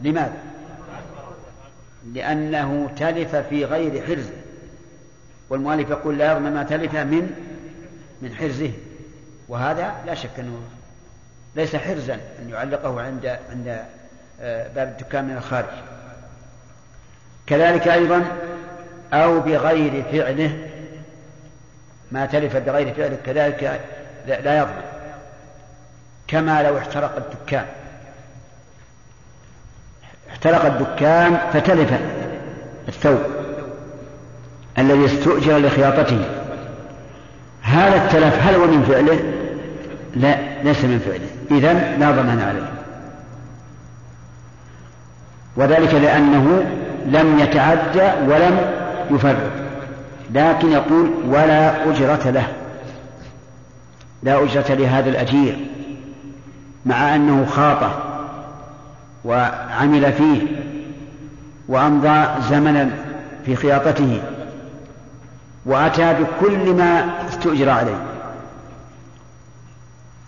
[0.00, 0.45] لماذا؟
[2.14, 4.34] لأنه تلف في غير حرزه.
[5.50, 7.30] والمؤلف يقول لا يضمن ما تلف من
[8.22, 8.70] من حرزه.
[9.48, 10.60] وهذا لا شك أنه
[11.56, 13.80] ليس حرزا أن يعلقه عند عند
[14.40, 15.66] آه، باب الدكان من الخارج.
[17.46, 18.24] كذلك أيضا
[19.12, 20.68] أو بغير فعله
[22.12, 23.80] ما تلف بغير فعله كذلك
[24.26, 24.82] لا يضمن
[26.28, 27.66] كما لو احترق الدكان.
[30.36, 31.92] احترق الدكان فتلف
[32.88, 33.18] الثوب
[34.78, 36.20] الذي استؤجر لخياطته.
[37.62, 39.18] هذا التلف هل هو من فعله؟
[40.16, 41.58] لا ليس من فعله.
[41.58, 42.68] إذا لا ضمان عليه.
[45.56, 46.64] وذلك لأنه
[47.06, 48.58] لم يتعدى ولم
[49.10, 49.52] يفرط
[50.34, 52.46] لكن يقول ولا أجرة له.
[54.22, 55.58] لا أجرة لهذا الأجير
[56.86, 58.15] مع أنه خاطه.
[59.26, 60.42] وعمل فيه
[61.68, 62.90] وأمضى زمنا
[63.46, 64.22] في خياطته
[65.66, 68.02] وأتى بكل ما استؤجر عليه.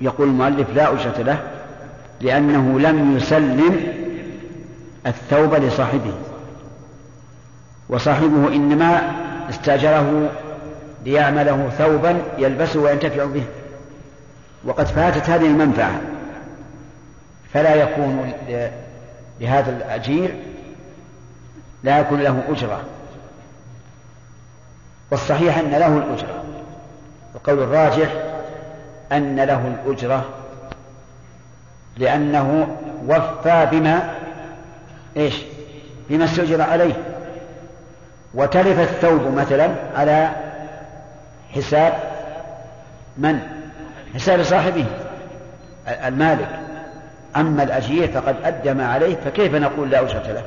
[0.00, 1.38] يقول المؤلف لا أجرة له
[2.20, 3.76] لأنه لم يسلم
[5.06, 6.14] الثوب لصاحبه
[7.88, 9.12] وصاحبه إنما
[9.50, 10.30] استأجره
[11.04, 13.44] ليعمله ثوبا يلبسه وينتفع به.
[14.64, 16.00] وقد فاتت هذه المنفعة
[17.54, 18.32] فلا يكون
[19.40, 20.36] لهذا الأجير
[21.82, 22.80] لا يكون له أجرة.
[25.10, 26.44] والصحيح أن له الأجرة.
[27.34, 28.08] القول الراجح
[29.12, 30.28] أن له الأجرة
[31.96, 34.14] لأنه وفى بما
[35.16, 35.34] إيش؟
[36.10, 36.94] بما استؤجر عليه.
[38.34, 40.30] وتلف الثوب مثلا على
[41.54, 41.92] حساب
[43.18, 43.40] من؟
[44.14, 44.86] حساب صاحبه
[45.88, 46.67] المالك.
[47.36, 50.44] أما الأجير فقد أدى ما عليه فكيف نقول لا أجرة له؟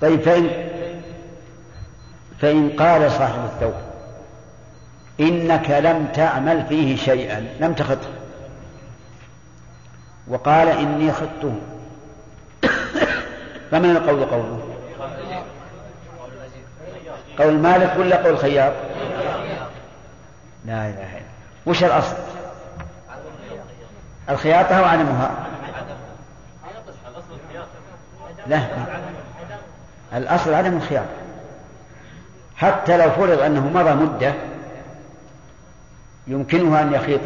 [0.00, 0.50] طيب فإن
[2.40, 3.74] فإن قال صاحب الثوب
[5.20, 8.08] إنك لم تعمل فيه شيئا لم تخطه.
[10.28, 11.54] وقال إني خطه
[13.70, 14.68] فمن القول قوله؟
[17.38, 18.72] قول مالك ولا قول خياط؟
[20.64, 21.22] لا إله إلا
[21.66, 22.16] وش الأصل؟
[24.30, 25.30] الخياطة وعدمها.
[28.46, 28.60] لا
[30.12, 31.06] الأصل عدم الخياطة
[32.56, 34.34] حتى لو فرض أنه مضى مدة
[36.26, 37.20] يمكنه أن يخيط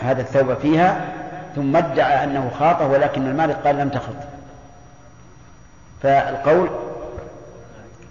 [0.00, 1.00] هذا الثوب فيها
[1.56, 4.14] ثم ادعى أنه خاطه ولكن المالك قال لم تخط.
[6.02, 6.70] فالقول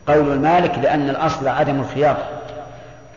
[0.08, 2.24] قول المالك لأن الأصل عدم الخياطة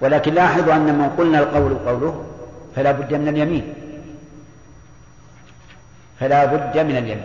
[0.00, 2.24] ولكن لاحظوا أن من قلنا القول قوله
[2.76, 3.74] فلا بد من اليمين.
[6.24, 7.22] فلا بد من اليمين.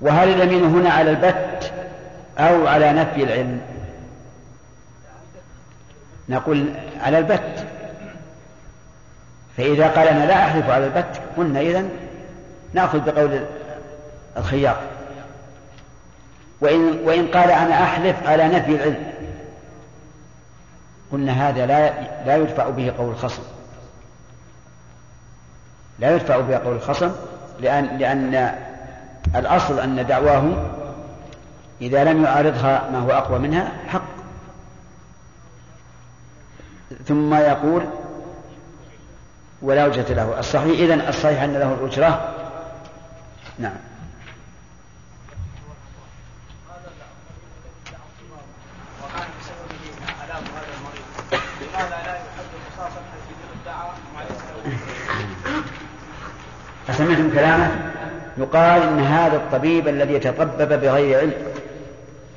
[0.00, 1.72] وهل اليمين هنا على البت
[2.38, 3.60] أو على نفي العلم؟
[6.28, 7.66] نقول على البت.
[9.56, 11.90] فإذا قال أنا لا أحلف على البت قلنا إذن
[12.74, 13.44] نأخذ بقول
[14.36, 14.76] الخياط
[16.60, 19.12] وإن, وإن قال أنا أحلف على نفي العلم
[21.12, 21.90] قلنا هذا لا
[22.26, 23.42] لا يدفع به قول الخصم.
[25.98, 27.12] لا يدفع به قول الخصم
[27.60, 28.54] لأن لأن
[29.34, 30.70] الأصل أن دعواه
[31.80, 34.04] إذا لم يعارضها ما هو أقوى منها حق.
[37.06, 37.82] ثم يقول
[39.62, 40.38] ولا وجهة له.
[40.38, 42.34] الصحيح إذن الصحيح أن له الأجرة.
[43.58, 43.93] نعم.
[56.94, 57.70] أسمعتم كلامه؟
[58.38, 61.32] يقال إن هذا الطبيب الذي يتطبب بغير علم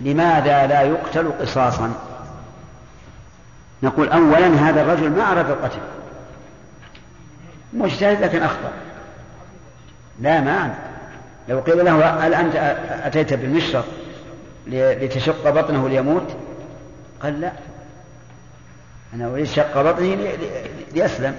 [0.01, 1.93] لماذا لا يقتل قصاصا؟
[3.84, 5.79] نقول أولا هذا الرجل ما أراد القتل.
[7.73, 8.71] مجتهد لكن أخطأ.
[10.21, 10.73] لا ما
[11.49, 12.55] لو قيل له هل أنت
[13.05, 13.85] أتيت بالمشرط
[14.67, 16.35] لتشق بطنه ليموت؟
[17.23, 17.51] قال لا.
[19.13, 20.17] أنا أريد شق بطنه
[20.93, 21.35] ليسلم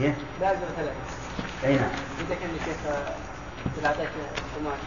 [0.00, 0.92] كيف؟ لازم ثلاثة
[1.64, 1.90] أي نعم.
[2.26, 2.76] إذا كان الشيخ
[3.84, 4.08] أعطيك
[4.56, 4.78] قماش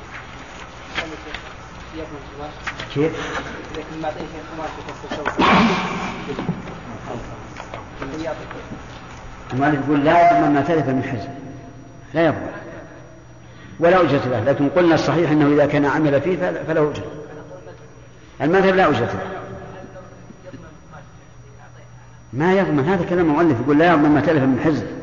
[0.95, 1.39] كان الشيخ
[1.95, 2.53] يقبل القماش.
[2.93, 3.11] كيف؟
[3.73, 4.27] إذا كان ما أعطيك
[4.57, 5.27] قماش يكسر ثوب
[9.53, 11.29] المؤلف يقول لا يضمن ما تلف من حزب.
[12.13, 12.51] لا يضمن
[13.79, 14.43] ولا أجرة له.
[14.43, 17.11] لكن قلنا الصحيح أنه إذا كان عمل فيه فله أجرة.
[18.41, 19.29] المذهب لا أجرة له.
[22.33, 23.59] ما يضمن هذا كلام المؤلف.
[23.59, 25.02] يقول لا يضمن ما تلف من حزب.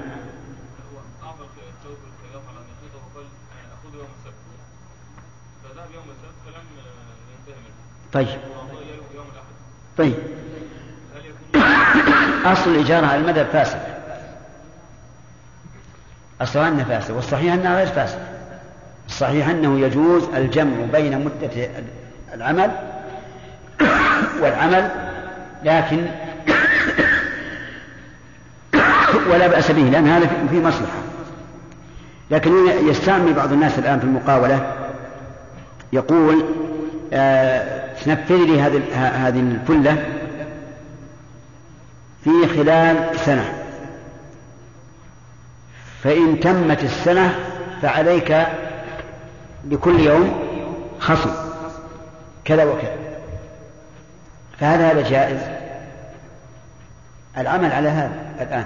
[8.13, 8.27] طيب.
[9.97, 10.13] طيب.
[12.45, 13.79] أصل الإجارة على المذهب فاسد.
[16.41, 18.19] أصلها أنها فاسد والصحيح أنها غير فاسد.
[19.07, 21.69] الصحيح أنه يجوز الجمع بين مدة
[22.33, 22.71] العمل
[24.41, 24.91] والعمل
[25.63, 26.05] لكن
[29.29, 31.01] ولا بأس به لأن هذا في مصلحة.
[32.31, 32.51] لكن
[32.89, 34.73] يستعمل بعض الناس الآن في المقاولة
[35.93, 36.45] يقول
[37.13, 38.81] آه نفذ لي هذه
[39.27, 40.05] هذه الفلة
[42.23, 43.53] في خلال سنة.
[46.03, 47.39] فإن تمت السنة
[47.81, 48.47] فعليك
[49.69, 50.39] لكل يوم
[50.99, 51.31] خصم.
[52.45, 52.95] كذا وكذا.
[54.59, 55.39] فهل هذا جائز.
[57.37, 58.11] العمل على هذا
[58.41, 58.65] الآن.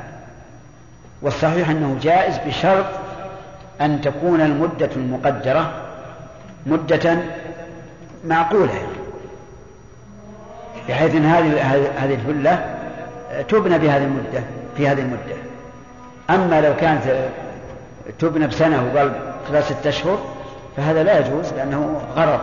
[1.21, 2.85] والصحيح أنه جائز بشرط
[3.81, 5.71] أن تكون المدة المقدرة
[6.65, 7.17] مدة
[8.25, 8.87] معقولة.
[10.89, 11.61] بحيث أن هذه
[11.97, 12.75] هذه الفلة
[13.47, 14.43] تبنى بهذه المدة
[14.77, 15.35] في هذه المدة.
[16.29, 17.29] أما لو كانت
[18.19, 20.19] تبنى بسنة وقال خلال ستة أشهر
[20.77, 22.39] فهذا لا يجوز لأنه غرض.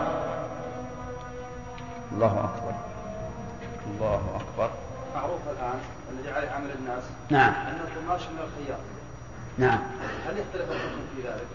[2.11, 2.73] الله أكبر.
[3.87, 4.69] الله أكبر.
[5.15, 5.79] معروف الآن
[6.11, 7.53] الذي عليه عمل الناس نعم.
[7.67, 8.79] أن القماش من الخياط
[9.57, 9.79] نعم.
[10.27, 11.47] هل يختلف الحكم في ذلك؟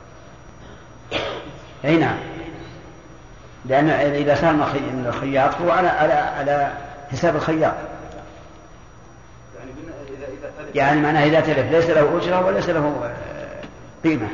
[1.84, 2.16] أي نعم.
[3.68, 6.72] لأن إذا صار من الخياط هو على على على
[7.12, 7.74] حساب الخياط.
[10.74, 13.12] يعني معناه إذا تلف ليس له أجرة وليس له
[14.04, 14.28] قيمة.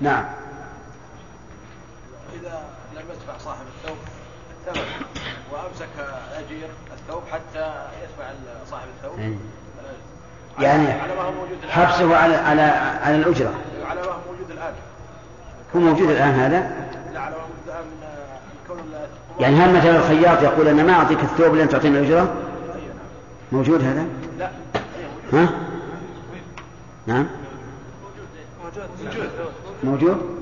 [0.00, 0.24] نعم.
[2.34, 2.64] إذا
[2.94, 3.96] لم يدفع صاحب الثوب
[4.66, 4.84] الثمن
[5.52, 8.30] وأمسك أجير الثوب حتى يدفع
[8.70, 9.38] صاحب الثوب أي.
[10.60, 11.70] يعني على ما هو موجود الآن.
[11.70, 12.62] حبسه على على
[13.02, 13.54] على الأجرة.
[13.88, 14.74] على ما هو موجود الآن.
[15.74, 16.70] هو موجود الآن هذا؟
[19.40, 22.34] يعني هل مثلا الخياط يقول أنا ما أعطيك الثوب لين تعطيني الأجرة؟
[23.52, 24.06] موجود هذا؟
[24.38, 24.50] لا
[25.32, 25.48] ها؟
[27.06, 27.26] نعم.
[28.64, 28.88] موجود؟
[29.84, 30.36] موجود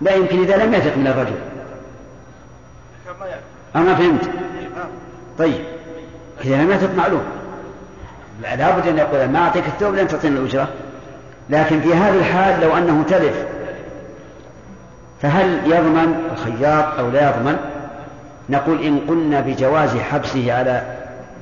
[0.00, 1.36] لا يمكن إذا لم يثق من الرجل.
[3.76, 4.30] أنا فهمت؟
[5.38, 5.64] طيب.
[6.44, 7.22] إذا لم يثق معلوم.
[8.42, 10.68] لا لابد أن يقول ما أعطيك الثوب لن تعطيني الأجرة.
[11.50, 13.44] لكن في هذه الحال لو أنه تلف
[15.22, 17.56] فهل يضمن الخياط أو لا يضمن؟
[18.48, 20.82] نقول إن قلنا بجواز حبسه على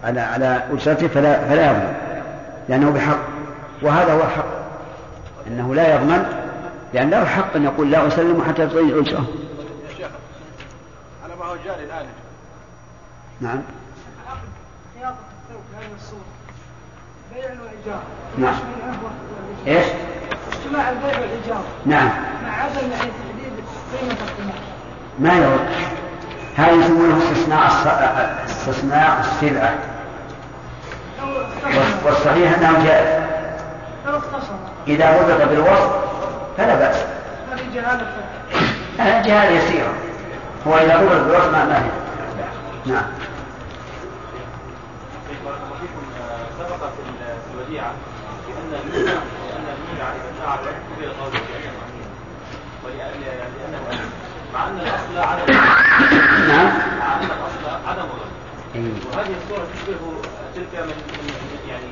[0.04, 1.94] على على أجرته فلا فلا يضمن
[2.68, 3.18] لأنه بحق
[3.82, 4.46] وهذا هو الحق
[5.46, 6.24] أنه لا يضمن
[6.94, 8.68] لأن له حق أن يقول لا أسلم حتى يا
[9.96, 10.08] شيخ
[11.24, 12.06] على ما هو جاري الآن.
[13.40, 13.62] نعم.
[18.38, 18.54] نعم.
[19.66, 19.86] إيش؟
[20.52, 21.64] اجتماع البيع والإيجار.
[21.86, 22.10] نعم.
[22.44, 23.64] مع عدم يعني تحديد
[24.00, 24.60] قيمة القماش
[25.18, 25.60] ما يضر
[26.56, 27.68] هذا يسمونه استصناع
[28.44, 29.74] استصناع السلعة.
[32.04, 33.22] والصحيح أنه جائز.
[34.06, 34.54] لو اختصر
[34.88, 35.90] إذا ربط بالوصف
[36.56, 36.96] فلا بأس.
[37.52, 38.12] هذه جهالة.
[38.98, 39.94] هذه جهال يسيرة.
[40.66, 41.90] هو إذا ربط بالوصف ما ما هي.
[42.86, 43.04] نعم.
[46.18, 47.05] آه، سبق في
[47.76, 47.94] الوديعة
[48.46, 52.08] بأن الميلة لأن الميلة إذا العلم قبل قوله بأنه أمين
[52.84, 54.00] ولأن لأنه
[54.54, 55.52] مع أن الأصل عدم
[56.48, 56.72] نعم.
[56.98, 58.08] مع أن الأصل عدم
[58.74, 58.82] إيه.
[58.82, 60.22] وهذه الصورة تشبه
[60.54, 60.94] تلك من
[61.68, 61.84] يعني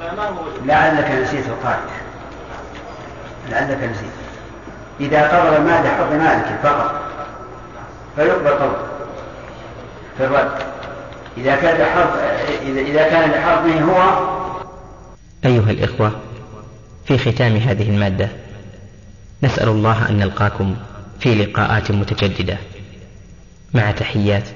[0.00, 1.92] فما هو لعلك نسيت القاعدة.
[3.48, 4.12] لعلك نسيت.
[5.00, 6.94] إذا قبض المال لحق مالك فقط
[8.16, 8.86] فيقبل قوله
[10.18, 10.62] في الرد.
[11.36, 12.18] إذا كان لحظ
[12.62, 14.41] إذا إذا كان لحظه هو
[15.44, 16.20] أيها الإخوة
[17.04, 18.28] في ختام هذه المادة
[19.42, 20.76] نسأل الله أن نلقاكم
[21.20, 22.58] في لقاءات متجددة.
[23.74, 24.48] مع تحيات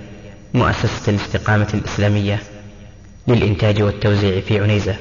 [0.55, 2.39] مؤسسة الاستقامة الإسلامية
[3.29, 4.97] للإنتاج والتوزيع في عنيزة.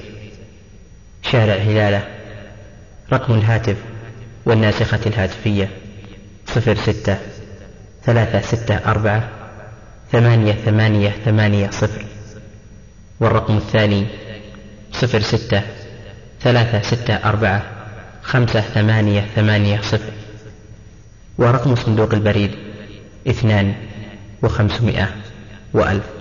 [1.21, 2.07] شارع هلالة
[3.13, 3.77] رقم الهاتف
[4.45, 5.69] والناسخة الهاتفية
[6.47, 7.17] صفر ستة
[8.03, 9.29] ثلاثة ستة أربعة
[10.11, 12.05] ثمانية ثمانية ثمانية صفر.
[13.19, 14.07] والرقم الثاني
[15.01, 15.61] صفر ستة
[16.41, 17.63] ثلاثة ستة أربعة
[18.23, 20.13] خمسة ثمانية ثمانية صفر.
[21.37, 22.51] ورقم صندوق البريد
[23.27, 23.75] اثنان
[24.43, 25.09] وخمسمائة
[25.73, 26.14] وألف.